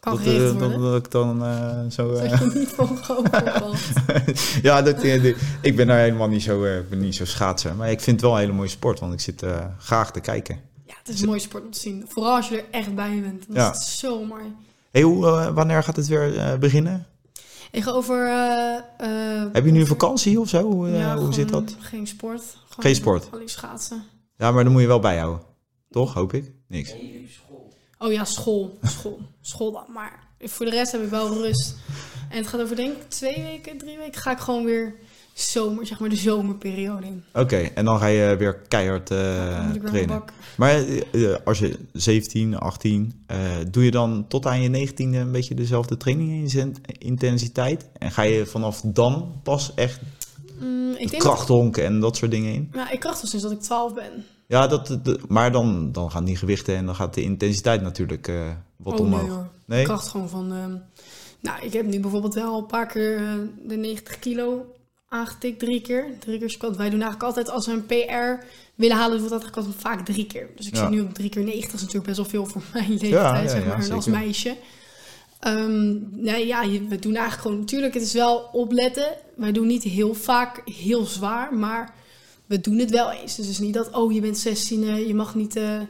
Kan 0.00 0.16
dat, 0.16 0.26
eh, 0.26 0.38
dat, 0.38 0.52
worden. 0.52 0.80
dat 0.80 1.04
ik 1.04 1.10
dan 1.10 1.44
eh, 1.44 1.78
zo... 1.90 2.12
Dat 2.12 2.38
je 2.38 2.50
niet 2.54 2.68
van 2.68 2.98
ja, 4.68 4.82
dat, 4.82 5.00
die- 5.00 5.34
ik 5.62 5.76
ben 5.76 5.86
daar 5.86 5.98
helemaal 5.98 6.28
niet 6.28 6.42
zo, 6.42 6.64
eh, 6.64 6.78
ik 6.78 6.88
ben 6.88 6.98
niet 6.98 7.14
zo 7.14 7.24
schaatsen. 7.24 7.76
Maar 7.76 7.90
ik 7.90 8.00
vind 8.00 8.16
het 8.16 8.24
wel 8.24 8.34
een 8.34 8.40
hele 8.44 8.52
mooie 8.52 8.68
sport, 8.68 9.00
want 9.00 9.12
ik 9.12 9.20
zit 9.20 9.42
eh, 9.42 9.64
graag 9.78 10.10
te 10.12 10.20
kijken. 10.20 10.60
Ja, 10.86 10.94
het 10.98 11.08
is 11.08 11.20
een 11.20 11.26
mooie 11.26 11.38
sport 11.40 11.64
om 11.64 11.70
te 11.70 11.78
zien. 11.80 12.04
Vooral 12.08 12.36
als 12.36 12.48
je 12.48 12.56
er 12.56 12.64
echt 12.70 12.94
bij 12.94 13.20
bent. 13.22 13.44
Dan 13.46 13.56
Ja. 13.56 13.70
is 13.70 13.78
het 13.78 13.86
zo 13.88 14.24
mooi. 14.24 14.42
Hey, 14.90 15.02
hoe, 15.02 15.26
eh, 15.26 15.48
wanneer 15.54 15.82
gaat 15.82 15.96
het 15.96 16.06
weer 16.06 16.36
eh, 16.38 16.58
beginnen? 16.58 17.06
Ik 17.70 17.82
ga 17.82 17.90
over... 17.90 18.26
Heb 19.52 19.64
je 19.64 19.70
nu 19.70 19.80
een 19.80 19.86
vakantie 19.86 20.40
of 20.40 20.48
zo? 20.48 20.62
Hoe, 20.62 20.88
eh, 20.88 20.98
ja, 20.98 21.16
hoe 21.18 21.32
zit 21.32 21.48
dat? 21.48 21.76
Geen 21.78 22.06
sport. 22.06 22.40
Gewoon 22.40 22.84
Geen 22.84 22.94
sport? 22.94 23.28
Alleen 23.32 23.48
schaatsen. 23.48 24.02
Ja, 24.36 24.52
maar 24.52 24.64
dan 24.64 24.72
moet 24.72 24.82
je 24.82 24.86
wel 24.88 25.00
bijhouden. 25.00 25.42
Toch, 25.90 26.14
hoop 26.14 26.32
ik? 26.32 26.52
Niks. 26.68 26.94
Oh 27.98 28.12
ja, 28.12 28.24
school. 28.24 28.78
School. 28.82 29.20
school 29.40 29.72
dan. 29.72 29.84
Maar 29.92 30.26
voor 30.40 30.66
de 30.66 30.72
rest 30.72 30.92
heb 30.92 31.02
ik 31.02 31.10
wel 31.10 31.32
rust. 31.32 31.76
En 32.30 32.36
het 32.36 32.46
gaat 32.46 32.60
over 32.60 32.76
denk 32.76 32.96
ik 32.96 33.08
twee 33.08 33.42
weken, 33.42 33.78
drie 33.78 33.96
weken. 33.96 34.20
Ga 34.20 34.30
ik 34.30 34.38
gewoon 34.38 34.64
weer 34.64 34.94
zomer, 35.34 35.86
zeg 35.86 36.00
maar 36.00 36.08
de 36.08 36.16
zomerperiode 36.16 37.06
in. 37.06 37.24
Oké, 37.34 37.56
en 37.56 37.84
dan 37.84 37.98
ga 37.98 38.06
je 38.06 38.36
weer 38.36 38.54
keihard 38.54 39.06
trainen. 39.06 40.22
Maar 40.56 40.84
als 41.44 41.58
je 41.58 41.78
17, 41.92 42.58
18, 42.58 43.22
eh, 43.26 43.38
doe 43.70 43.84
je 43.84 43.90
dan 43.90 44.24
tot 44.28 44.46
aan 44.46 44.62
je 44.62 44.68
19e 44.68 45.18
een 45.18 45.32
beetje 45.32 45.54
dezelfde 45.54 45.96
trainingsintensiteit? 45.96 47.88
En 47.98 48.10
ga 48.10 48.22
je 48.22 48.46
vanaf 48.46 48.80
dan 48.80 49.40
pas 49.42 49.72
echt 49.74 50.00
Mm, 50.60 50.90
ik 50.90 50.98
denk 50.98 51.10
dat, 51.10 51.20
krachthonken 51.20 51.84
en 51.84 52.00
dat 52.00 52.16
soort 52.16 52.30
dingen 52.30 52.54
in? 52.54 52.70
ja, 52.72 52.90
ik 52.90 53.00
kracht 53.00 53.20
al 53.20 53.26
sinds 53.26 53.44
dat 53.44 53.52
ik 53.52 53.60
12 53.60 53.94
ben. 53.94 54.24
Ja, 54.48 54.66
dat, 54.66 54.98
dat- 55.02 55.28
maar 55.28 55.52
dan, 55.52 55.92
dan 55.92 56.10
gaan 56.10 56.24
die 56.24 56.36
gewichten 56.36 56.76
en 56.76 56.86
dan 56.86 56.94
gaat 56.94 57.14
de 57.14 57.22
intensiteit 57.22 57.82
natuurlijk 57.82 58.28
eh, 58.28 58.50
wat 58.76 59.00
oh 59.00 59.06
omhoog. 59.06 59.20
nee 59.22 59.30
hoor. 59.30 59.46
Nee? 59.64 59.84
kracht 59.84 60.08
gewoon 60.08 60.28
van... 60.28 60.52
ehm, 60.52 60.72
nou, 61.40 61.64
ik 61.64 61.72
heb 61.72 61.86
nu 61.86 62.00
bijvoorbeeld 62.00 62.34
wel 62.34 62.58
een 62.58 62.66
paar 62.66 62.86
keer 62.86 63.16
eh, 63.16 63.32
de 63.62 63.76
90 63.76 64.18
kilo 64.18 64.74
aangetikt. 65.08 65.58
Drie 65.58 65.80
keer. 65.80 66.04
Drie 66.18 66.38
keer 66.38 66.50
squat. 66.50 66.76
Wij 66.76 66.90
doen 66.90 67.00
eigenlijk 67.02 67.22
altijd 67.22 67.50
als 67.50 67.66
we 67.66 67.72
een 67.72 67.86
PR 67.86 68.44
willen 68.74 68.96
halen, 68.96 69.18
doet 69.18 69.28
dat 69.30 69.40
eigenlijk 69.42 69.56
altijd 69.56 69.74
vaak 69.82 70.04
drie 70.04 70.26
keer. 70.26 70.48
Dus 70.56 70.66
ik 70.66 70.74
Ja. 70.74 70.80
zit 70.80 70.90
nu 70.90 71.00
op 71.00 71.14
drie 71.14 71.28
keer 71.28 71.42
90. 71.44 71.64
Dat 71.70 71.74
is 71.74 71.80
natuurlijk 71.86 72.06
best 72.06 72.16
wel 72.16 72.26
veel 72.28 72.46
voor 72.46 72.62
mijn 72.72 72.88
leeftijd, 72.88 73.12
Ja, 73.12 73.36
ja, 73.40 73.48
zeg 73.48 73.66
maar, 73.66 73.92
als 73.92 74.06
meisje. 74.06 74.56
Ehm, 75.40 75.96
nee, 76.22 76.46
ja, 76.46 76.60
we 76.88 76.98
doen 76.98 77.14
eigenlijk 77.14 77.42
gewoon... 77.42 77.58
Natuurlijk, 77.58 77.94
het 77.94 78.02
is 78.02 78.12
wel 78.12 78.36
opletten. 78.52 79.08
Wij 79.36 79.52
doen 79.52 79.66
niet 79.66 79.82
heel 79.82 80.14
vaak 80.14 80.62
heel 80.64 81.04
zwaar, 81.04 81.54
maar 81.54 81.94
we 82.48 82.60
doen 82.60 82.78
het 82.78 82.90
wel 82.90 83.10
eens. 83.10 83.36
Dus 83.36 83.46
het 83.46 83.54
is 83.54 83.58
niet 83.58 83.74
dat, 83.74 83.90
oh, 83.90 84.12
je 84.12 84.20
bent 84.20 84.38
16, 84.38 84.82
eh, 84.82 85.06
je 85.06 85.14
mag 85.14 85.34
niet... 85.34 85.56
eh, 85.56 85.80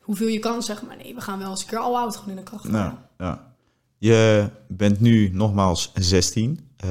hoeveel 0.00 0.28
je 0.28 0.38
kan, 0.38 0.62
zeg 0.62 0.82
maar. 0.82 0.96
Nee, 0.96 1.14
we 1.14 1.20
gaan 1.20 1.38
wel 1.38 1.50
eens 1.50 1.60
een 1.60 1.66
keer 1.66 1.78
al 1.78 1.98
oud 1.98 2.16
gewoon 2.16 2.30
in 2.30 2.36
de 2.36 2.42
kracht. 2.42 2.68
Nou, 2.68 2.92
ja. 3.18 3.54
Je 3.98 4.48
bent 4.68 5.00
nu 5.00 5.30
nogmaals 5.32 5.92
16. 5.94 6.68
Eh, 6.76 6.88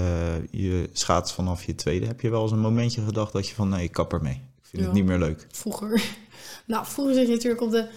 je 0.52 0.90
schaats 0.94 1.34
vanaf 1.34 1.64
je 1.64 1.76
tweede. 1.76 2.06
Heb 2.06 2.22
je 2.22 2.30
wel 2.30 2.42
eens 2.42 2.52
een 2.52 2.60
momentje 2.60 3.02
gedacht 3.02 3.34
dat 3.34 3.48
je 3.48 3.56
van 3.56 3.70
nee, 3.70 3.84
ik 3.84 3.92
kap 3.92 4.14
ermee. 4.14 4.34
Ik 4.34 4.68
vind 4.68 4.84
het 4.84 4.94
niet 4.94 5.06
meer 5.06 5.20
leuk. 5.20 5.48
Vroeger. 5.52 6.02
Nou, 6.66 6.86
vroeger 6.86 7.14
zit 7.14 7.28
je 7.28 7.34
natuurlijk 7.34 7.62
op 7.62 7.72
de. 7.72 7.88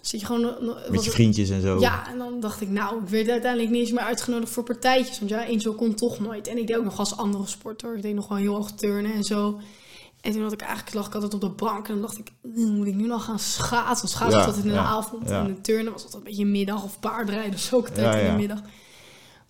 Zit 0.00 0.20
je 0.20 0.26
gewoon. 0.26 0.74
Met 0.90 1.04
je 1.04 1.10
vriendjes 1.10 1.50
en 1.50 1.60
zo. 1.60 1.80
Ja, 1.80 2.10
en 2.10 2.18
dan 2.18 2.40
dacht 2.40 2.60
ik, 2.60 2.68
nou, 2.68 3.02
ik 3.02 3.08
werd 3.08 3.28
uiteindelijk 3.28 3.72
niet 3.72 3.80
eens 3.80 3.90
meer 3.90 4.00
uitgenodigd 4.02 4.52
voor 4.52 4.62
partijtjes. 4.62 5.18
Want 5.18 5.30
ja, 5.30 5.46
Angel 5.46 5.74
kon 5.74 5.94
toch 5.94 6.20
nooit. 6.20 6.48
En 6.48 6.58
ik 6.58 6.66
deed 6.66 6.76
ook 6.76 6.84
nog 6.84 6.98
als 6.98 7.16
andere 7.16 7.46
sport 7.46 7.82
hoor. 7.82 7.96
Ik 7.96 8.02
deed 8.02 8.14
nog 8.14 8.28
wel 8.28 8.38
heel 8.38 8.54
hoog 8.54 8.70
turnen 8.70 9.12
en 9.12 9.24
zo. 9.24 9.60
En 10.26 10.32
toen 10.32 10.42
had 10.42 10.52
ik 10.52 10.60
eigenlijk, 10.60 10.94
lag 10.94 11.06
ik 11.06 11.14
altijd 11.14 11.34
op 11.34 11.40
de 11.40 11.48
bank 11.48 11.86
en 11.86 11.92
dan 11.92 12.02
dacht 12.02 12.18
ik, 12.18 12.32
"Mm, 12.42 12.70
moet 12.76 12.86
ik 12.86 12.94
nu 12.94 13.06
nog 13.06 13.24
gaan 13.24 13.38
schaatsen? 13.38 14.08
Schaatsen 14.08 14.30
Ja, 14.30 14.36
was 14.36 14.46
altijd 14.46 14.64
in 14.64 14.70
de 14.70 14.76
ja, 14.76 14.84
avond 14.84 15.28
ja. 15.28 15.40
en 15.40 15.46
de 15.54 15.60
turnen 15.60 15.92
was 15.92 16.02
altijd 16.02 16.22
een 16.22 16.28
beetje 16.28 16.44
middag 16.46 16.84
of 16.84 17.00
paardrijden 17.00 17.58
zo, 17.58 17.76
ook 17.76 17.88
tijd 17.88 18.14
Ja, 18.14 18.20
in 18.20 18.30
de 18.30 18.36
middag. 18.36 18.60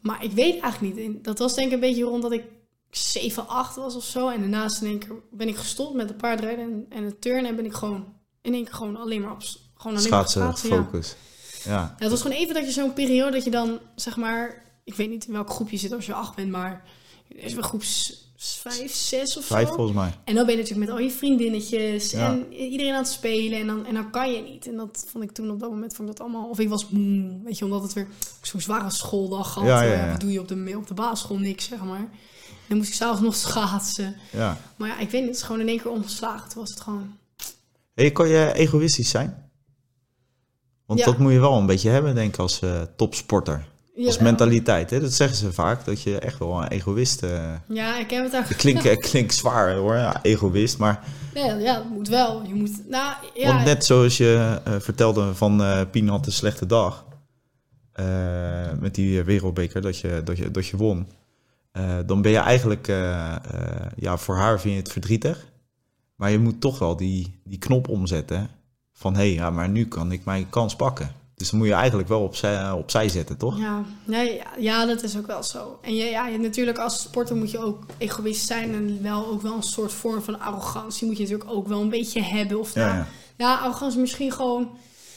Maar 0.01 0.25
ik 0.25 0.33
weet 0.33 0.61
eigenlijk 0.61 0.95
niet. 0.97 1.07
En 1.07 1.23
Dat 1.23 1.39
was 1.39 1.55
denk 1.55 1.67
ik 1.69 1.73
een 1.75 1.81
beetje 1.81 2.03
rond 2.05 2.23
dat 2.23 2.33
ik 2.33 2.45
7, 2.91 3.49
8 3.49 3.77
was 3.77 3.95
of 3.97 4.05
zo. 4.05 4.29
En 4.29 4.41
daarnaast 4.41 4.83
in 4.83 4.89
één 4.89 4.99
keer 4.99 5.13
ben 5.31 5.49
ik 5.49 5.57
gestopt 5.57 5.95
met 5.95 6.09
de 6.09 6.15
paardrijden 6.15 6.65
en, 6.65 6.87
en 6.89 7.05
het 7.05 7.21
turnen 7.21 7.47
en 7.51 7.57
ben 7.57 7.65
ik 7.65 7.73
gewoon 7.75 8.05
in 8.43 8.55
één 8.55 8.65
keer 8.65 8.75
gewoon 8.75 8.97
alleen 8.97 9.21
maar 9.23 9.33
op 9.33 9.41
gewoon 9.75 9.97
alleen 9.97 10.11
maar 10.11 10.29
Schaatsen, 10.29 10.43
schaatsen. 10.43 10.69
Ja. 10.69 10.77
focus. 10.85 11.17
Ja. 11.65 11.95
Het 11.99 12.11
was 12.11 12.23
gewoon 12.23 12.37
even 12.37 12.55
dat 12.55 12.65
je 12.65 12.71
zo'n 12.71 12.93
periode 12.93 13.31
dat 13.33 13.45
je 13.45 13.51
dan, 13.51 13.79
zeg 13.95 14.17
maar, 14.17 14.63
ik 14.85 14.95
weet 14.95 15.09
niet 15.11 15.27
in 15.27 15.33
welke 15.33 15.53
groep 15.53 15.71
je 15.71 15.77
zit 15.77 15.93
als 15.93 16.07
je 16.07 16.13
acht 16.15 16.35
bent, 16.35 16.51
maar 16.51 16.83
is 17.29 17.55
wel 17.55 17.63
groep 17.63 17.83
s- 17.83 18.26
vijf, 18.37 18.95
zes 18.95 19.37
of 19.37 19.45
Vijf 19.45 19.69
zo. 19.69 19.75
volgens 19.75 19.97
mij. 19.97 20.13
En 20.25 20.35
dan 20.35 20.47
ben 20.47 20.55
je 20.57 20.61
natuurlijk 20.61 20.89
met 20.89 20.99
al 20.99 21.05
je 21.05 21.11
vriendinnetjes 21.11 22.11
Ja. 22.11 22.31
en 22.33 22.53
iedereen 22.53 22.93
aan 22.93 22.99
het 23.03 23.09
spelen 23.13 23.59
en 23.61 23.67
dan, 23.67 23.87
en 23.87 23.95
dan 23.95 24.11
kan 24.11 24.33
je 24.33 24.41
niet. 24.43 24.67
En 24.67 24.77
dat 24.77 25.05
vond 25.09 25.25
ik 25.25 25.33
toen 25.33 25.51
op 25.51 25.61
dat 25.61 25.71
moment 25.71 25.95
vond 25.95 26.09
ik 26.09 26.17
dat 26.17 26.27
allemaal, 26.27 26.49
of 26.49 26.59
ik 26.59 26.69
was 26.69 26.89
moe, 26.89 27.41
weet 27.45 27.59
je, 27.59 27.65
omdat 27.65 27.83
het 27.83 27.93
weer 27.93 28.09
zo'n 28.43 28.61
zware 28.61 28.91
schooldag 28.91 29.55
had. 29.55 29.65
Ja, 29.65 29.83
ja, 29.83 29.93
Eh. 30.05 30.11
Wat 30.11 30.21
doe 30.21 30.33
je 30.33 30.41
op 30.41 30.49
de, 30.49 30.73
op 30.77 30.87
de 30.87 30.95
basisschool? 30.95 31.39
Niks, 31.39 31.65
zeg 31.69 31.83
maar. 31.85 32.09
Dan 32.69 32.77
moest 32.77 32.89
ik 32.89 32.95
s'avonds 32.95 33.21
nog 33.23 33.35
schaatsen. 33.51 34.17
Ja. 34.33 34.59
Maar 34.77 34.89
ja, 34.89 34.99
ik 34.99 35.11
weet 35.11 35.21
niet, 35.21 35.31
het 35.31 35.37
is 35.39 35.43
gewoon 35.43 35.61
in 35.61 35.69
één 35.69 35.81
keer 35.81 35.91
omgeslagen. 35.91 36.49
Toen 36.49 36.61
was 36.61 36.71
het 36.71 36.81
gewoon... 36.81 37.17
Hey, 37.95 38.11
kan 38.13 38.29
je 38.29 38.53
egoïstisch 38.55 39.11
zijn? 39.11 39.51
Want 40.87 41.05
dat 41.05 41.19
moet 41.19 41.33
je 41.33 41.41
wel 41.41 41.59
een 41.59 41.67
beetje 41.67 41.91
hebben, 41.91 42.15
denk 42.15 42.33
ik, 42.35 42.39
als 42.41 42.61
eh, 42.61 42.83
topsporter. 42.97 43.69
Als 44.05 44.19
mentaliteit, 44.19 44.91
hè? 44.91 45.01
dat 45.01 45.13
zeggen 45.13 45.37
ze 45.37 45.53
vaak, 45.53 45.85
dat 45.85 46.03
je 46.03 46.19
echt 46.19 46.39
wel 46.39 46.63
een 46.63 46.69
egoïst... 46.69 47.23
eh 47.23 47.55
Ja, 47.69 47.99
ik 47.99 48.11
heb 48.11 48.25
het 48.25 48.33
eigenlijk... 48.33 48.83
klinkt, 48.83 49.01
klinkt 49.11 49.35
zwaar 49.35 49.75
hoor, 49.75 49.95
ja, 49.97 50.23
egoïst, 50.23 50.79
maar... 50.79 51.05
Ja, 51.35 51.55
ja, 51.55 51.75
het 51.75 51.91
moet 51.91 52.09
wel. 52.09 52.43
Je 52.47 52.55
moet... 52.55 52.89
Nou, 52.89 53.15
ja, 53.35 53.47
Want 53.47 53.65
net 53.65 53.85
zoals 53.85 54.17
je 54.17 54.61
eh, 54.65 54.73
vertelde 54.79 55.35
van 55.35 55.63
eh 55.63 55.81
Pien 55.91 56.09
had 56.09 56.27
een 56.27 56.33
slechte 56.33 56.67
dag. 56.67 57.05
met 58.81 58.95
die 58.95 59.23
wereldbeker 59.23 59.81
dat 59.81 59.99
je, 59.99 60.21
dat 60.25 60.37
je, 60.37 60.51
dat 60.51 60.67
je 60.67 60.77
won. 60.77 61.09
Dan 62.07 62.23
ben 62.23 62.33
je 62.33 62.39
eigenlijk, 62.39 62.87
ja, 63.97 64.17
voor 64.17 64.37
haar 64.37 64.61
vind 64.61 64.75
je 64.75 64.81
het 64.81 64.93
verdrietig. 64.93 65.47
Maar 66.17 66.31
je 66.31 66.39
moet 66.39 66.61
toch 66.61 66.79
wel 66.79 66.97
die, 66.97 67.41
die 67.45 67.59
knop 67.59 67.89
omzetten. 67.89 68.49
Van 68.93 69.15
hé, 69.15 69.21
hey, 69.21 69.33
ja, 69.33 69.51
maar 69.51 69.69
nu 69.69 69.87
kan 69.87 70.13
ik 70.13 70.25
mijn 70.25 70.49
kans 70.51 70.77
pakken. 70.77 71.11
Dus 71.37 71.51
dan 71.51 71.59
moet 71.59 71.69
je 71.69 71.75
eigenlijk 71.75 72.09
wel 72.09 72.23
opzij, 72.23 72.71
opzij 72.71 73.09
zetten, 73.09 73.37
toch? 73.37 73.59
Ja, 73.59 73.85
nee, 74.05 74.43
ja, 74.59 74.87
dat 74.87 75.03
is 75.03 75.17
ook 75.17 75.27
wel 75.27 75.43
zo. 75.43 75.79
En 75.83 75.95
ja, 75.95 76.27
natuurlijk 76.29 76.79
als 76.79 77.01
sporter 77.03 77.37
moet 77.37 77.51
je 77.51 77.59
ook 77.59 77.85
egoïst 77.99 78.47
zijn 78.47 78.75
en 78.75 78.99
wel 79.03 79.27
ook 79.27 79.43
wel 79.43 79.55
een 79.57 79.63
soort 79.63 79.93
vorm 79.93 80.23
van 80.23 80.41
arrogantie 80.41 81.07
moet 81.07 81.17
je 81.17 81.23
natuurlijk 81.23 81.51
ook 81.51 81.69
wel 81.69 81.81
een 81.81 81.89
beetje 81.89 82.23
hebben. 82.23 82.59
Of 82.61 82.75
Ja, 82.75 82.87
nou, 82.87 82.97
ja. 82.99 83.07
ja, 83.37 83.55
arrogantie 83.55 84.01
misschien 84.01 84.33
gewoon 84.33 84.71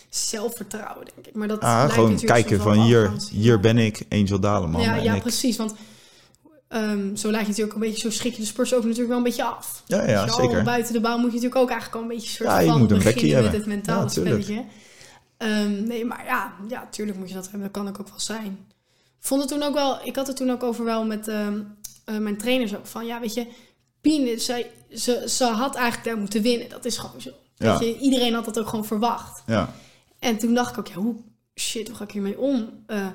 zelfvertrouwen, 0.10 1.06
denk 1.16 1.28
ik. 1.28 1.36
Maar 1.36 1.48
dat 1.48 1.60
Ah, 1.60 1.90
gewoon 1.92 2.20
kijken 2.20 2.60
van 2.62 2.82
hier, 2.82 2.98
arrogantie. 3.00 3.38
hier 3.38 3.60
ben 3.60 3.78
ik, 3.78 4.06
Angel 4.10 4.40
Daleman. 4.40 4.82
Ja, 4.82 4.96
ja 4.96 5.14
ik, 5.14 5.22
precies. 5.22 5.58
Want 5.58 5.74
ehm, 6.68 7.16
zo 7.16 7.30
lijkt 7.32 7.46
je 7.46 7.52
natuurlijk 7.52 7.74
een 7.74 7.80
beetje, 7.82 8.00
zo 8.02 8.12
schrik 8.12 8.34
je 8.34 8.40
de 8.42 8.48
sporters 8.48 8.78
ook 8.78 8.84
natuurlijk 8.84 9.10
wel 9.10 9.18
een 9.18 9.24
beetje 9.24 9.44
af. 9.44 9.84
Ja, 9.86 10.10
ja, 10.10 10.28
zeker. 10.28 10.64
Buiten 10.64 10.94
de 10.94 11.00
bouw 11.00 11.18
moet 11.18 11.26
je 11.32 11.36
natuurlijk 11.36 11.62
ook 11.62 11.70
eigenlijk 11.70 11.96
al 11.98 12.02
een 12.10 12.16
beetje 12.16 12.30
soort 12.30 12.50
Ja, 12.50 12.60
je 12.60 12.70
van 12.70 12.80
moet 12.80 12.92
een 12.92 12.98
beginnen 12.98 13.26
met 13.34 13.42
hebben. 13.42 13.60
het 13.60 13.66
mentale 13.70 14.10
spelletje. 14.10 14.64
Ehm, 15.40 15.84
nee, 15.84 16.06
maar 16.06 16.26
ja, 16.26 16.54
ja, 16.68 16.88
tuurlijk 16.92 17.18
moet 17.18 17.28
je 17.28 17.34
dat 17.34 17.44
hebben. 17.44 17.62
Dat 17.62 17.72
kan 17.72 17.88
ik 17.88 18.00
ook 18.00 18.08
wel 18.10 18.20
zijn. 18.20 18.68
Vond 19.20 19.42
het 19.42 19.50
toen 19.50 19.64
ook 19.64 19.74
wel, 19.74 20.00
ik 20.04 20.16
had 20.16 20.28
het 20.28 20.36
toen 20.36 20.52
ook 20.52 20.64
over 20.64 20.86
wel 20.86 21.06
met 21.06 21.28
ehm, 21.28 21.62
eh, 22.06 22.18
mijn 22.18 22.38
trainers 22.38 22.76
ook 22.76 22.88
van, 22.88 23.06
ja, 23.06 23.20
weet 23.20 23.34
je, 23.34 23.48
Pien, 24.02 24.40
zij, 24.40 24.72
ze, 24.94 25.24
ze 25.30 25.44
had 25.46 25.76
eigenlijk 25.76 26.08
daar 26.08 26.18
moeten 26.18 26.42
winnen. 26.42 26.70
Dat 26.70 26.86
is 26.86 26.98
gewoon 26.98 27.22
zo. 27.22 27.30
Ja. 27.56 27.80
Weet 27.80 27.88
je, 27.96 28.00
iedereen 28.02 28.34
had 28.34 28.46
dat 28.46 28.60
ook 28.60 28.68
gewoon 28.68 28.86
verwacht. 28.86 29.44
Ja, 29.46 29.74
En 30.20 30.38
toen 30.38 30.54
dacht 30.54 30.72
ik 30.72 30.78
ook, 30.80 30.88
ja, 30.88 30.94
hoe, 30.96 31.16
shit, 31.56 31.88
hoe 31.88 31.98
ga 31.98 32.04
ik 32.04 32.12
hiermee 32.12 32.40
om? 32.40 32.84
Eh, 32.88 33.08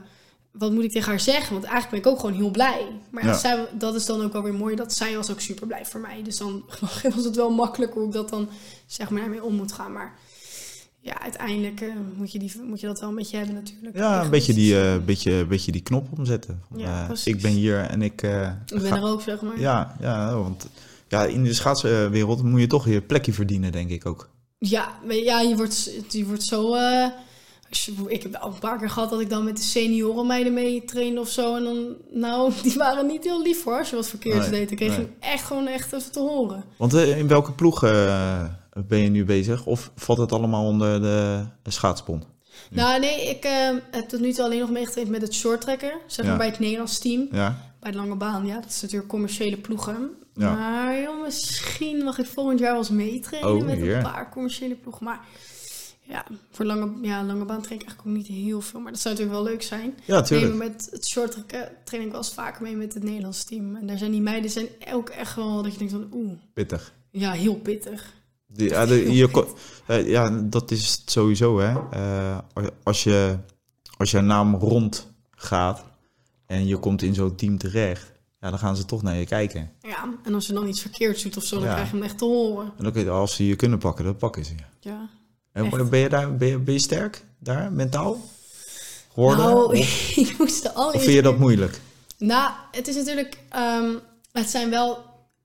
wat 0.53 0.73
moet 0.73 0.85
ik 0.85 0.91
tegen 0.93 1.09
haar 1.09 1.21
zeggen? 1.21 1.53
Want 1.53 1.65
eigenlijk 1.65 1.91
ben 1.91 2.01
ik 2.01 2.07
ook 2.19 2.21
gewoon 2.25 2.41
heel 2.41 2.51
blij. 2.51 2.87
Maar 3.11 3.23
ja, 3.25 3.29
Ja. 3.31 3.37
zij, 3.39 3.67
dat 3.73 3.95
is 3.95 4.07
dan 4.07 4.23
ook 4.23 4.33
wel 4.33 4.43
weer 4.43 4.55
mooi, 4.55 4.77
dat 4.77 4.93
zij 4.93 5.17
was 5.17 5.31
ook 5.31 5.41
super 5.41 5.67
blij 5.67 5.87
voor 5.87 6.01
mij. 6.01 6.23
Dus 6.23 6.37
dan 6.37 6.65
was 7.15 7.25
het 7.25 7.37
wel 7.37 7.51
makkelijk 7.51 7.93
hoe 7.95 8.07
ik 8.07 8.13
dat 8.13 8.29
dan, 8.29 8.49
zeg 8.87 9.11
maar, 9.11 9.29
mee 9.29 9.43
om 9.45 9.55
moet 9.55 9.73
gaan. 9.73 9.93
Maar 9.93 10.19
ja, 11.05 11.21
uiteindelijk 11.21 11.81
eh, 11.81 11.89
moet, 12.17 12.33
je 12.33 12.39
die, 12.39 12.53
moet 12.69 12.81
je 12.81 12.87
dat 12.87 13.01
wel 13.01 13.09
een 13.09 13.15
beetje 13.15 13.37
hebben 13.37 13.55
natuurlijk. 13.55 13.97
ja 13.97 14.23
een 14.25 14.31
beetje 14.31 14.55
die, 14.55 14.81
eh, 14.81 14.97
beetje, 15.05 15.45
beetje 15.47 15.73
die 15.73 15.83
knop 15.83 16.07
omzetten. 16.19 16.63
Van, 16.69 16.79
Ja, 16.79 17.11
eh, 17.11 17.17
ik 17.25 17.43
ben 17.43 17.51
hier 17.51 17.79
en 17.81 18.03
ik... 18.03 18.23
Ik 18.23 18.81
ben 18.81 18.81
ga- 18.81 18.97
er 18.97 19.03
ook, 19.03 19.23
zeg 19.23 19.41
maar. 19.41 19.61
Ja, 19.61 19.97
ja, 20.01 20.35
want 20.35 20.69
ja, 21.09 21.25
in 21.25 21.45
de 21.45 21.55
schaatswereld 21.55 22.43
moet 22.43 22.61
je 22.61 22.67
toch 22.67 22.89
je 22.89 23.01
plekje 23.01 23.33
verdienen, 23.33 23.73
denk 23.73 23.91
ik 23.91 24.07
ook. 24.07 24.29
Ja, 24.59 24.95
ja 25.09 25.41
je, 25.41 25.57
wordt, 25.57 25.91
je 26.09 26.27
wordt 26.27 26.43
zo... 26.43 26.75
ik 28.07 28.23
heb 28.23 28.33
wel 28.33 28.47
een 28.47 28.59
paar 28.61 28.79
keer 28.79 28.91
gehad 28.91 29.11
dat 29.11 29.21
ik 29.21 29.31
dan 29.31 29.45
met 29.45 29.57
de 29.57 29.63
seniorenmeiden 29.63 30.53
mee 30.55 30.85
trainde 30.85 31.21
of 31.21 31.29
zo. 31.29 31.57
En 31.57 31.65
dan, 31.65 31.95
nou, 32.13 32.53
die 32.63 32.75
waren 32.75 33.07
niet 33.07 33.25
heel 33.25 33.43
lief 33.43 33.65
hoor, 33.65 33.79
als 33.79 33.91
je 33.91 33.97
wat 33.97 34.09
verkeerds 34.09 34.49
Nee, 34.49 34.59
deed. 34.59 34.69
Dan 34.69 34.77
kreeg 34.77 34.91
je 34.93 34.99
nee. 34.99 35.07
hem 35.07 35.33
echt 35.33 35.45
gewoon 35.45 35.67
echt 35.67 35.93
even 35.93 36.13
te 36.13 36.21
horen. 36.21 36.65
Want 36.77 36.93
in 36.93 37.29
welke 37.29 37.53
ploeg 37.53 37.83
ben 38.75 38.99
je 38.99 39.09
nu 39.09 39.25
bezig? 39.25 39.67
Of 39.67 39.91
valt 39.97 40.19
het 40.19 40.33
allemaal 40.33 40.67
onder 40.67 41.01
de, 41.01 41.45
de 41.63 41.71
schaatsbond? 41.71 42.27
Nou 42.71 43.01
nee, 43.01 43.29
ik 43.29 43.45
eh, 43.45 43.69
heb 43.91 44.09
tot 44.09 44.21
nu 44.21 44.33
toe 44.33 44.45
alleen 44.45 44.61
nog 44.61 44.71
meegetraind 44.71 45.11
met 45.11 45.23
het 45.23 45.35
shorttrekken. 45.35 45.93
Zeg 46.07 46.25
maar 46.25 46.33
Ja. 46.35 46.39
bij 46.41 46.49
het 46.49 46.59
Nederlands 46.59 46.99
team. 46.99 47.29
Ja, 47.33 47.59
Bij 47.81 47.91
de 47.91 47.97
lange 47.97 48.17
baan, 48.17 48.47
ja. 48.47 48.55
Dat 48.61 48.71
is 48.71 48.83
natuurlijk 48.83 49.09
commerciële 49.09 49.57
ploegen. 49.57 50.11
Ja. 50.35 50.55
Maar 50.55 51.01
joh, 51.01 51.23
misschien 51.23 52.05
mag 52.05 52.19
ik 52.19 52.27
volgend 52.27 52.59
jaar 52.59 52.71
wel 52.71 52.79
eens 52.79 52.91
meetrainen 52.91 53.53
Oh, 53.55 53.65
met 53.65 53.81
een 53.81 54.03
paar 54.03 54.31
commerciële 54.31 54.75
ploegen. 54.75 55.05
Maar 55.05 55.21
ja, 56.01 56.25
voor 56.51 56.65
lange, 56.65 56.91
ja, 57.03 57.25
lange 57.25 57.45
baan 57.45 57.63
train 57.63 57.81
ik 57.81 57.87
eigenlijk 57.87 58.09
ook 58.09 58.15
niet 58.15 58.27
heel 58.47 58.61
veel. 58.61 58.81
Maar 58.81 58.93
dat 58.93 59.01
zou 59.01 59.15
natuurlijk 59.15 59.43
wel 59.43 59.53
leuk 59.53 59.63
zijn. 59.63 59.95
ja 60.05 60.21
tuurlijk. 60.23 60.55
met 60.55 60.89
het 60.91 61.07
shorttrekken 61.07 61.69
train 61.85 62.03
ik 62.03 62.09
wel 62.11 62.19
eens 62.21 62.33
vaker 62.35 62.63
mee 62.63 62.77
met 62.77 62.95
het 62.95 63.03
Nederlands 63.03 63.45
team. 63.45 63.77
En 63.77 63.87
daar 63.87 63.99
zijn 63.99 64.11
die 64.11 64.21
meiden 64.21 64.51
zijn 64.51 64.67
ook 64.93 65.09
echt 65.09 65.35
wel 65.37 65.63
dat 65.63 65.73
je 65.73 65.79
denkt 65.79 65.93
van 65.93 66.09
oeh, 66.13 66.33
Pittig. 66.55 66.93
ja, 67.11 67.33
heel 67.33 67.55
pittig. 67.55 68.13
Die, 68.55 68.69
ja, 68.69 68.87
de- 68.87 69.13
je, 69.15 69.29
ko- 69.31 69.57
eh, 69.87 70.09
ja, 70.09 70.31
dat 70.31 70.71
is 70.71 70.91
het 71.01 71.11
sowieso, 71.11 71.59
hè. 71.61 71.75
Eh, 71.91 72.39
als, 72.83 73.03
je, 73.05 73.39
als 73.97 74.11
je 74.11 74.21
naam 74.21 74.55
rond 74.55 75.13
gaat 75.31 75.85
en 76.47 76.67
je 76.67 76.77
komt 76.77 77.03
in 77.03 77.15
zo'n 77.15 77.35
team 77.35 77.59
terecht, 77.59 78.13
ja, 78.41 78.51
dan 78.51 78.59
gaan 78.59 78.77
ze 78.77 78.85
toch 78.85 79.03
naar 79.03 79.17
je 79.17 79.27
kijken. 79.27 79.71
Ja, 79.83 80.09
en 80.25 80.35
als 80.35 80.47
je 80.47 80.53
dan 80.53 80.69
iets 80.69 80.81
verkeerds 80.81 81.23
doet 81.23 81.37
of 81.37 81.45
zo, 81.45 81.57
dan 81.59 81.65
Ja. 81.69 81.73
krijg 81.73 81.91
je 81.91 81.95
hem 81.97 82.05
echt 82.05 82.19
te 82.19 82.25
horen. 82.25 82.73
En 82.79 82.93
dan 82.93 83.09
als 83.09 83.35
ze 83.35 83.47
je 83.47 83.57
kunnen 83.57 83.79
pakken, 83.79 84.05
dan 84.05 84.17
pakken 84.17 84.45
ze 84.45 84.53
je. 84.57 84.89
Ja. 84.89 85.09
En 85.53 85.65
Echt. 85.65 85.91
ben 85.91 85.99
je 86.01 86.09
daar, 86.09 86.37
ben 86.37 86.49
je, 86.49 86.59
ben 86.59 86.75
je 86.75 86.81
sterk 86.81 87.25
daar, 87.39 87.73
mentaal? 87.73 88.21
Geworden? 89.13 89.45
Nou, 89.45 89.79
of, 89.79 90.13
ik 90.17 90.39
moest 90.39 90.75
of 90.75 90.91
vind 90.93 91.05
je 91.05 91.23
dat 91.23 91.39
moeilijk? 91.39 91.81
Nou, 92.19 92.51
het 92.71 92.89
is 92.89 92.95
natuurlijk... 92.97 93.39
ehm, 93.49 93.91
het 94.33 94.51
zijn 94.51 94.71
wel... 94.71 95.05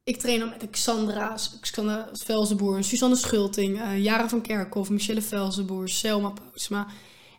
Ik 0.10 0.17
train 0.17 0.39
dan 0.39 0.50
met 0.50 0.69
Xandra, 0.72 1.36
Xandra 1.62 2.10
Velzenboer, 2.13 2.84
Suzanne 2.84 3.15
Schulting, 3.15 3.80
eh 3.82 4.04
Jara 4.04 4.30
van 4.30 4.41
Kerkhoff, 4.41 4.89
Michelle 4.89 5.22
Velzenboer, 5.22 5.89
Selma 5.89 6.34
Postma. 6.52 6.88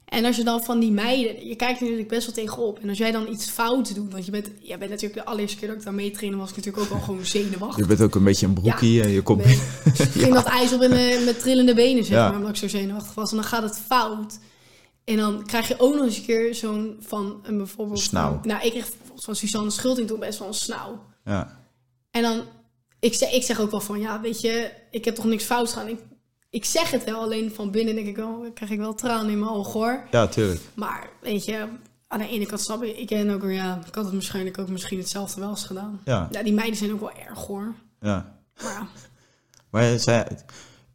En 0.04 0.24
als 0.24 0.37
je 0.37 0.44
dan 0.44 0.62
van 0.62 0.80
die 0.80 0.90
meiden... 0.90 1.46
Je 1.46 1.56
kijkt 1.56 1.76
er 1.78 1.83
natuurlijk 1.83 2.09
best 2.09 2.26
wel 2.26 2.35
tegenop. 2.35 2.78
En 2.78 2.88
als 2.88 2.98
jij 2.98 3.11
dan 3.12 3.28
iets 3.28 3.50
fout 3.50 3.94
doet... 3.94 4.12
Want 4.12 4.24
je 4.24 4.30
bent, 4.30 4.50
jij 4.61 4.78
bent 4.78 4.90
natuurlijk 4.90 5.20
de 5.20 5.24
allereerste 5.26 5.59
keer 5.59 5.68
dat 5.68 5.76
ik 5.76 5.85
daar 5.85 5.94
meetrainde... 5.94 6.37
was 6.37 6.50
ik 6.50 6.56
natuurlijk 6.56 6.85
ook 6.85 6.98
al 6.98 7.04
gewoon 7.04 7.24
zenuwachtig. 7.26 7.76
Je 7.76 7.87
bent 7.87 8.00
ook 8.00 8.14
een 8.14 8.24
beetje 8.24 8.46
een 8.46 8.52
broekie 8.52 9.02
en 9.02 9.11
je 9.11 9.22
komt... 9.22 9.44
Dus 9.44 10.00
ik 10.00 10.09
ging 10.22 10.35
dat 10.35 10.44
ijs 10.44 10.72
op 10.72 10.83
in, 10.83 10.92
eh, 10.92 11.24
met 11.24 11.40
trillende 11.40 11.74
benen, 11.74 12.04
zeg 12.04 12.16
Ja. 12.16 12.28
maar, 12.28 12.37
omdat 12.37 12.50
ik 12.50 12.56
zo 12.56 12.68
zenuwachtig 12.68 13.14
was. 13.14 13.30
En 13.30 13.37
dan 13.37 13.44
gaat 13.46 13.62
het 13.62 13.78
fout. 13.87 14.38
En 15.04 15.16
dan 15.16 15.46
krijg 15.46 15.68
je 15.68 15.74
ook 15.78 15.94
nog 15.94 16.04
eens 16.04 16.16
een 16.16 16.24
keer 16.24 16.54
zo'n 16.54 16.96
van 17.00 17.40
een 17.42 17.56
bijvoorbeeld... 17.56 18.00
Snauw. 18.00 18.40
nou, 18.42 18.62
ik 18.64 18.70
kreeg 18.70 18.88
bijvoorbeeld 18.88 19.24
van 19.24 19.37
Suzanne 19.37 19.70
Schulting 19.70 20.09
toen 20.09 20.18
best 20.20 20.38
wel 20.38 20.48
een 20.48 20.54
snauw. 20.54 21.02
Ja. 21.24 21.59
En 22.11 22.22
dan, 22.22 22.42
ik 23.00 23.14
zeg, 23.14 23.30
ik 23.32 23.42
zeg 23.42 23.60
ook 23.60 23.70
wel 23.70 23.80
van, 23.80 24.00
ja, 24.00 24.20
weet 24.20 24.40
je, 24.40 24.70
ik 24.90 25.04
heb 25.04 25.14
toch 25.14 25.24
niks 25.24 25.44
fout 25.44 25.68
gedaan. 25.72 25.88
Ik, 25.88 25.98
ik 26.50 26.64
zeg 26.64 26.90
het 26.90 27.04
wel, 27.04 27.20
alleen 27.20 27.52
van 27.54 27.70
binnen 27.70 27.94
denk 27.94 28.06
ik 28.06 28.16
wel, 28.16 28.42
dan 28.42 28.52
krijg 28.52 28.70
ik 28.70 28.78
wel 28.78 28.94
tranen 28.94 29.30
in 29.30 29.38
mijn 29.38 29.50
ogen 29.50 29.72
hoor. 29.72 30.06
ja, 30.10 30.26
tuurlijk. 30.26 30.60
Maar 30.74 31.08
weet 31.20 31.44
je, 31.44 31.66
aan 32.08 32.18
de 32.18 32.29
ene 32.29 32.46
kant 32.46 32.60
snap 32.60 32.83
ik, 32.83 32.96
ik 32.98 33.06
ken 33.06 33.31
ook 33.31 33.42
weer, 33.42 33.52
ja, 33.52 33.81
ik 33.87 33.94
had 33.94 34.04
het 34.04 34.12
waarschijnlijk 34.12 34.58
ook 34.58 34.68
misschien 34.68 34.98
hetzelfde 34.98 35.40
wel 35.40 35.50
eens 35.50 35.64
gedaan. 35.64 36.00
Ja, 36.04 36.29
Ja, 36.31 36.42
die 36.42 36.52
meiden 36.52 36.77
zijn 36.77 36.92
ook 36.92 37.00
wel 37.00 37.12
erg 37.29 37.38
hoor. 37.46 37.75
ja. 38.00 38.38
Maar 38.62 38.72
ja, 38.72 38.87
Maar 39.70 39.98
zij, 39.98 40.27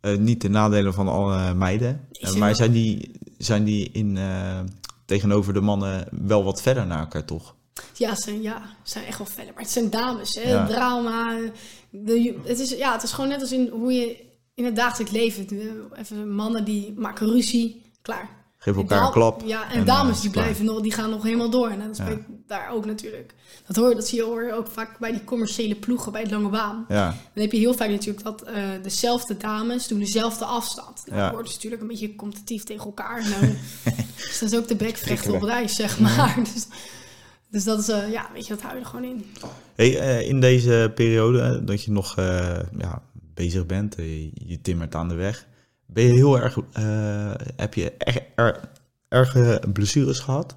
eh, 0.02 0.18
niet 0.18 0.42
de 0.42 0.50
nadelen 0.50 0.94
van 0.94 1.08
alle 1.08 1.54
meiden. 1.54 2.08
Eh, 2.12 2.32
maar 2.34 2.40
wel- 2.48 2.56
zijn 2.56 2.72
die, 2.72 3.12
zijn 3.38 3.64
die 3.64 3.90
in, 3.92 4.18
eh, 4.18 4.60
tegenover 5.06 5.54
de 5.54 5.62
mannen 5.62 6.08
wel 6.12 6.44
wat 6.44 6.62
verder 6.62 6.86
naar 6.88 7.00
elkaar, 7.00 7.26
toch? 7.26 7.56
Ja, 7.94 8.16
ze 8.16 8.22
zijn, 8.22 8.42
ja, 8.42 8.62
ze 8.84 8.92
zijn 8.92 9.06
echt 9.06 9.18
wel 9.18 9.28
verder. 9.28 9.54
Maar 9.54 9.64
het 9.64 9.72
zijn 9.72 9.90
dames, 9.90 10.36
hè? 10.36 10.50
Ja. 10.50 10.66
Drama. 10.68 11.38
De, 12.04 12.40
het, 12.44 12.60
is, 12.60 12.70
ja, 12.70 12.92
het 12.94 13.04
is 13.04 13.12
gewoon 13.12 13.30
net 13.30 13.42
als 13.42 13.52
in 13.52 13.68
hoe 13.68 13.94
je 13.94 14.24
in 14.54 14.66
het 14.66 14.76
dagelijks 14.76 15.12
leven... 15.14 15.48
de- 15.48 15.86
Even 15.96 16.32
mannen 16.36 16.64
die 16.66 16.94
maken 16.98 17.28
ruzie, 17.28 17.82
klaar. 18.02 18.30
Geef 18.58 18.76
elkaar 18.76 19.06
een 19.06 19.12
klap. 19.12 19.42
Ja, 19.46 19.70
en, 19.72 19.80
en, 19.80 19.86
dames 19.86 20.16
eh, 20.16 20.22
die 20.22 20.30
blijven 20.32 20.66
nog, 20.66 20.82
die 20.82 20.92
gaan 20.92 21.10
nog 21.10 21.24
helemaal 21.24 21.50
door. 21.50 21.70
En 21.70 21.80
dat 21.88 21.98
Ja. 21.98 22.04
spreekt 22.04 22.24
daar 22.48 22.72
ook 22.72 22.86
natuurlijk. 22.86 23.34
Dat 23.68 23.76
hoor, 23.76 23.96
dat 23.96 24.08
zie 24.08 24.18
je 24.18 24.24
hoor 24.26 24.44
je 24.44 24.54
ook 24.54 24.68
vaak 24.68 25.00
bij 25.00 25.12
die 25.12 25.24
commerciële 25.24 25.76
ploegen 25.76 26.12
bij 26.12 26.22
het 26.22 26.32
lange 26.32 26.50
baan. 26.50 26.86
Ja, 26.88 27.06
Dan 27.34 27.44
heb 27.44 27.52
je 27.52 27.58
heel 27.58 27.74
vaak 27.74 27.90
natuurlijk 27.90 28.24
dat 28.24 28.42
eh, 28.42 28.64
dezelfde 28.84 29.38
dames 29.38 29.88
doen 29.88 30.00
dezelfde 30.00 30.46
afstand. 30.46 31.02
Nou, 31.06 31.18
Ja. 31.18 31.24
Dat 31.24 31.32
wordt 31.32 31.46
dus 31.48 31.56
natuurlijk 31.56 31.82
een 31.82 31.88
beetje 31.88 32.16
competitief 32.16 32.64
tegen 32.64 32.86
elkaar. 32.86 33.30
Nou, 33.30 33.42
dus 34.18 34.40
dat 34.40 34.52
is 34.52 34.58
ook 34.58 34.68
de 34.68 34.76
Prikkelen. 34.76 35.36
op 35.36 35.42
reis, 35.42 35.76
zeg 35.76 36.00
maar. 36.00 36.36
Dus, 36.54 36.66
dus 37.56 37.64
dat 37.64 37.80
is, 37.80 37.90
eh, 37.90 38.12
ja, 38.12 38.30
weet 38.34 38.48
je, 38.48 38.54
dat 38.54 38.62
hou 38.62 38.74
je 38.74 38.80
er 38.80 38.86
gewoon 38.86 39.06
in. 39.06 39.26
Hey, 39.76 40.00
eh, 40.00 40.28
in 40.28 40.40
deze 40.40 40.92
periode 40.96 41.42
eh, 41.42 41.58
dat 41.62 41.84
je 41.84 41.92
nog 41.92 42.16
ja, 42.78 43.02
bezig 43.34 43.66
bent, 43.66 43.96
je 44.34 44.60
timmert 44.62 44.96
aan 44.96 45.08
de 45.08 45.14
weg, 45.14 45.46
ben 45.86 46.04
je 46.04 46.14
heel 46.14 46.40
erg, 46.40 46.58
heb 47.56 47.74
je 47.74 47.92
echt 47.92 48.22
er, 48.36 48.70
erge 49.08 49.62
blessures 49.74 50.20
gehad 50.20 50.56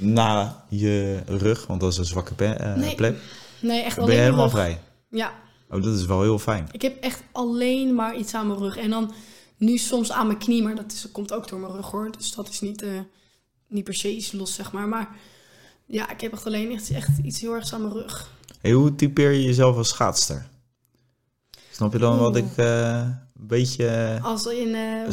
na 0.00 0.64
je 0.68 1.22
rug, 1.26 1.66
want 1.66 1.80
dat 1.80 1.92
is 1.92 1.98
een 1.98 2.04
zwakke 2.04 2.34
Nee, 2.76 2.94
plek. 2.94 3.16
Nee, 3.60 3.82
echt 3.82 3.94
Ben 3.94 4.04
alleen 4.04 4.16
je 4.16 4.20
mijn 4.20 4.32
helemaal 4.32 4.50
vrij? 4.50 4.80
Ja, 5.10 5.32
Oh, 5.70 5.82
dat 5.82 5.94
is 5.94 6.06
wel 6.06 6.22
heel 6.22 6.38
fijn. 6.38 6.68
ik 6.70 6.82
heb 6.82 7.02
echt 7.02 7.22
alleen 7.32 7.94
maar 7.94 8.16
iets 8.16 8.34
aan 8.34 8.46
mijn 8.46 8.58
rug. 8.58 8.76
En 8.76 8.90
dan 8.90 9.12
nu 9.56 9.76
soms 9.76 10.12
aan 10.12 10.26
mijn 10.26 10.38
knie, 10.38 10.62
maar 10.62 10.74
dat, 10.74 10.92
is, 10.92 11.02
dat 11.02 11.12
komt 11.12 11.32
ook 11.32 11.48
door 11.48 11.60
mijn 11.60 11.72
rug 11.72 11.90
hoor. 11.90 12.10
Dus 12.18 12.34
dat 12.34 12.48
is 12.48 12.60
niet, 12.60 12.84
niet 13.68 13.84
per 13.84 13.94
se 13.94 14.16
iets 14.16 14.32
los, 14.32 14.54
zeg 14.54 14.72
maar. 14.72 14.88
Maar 14.88 15.16
ja, 15.86 16.10
ik 16.10 16.20
heb 16.20 16.32
echt 16.32 16.46
alleen 16.46 16.72
echt, 16.72 16.90
echt 16.90 17.08
iets 17.22 17.40
heel 17.40 17.54
ergs 17.54 17.74
aan 17.74 17.80
mijn 17.80 17.92
rug. 17.92 18.30
Hey, 18.60 18.72
hoe 18.72 18.94
typeer 18.94 19.30
je 19.30 19.42
jezelf 19.42 19.76
als 19.76 19.88
schaatster? 19.88 20.46
Snap 21.70 21.92
je 21.92 21.98
dan 21.98 22.18
wat 22.18 22.36
ik 22.36 22.56
eh, 22.56 22.98
een 23.40 23.46
beetje... 23.46 23.86
eh, 23.88 24.24
Als 24.24 24.46
in... 24.46 24.74
eh, 24.74 25.06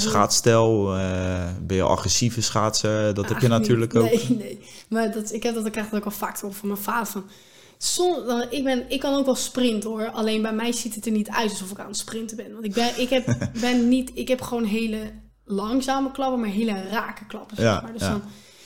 eh, 0.98 1.50
ben 1.62 1.76
je 1.78 1.84
agressieve 1.84 2.42
schaatser? 2.42 3.14
Dat 3.14 3.30
heb 3.30 3.40
je 3.40 3.48
natuurlijk 3.48 3.96
ook. 3.96 4.04
Nee, 4.12 4.26
nee. 4.38 4.60
Maar 4.90 5.12
dat, 5.12 5.34
ik 5.34 5.44
heb 5.44 5.56
dat 5.56 5.66
ik 5.66 5.72
krijg 5.72 5.90
dat 5.90 6.00
ook 6.00 6.06
al 6.06 6.12
vaak 6.12 6.40
horen 6.40 6.56
van 6.58 6.68
mijn 6.68 6.80
vader. 6.82 7.12
Van, 7.12 7.24
ik, 8.50 8.64
ben, 8.64 8.84
ik 8.90 9.00
kan 9.00 9.16
ook 9.16 9.26
wel 9.26 9.36
sprinten 9.36 9.90
hoor. 9.90 10.10
Alleen 10.10 10.42
bij 10.42 10.54
mij 10.54 10.72
ziet 10.72 10.96
het 10.96 11.06
er 11.06 11.12
niet 11.12 11.30
uit 11.30 11.50
alsof 11.50 11.72
ik 11.72 11.80
aan 11.80 11.88
het 11.88 11.98
sprinten 11.98 12.38
ben. 12.38 12.54
Want 12.54 12.66
ik 12.66 12.74
ben, 12.74 13.00
ik 13.02 13.10
heb, 13.10 13.38
ben 13.62 13.88
niet, 13.88 14.12
ik 14.14 14.28
heb 14.28 14.42
gewoon 14.42 14.64
hele 14.64 15.12
langzame 15.46 16.12
klappen, 16.12 16.40
maar 16.40 16.50
hele 16.50 16.90
rake 16.90 17.26
klappen. 17.26 17.56
Zeg 17.58 17.66
Ja, 17.66 17.82
maar. 17.82 17.92
Dus 17.94 18.02
ja. 18.02 18.10
dan, 18.10 18.22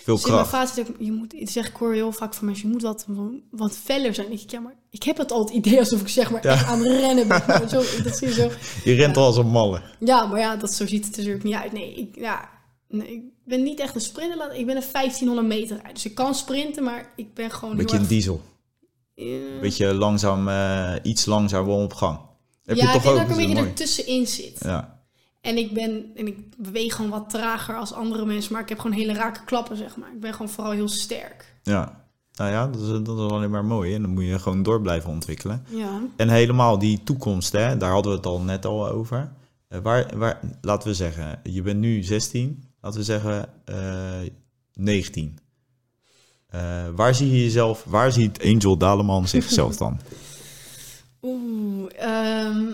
Veel 0.08 0.16
dus 0.16 0.26
mijn 0.26 0.36
kracht. 0.38 0.50
vader 0.50 0.74
zit 0.74 0.90
ook, 0.90 0.96
je 1.00 1.12
moet, 1.12 1.34
ik 1.34 1.50
zeg 1.50 1.68
ik 1.68 1.76
hoor 1.76 1.94
heel 1.94 2.12
vaak 2.12 2.34
van 2.34 2.46
mensen, 2.46 2.68
je 2.68 2.74
moet 2.74 2.82
wat, 2.82 3.06
wat 3.52 3.78
feller 3.78 4.14
zijn. 4.14 4.32
Ik, 4.32 4.52
ja, 4.52 4.60
maar 4.60 4.76
ik 4.90 5.04
heb 5.04 5.18
het 5.18 5.32
al 5.32 5.40
het 5.40 5.50
idee 5.50 5.80
alsof 5.80 6.02
ik 6.02 6.08
zeg 6.08 6.32
maar 6.32 6.44
Ja. 6.46 6.52
echt 6.52 6.66
aan 6.68 6.80
het 6.80 6.88
rennen 7.00 7.28
ben. 7.28 7.44
Maar 7.48 7.70
zo, 7.70 7.84
dat 8.04 8.18
zie 8.18 8.28
je 8.28 8.34
zo. 8.34 8.50
Je 8.84 8.94
rent 8.94 9.18
al 9.18 9.26
als 9.26 9.38
een 9.38 9.48
malle. 9.48 9.82
Ja, 10.00 10.26
maar 10.26 10.40
ja, 10.40 10.56
dat, 10.56 10.72
zo 10.74 10.88
ziet 10.88 11.06
het 11.06 11.14
er 11.14 11.18
natuurlijk 11.18 11.44
niet 11.44 11.54
uit. 11.56 11.72
Nee, 11.72 11.94
ik, 11.94 12.16
ja, 12.16 12.50
nee, 12.88 13.08
ik 13.14 13.22
ben 13.46 13.64
niet 13.64 13.80
echt 13.80 13.96
een 13.96 14.02
sprinter. 14.02 14.56
Ik 14.56 14.66
ben 14.66 14.76
een 14.76 14.84
1500 14.92 15.48
meter. 15.48 15.82
Dus 15.94 16.06
ik 16.06 16.16
kan 16.16 16.36
sprinten, 16.36 16.84
maar 16.84 17.14
ik 17.16 17.34
ben 17.34 17.52
gewoon 17.52 17.72
Een 17.72 17.78
beetje 17.78 17.98
een 17.98 18.08
diesel. 18.08 18.42
Een 19.16 19.58
beetje 19.62 19.94
langzaam, 19.94 20.48
eh, 20.48 20.94
iets 21.04 21.26
langzamer 21.26 21.70
op 21.76 21.94
gang. 21.94 22.20
Heb 22.66 22.76
ja, 22.76 22.82
je 22.82 22.88
ik 22.88 22.94
toch 22.94 23.04
denk 23.04 23.16
ook? 23.16 23.22
dat 23.22 23.30
ik 23.30 23.36
een 23.38 23.42
beetje 23.48 23.60
mooi. 23.60 23.70
ertussenin 23.70 24.28
zit. 24.28 24.58
Ja. 24.64 24.97
En 25.48 25.58
ik 25.58 25.74
ben 25.74 26.06
en 26.16 26.28
ik 26.28 26.38
beweeg 26.58 26.96
gewoon 26.96 27.12
wat 27.12 27.30
trager 27.30 27.76
als 27.76 27.94
andere 27.94 28.26
mensen, 28.26 28.54
maar 28.54 28.62
ik 28.62 28.70
heb 28.70 28.80
gewoon 28.80 28.98
hele 28.98 29.14
rake 29.14 29.44
klappen, 29.46 29.78
zeg 29.78 29.98
maar. 29.98 30.12
Ik 30.14 30.20
ben 30.20 30.32
gewoon 30.32 30.50
vooral 30.50 30.72
heel 30.72 30.88
sterk. 30.88 31.56
ja. 31.64 32.06
Nou 32.34 32.52
ja, 32.52 32.68
dat 32.68 32.82
is, 32.82 32.88
dat 32.88 33.18
is 33.18 33.32
alleen 33.32 33.50
maar 33.50 33.66
mooi. 33.66 33.94
En 33.94 34.02
dan 34.02 34.12
moet 34.12 34.24
je 34.24 34.40
gewoon 34.40 34.64
door 34.64 34.82
blijven 34.82 35.10
ontwikkelen. 35.10 35.66
Ja. 35.70 36.02
En 36.16 36.30
helemaal 36.30 36.80
die 36.80 37.04
toekomst, 37.04 37.52
hè, 37.52 37.78
daar 37.78 37.92
hadden 37.92 38.12
we 38.12 38.18
het 38.18 38.26
al 38.26 38.42
net 38.42 38.66
al 38.66 38.88
over. 38.90 39.32
Eh, 39.68 39.80
waar, 39.80 40.18
waar, 40.18 40.40
laten 40.62 40.88
we 40.88 40.94
zeggen, 40.94 41.40
je 41.44 41.62
bent 41.62 41.80
nu 41.80 42.04
16. 42.04 42.64
Laten 42.82 43.00
we 43.00 43.06
zeggen 43.06 43.50
eh 43.66 44.30
19. 44.74 45.40
Eh, 46.48 46.88
waar 46.96 47.16
zie 47.16 47.32
je 47.32 47.44
jezelf, 47.44 47.84
waar 47.84 48.12
ziet 48.12 48.44
Angel 48.44 48.78
Daleman 48.78 49.28
zichzelf 49.28 49.78
dan? 49.78 50.00
Oeh, 51.22 51.90
ehm, 51.96 52.72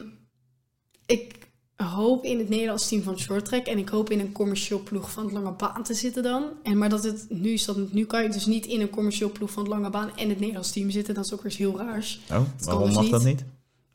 ik 1.05 1.43
hoop 1.84 2.23
in 2.23 2.38
het 2.39 2.49
Nederlands 2.49 2.88
team 2.88 3.01
van 3.03 3.19
short 3.19 3.45
track 3.45 3.65
en 3.65 3.77
ik 3.77 3.89
hoop 3.89 4.09
in 4.09 4.19
een 4.19 4.31
commercieel 4.31 4.79
ploeg 4.84 5.11
van 5.11 5.23
het 5.23 5.34
lange 5.34 5.51
baan 5.51 5.84
te 5.84 5.93
zitten 5.93 6.23
dan. 6.23 6.43
En 6.63 6.77
maar 6.77 6.89
dat 6.89 7.03
het 7.03 7.25
nu 7.29 7.49
is 7.51 7.65
dat 7.65 7.91
nu 7.93 8.05
kan 8.05 8.23
je 8.23 8.29
dus 8.29 8.45
niet 8.45 8.65
in 8.65 8.81
een 8.81 8.89
commercieel 8.89 9.31
ploeg 9.31 9.51
van 9.51 9.63
het 9.63 9.71
lange 9.71 9.89
baan 9.89 10.17
en 10.17 10.29
het 10.29 10.39
Nederlands 10.39 10.71
team 10.71 10.89
zitten. 10.89 11.13
Dat 11.13 11.25
is 11.25 11.34
ook 11.34 11.41
weer 11.41 11.51
eens 11.51 11.59
heel 11.59 11.77
raars. 11.77 12.21
Oh, 12.31 12.41
waarom 12.63 12.84
dus 12.86 12.93
mag 12.93 13.03
niet. 13.03 13.11
dat 13.11 13.23
niet? 13.23 13.43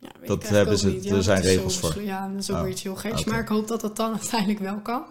Ja, 0.00 0.08
Dat 0.26 0.48
hebben 0.48 0.78
ze- 0.78 1.00
er 1.10 1.22
zijn 1.22 1.38
is 1.38 1.44
zo 1.44 1.54
regels 1.54 1.78
voor. 1.78 2.02
Ja, 2.02 2.28
dat 2.28 2.38
is 2.42 2.50
ook 2.50 2.56
Oh, 2.56 2.62
weer 2.62 2.72
iets 2.72 2.82
heel 2.82 2.96
geks. 2.96 3.24
Maar 3.24 3.40
ik 3.40 3.48
hoop 3.48 3.68
dat 3.68 3.80
dat 3.80 3.96
dan 3.96 4.12
uiteindelijk 4.20 4.58
wel 4.60 4.78
kan. 4.78 5.02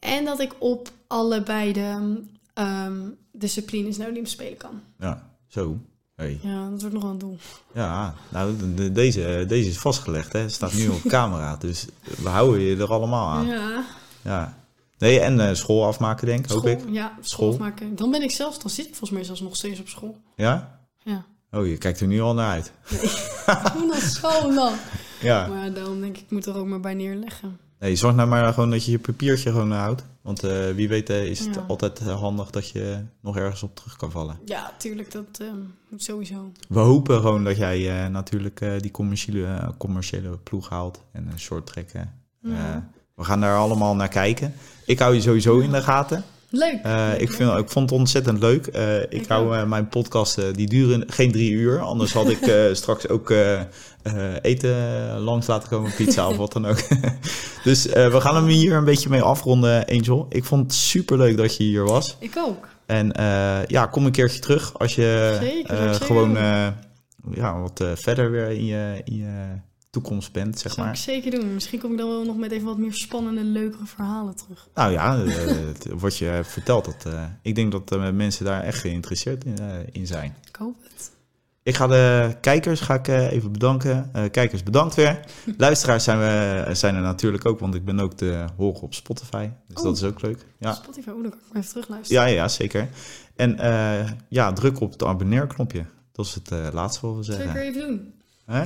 En 0.00 0.24
dat 0.24 0.40
ik 0.40 0.54
op 0.58 0.90
allebei 1.06 1.72
de 1.72 2.20
ehm, 2.54 3.08
disciplines 3.32 3.96
naar 3.96 4.08
Olympische 4.08 4.36
Spelen 4.38 4.58
kan. 4.58 4.80
Ja, 4.98 5.30
zo. 5.46 5.78
Hey. 6.20 6.38
Ja, 6.42 6.68
dat 6.70 6.80
wordt 6.80 6.94
nog 6.94 7.04
een 7.04 7.18
doel. 7.18 7.36
Ja, 7.74 8.14
nou, 8.28 8.56
de- 8.56 8.74
de- 8.74 8.92
deze, 8.92 9.44
deze 9.48 9.68
is 9.68 9.78
vastgelegd, 9.78 10.32
hè. 10.32 10.48
Staat 10.48 10.72
nu 10.74 10.88
op 10.88 11.00
camera, 11.16 11.56
dus 11.56 11.86
we 12.22 12.28
houden 12.28 12.60
je 12.60 12.76
er 12.76 12.92
allemaal 12.92 13.28
aan. 13.28 13.46
Ja. 13.46 13.84
Ja, 14.22 14.58
Nee, 14.98 15.20
en 15.20 15.40
eh, 15.48 15.54
school 15.54 15.86
afmaken, 15.86 16.26
denk 16.26 16.44
ik, 16.44 16.50
hoop 16.50 16.58
school, 16.58 16.72
ik. 16.72 16.80
ja, 16.90 17.06
school 17.08 17.24
School. 17.24 17.50
afmaken. 17.52 17.96
Dan 17.96 18.10
ben 18.10 18.22
ik 18.22 18.30
zelfs, 18.30 18.58
dan 18.58 18.70
zit 18.70 18.84
ik 18.86 18.90
volgens 18.90 19.10
mij 19.10 19.24
zelfs 19.24 19.40
nog 19.40 19.56
steeds 19.56 19.80
op 19.80 19.88
school. 19.88 20.16
Ja? 20.36 20.80
Ja. 21.02 21.24
Oh, 21.50 21.66
je 21.66 21.78
kijkt 21.78 22.00
er 22.00 22.06
nu 22.06 22.20
al 22.20 22.34
naar 22.34 22.50
uit. 22.50 22.72
Hoe 23.74 23.88
dat 23.92 24.00
zo 24.02 24.52
lang? 24.52 24.76
Ja. 25.20 25.46
Maar 25.46 25.72
daarom 25.72 26.00
denk 26.00 26.16
ik, 26.16 26.22
ik 26.22 26.30
moet 26.30 26.46
er 26.46 26.56
ook 26.56 26.66
maar 26.66 26.80
bij 26.80 26.94
neerleggen. 26.94 27.58
Nee, 27.80 27.96
zorg 27.96 28.14
nou 28.14 28.28
maar 28.28 28.52
gewoon 28.52 28.70
dat 28.70 28.84
je 28.84 28.90
je 28.90 28.98
papiertje 28.98 29.50
gewoon 29.50 29.72
houdt. 29.72 30.04
Want 30.22 30.42
eh, 30.44 30.70
wie 30.70 30.88
weet 30.88 31.10
eh, 31.10 31.24
is 31.26 31.38
het 31.38 31.54
Ja. 31.54 31.64
altijd 31.68 31.98
eh, 32.00 32.20
handig 32.20 32.50
dat 32.50 32.68
je 32.68 33.04
nog 33.20 33.36
ergens 33.36 33.62
op 33.62 33.74
terug 33.76 33.96
kan 33.96 34.10
vallen. 34.10 34.38
Ja, 34.44 34.72
tuurlijk, 34.78 35.12
dat 35.12 35.40
moet 35.88 36.02
sowieso. 36.02 36.52
We 36.68 36.78
hopen 36.78 37.20
gewoon 37.20 37.44
dat 37.44 37.56
jij 37.56 38.08
natuurlijk 38.08 38.64
die 38.78 38.90
commerciële, 38.90 39.74
commerciële 39.78 40.38
ploeg 40.38 40.68
haalt. 40.68 41.04
En 41.12 41.28
een 41.32 41.38
short 41.40 41.66
trekken. 41.66 42.12
Ja. 42.42 42.90
we 43.14 43.24
gaan 43.24 43.40
daar 43.40 43.56
allemaal 43.56 43.96
naar 43.96 44.08
kijken. 44.08 44.54
Ik 44.86 44.98
hou 44.98 45.14
je 45.14 45.20
sowieso 45.20 45.58
in 45.58 45.70
de 45.70 45.82
gaten. 45.82 46.24
Leuk. 46.50 46.78
Eh, 46.82 47.20
ik, 47.20 47.32
vind, 47.32 47.58
ik 47.58 47.70
vond 47.70 47.90
het 47.90 47.98
ontzettend 47.98 48.38
leuk. 48.38 48.66
Eh, 48.66 49.02
ik 49.02 49.12
Ik 49.12 49.28
hou 49.28 49.56
eh, 49.56 49.64
mijn 49.64 49.88
podcasten, 49.88 50.54
die 50.54 50.68
duren 50.68 51.04
geen 51.06 51.32
drie 51.32 51.50
uur. 51.50 51.80
Anders 51.80 52.12
had 52.12 52.28
ik 52.28 52.52
straks 52.72 53.08
ook 53.08 53.34
eten 54.42 55.18
langs 55.18 55.46
laten 55.46 55.68
komen, 55.68 55.94
pizza 55.94 56.28
of 56.28 56.36
wat 56.36 56.52
dan 56.52 56.66
ook. 56.66 56.78
dus 57.64 57.84
we 57.84 58.20
gaan 58.20 58.34
hem 58.34 58.46
hier 58.46 58.74
een 58.74 58.84
beetje 58.84 59.08
mee 59.08 59.22
afronden, 59.22 59.86
Angel. 59.86 60.26
Ik 60.28 60.44
vond 60.44 60.62
het 60.62 60.74
super 60.74 61.16
leuk 61.16 61.36
dat 61.36 61.56
je 61.56 61.62
hier 61.62 61.84
was. 61.84 62.16
Ik 62.18 62.36
ook. 62.36 62.68
En 62.86 63.12
ja, 63.66 63.86
kom 63.86 64.06
een 64.06 64.12
keertje 64.12 64.40
terug 64.40 64.78
als 64.78 64.94
je 64.94 65.38
Zeker, 65.40 65.94
gewoon 65.94 66.32
ja, 67.34 67.60
wat 67.60 67.84
verder 67.94 68.30
weer 68.30 68.50
in 68.50 68.64
je, 68.64 69.00
in 69.04 69.16
je 69.16 69.60
toekomst 69.90 70.32
bent, 70.32 70.58
zeg 70.58 70.72
Zou 70.72 70.86
maar. 70.86 70.94
ik 70.96 71.00
zeker 71.00 71.30
doen. 71.30 71.54
Misschien 71.54 71.80
kom 71.80 71.92
ik 71.92 71.98
dan 71.98 72.08
wel 72.08 72.24
nog 72.24 72.36
met 72.36 72.50
even 72.52 72.66
wat 72.66 72.78
meer 72.78 72.94
spannende, 72.94 73.44
leukere 73.44 73.86
verhalen 73.86 74.36
terug. 74.36 74.68
Nou 74.74 74.92
ja, 74.92 75.22
eh, 75.22 75.36
het 75.72 75.86
wordt 75.98 76.16
je 76.18 76.40
verteld. 76.44 76.84
Dat, 76.84 77.04
eh, 77.14 77.24
ik 77.42 77.54
denk 77.54 77.72
dat 77.72 77.92
eh, 77.92 78.10
mensen 78.10 78.44
daar 78.44 78.62
echt 78.62 78.78
geïnteresseerd 78.78 79.44
in, 79.44 79.58
eh, 79.58 79.66
in 79.92 80.06
zijn. 80.06 80.34
Ik 80.48 80.56
hoop 80.56 80.76
het. 80.82 81.10
Ik 81.62 81.74
ga 81.76 81.86
de 81.86 82.36
kijkers 82.40 82.80
ga 82.80 82.94
ik, 82.94 83.08
eh, 83.08 83.32
even 83.32 83.52
bedanken. 83.52 84.10
Eh, 84.12 84.30
kijkers, 84.30 84.62
bedankt 84.62 84.94
weer. 84.94 85.20
Luisteraars 85.56 86.04
zijn, 86.04 86.18
we, 86.18 86.74
zijn 86.74 86.94
er 86.94 87.00
natuurlijk 87.02 87.44
ook, 87.46 87.58
want 87.60 87.74
ik 87.74 87.84
ben 87.84 88.00
ook 88.00 88.12
te 88.14 88.44
horen 88.56 88.80
op 88.82 88.94
Spotify. 88.94 89.48
Dus 89.68 89.76
Oh. 89.76 89.82
dat 89.84 89.96
is 89.96 90.02
ook 90.02 90.22
leuk. 90.22 90.46
Ja, 90.58 90.72
Spotify, 90.74 91.08
oh, 91.10 91.22
dan 91.22 91.30
kan 91.30 91.40
ik 91.50 91.56
even 91.56 91.68
terugluisteren. 91.70 92.22
ja, 92.22 92.28
ja 92.28 92.48
zeker. 92.48 92.88
En 93.36 93.58
eh, 93.58 94.10
ja, 94.28 94.52
druk 94.52 94.80
op 94.80 94.92
het 94.92 95.02
abonneerknopje. 95.04 95.84
Dat 96.12 96.26
is 96.26 96.34
het 96.34 96.50
eh, 96.50 96.66
laatste 96.72 97.06
wat 97.06 97.16
we 97.16 97.22
Zeker 97.22 97.42
zeggen. 97.42 97.60
even 97.60 97.80
doen. 97.80 98.12
Hè? 98.50 98.62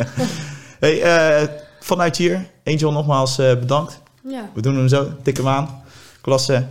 hey, 0.86 1.02
eh, 1.02 1.48
vanuit 1.80 2.16
hier, 2.16 2.46
Angel 2.64 2.92
nogmaals 2.92 3.38
eh, 3.38 3.58
bedankt. 3.58 4.00
Ja. 4.28 4.50
We 4.54 4.60
doen 4.60 4.76
hem 4.76 4.88
zo. 4.88 5.12
Tik 5.22 5.36
hem 5.36 5.48
aan. 5.48 5.82
Klasse. 6.20 6.66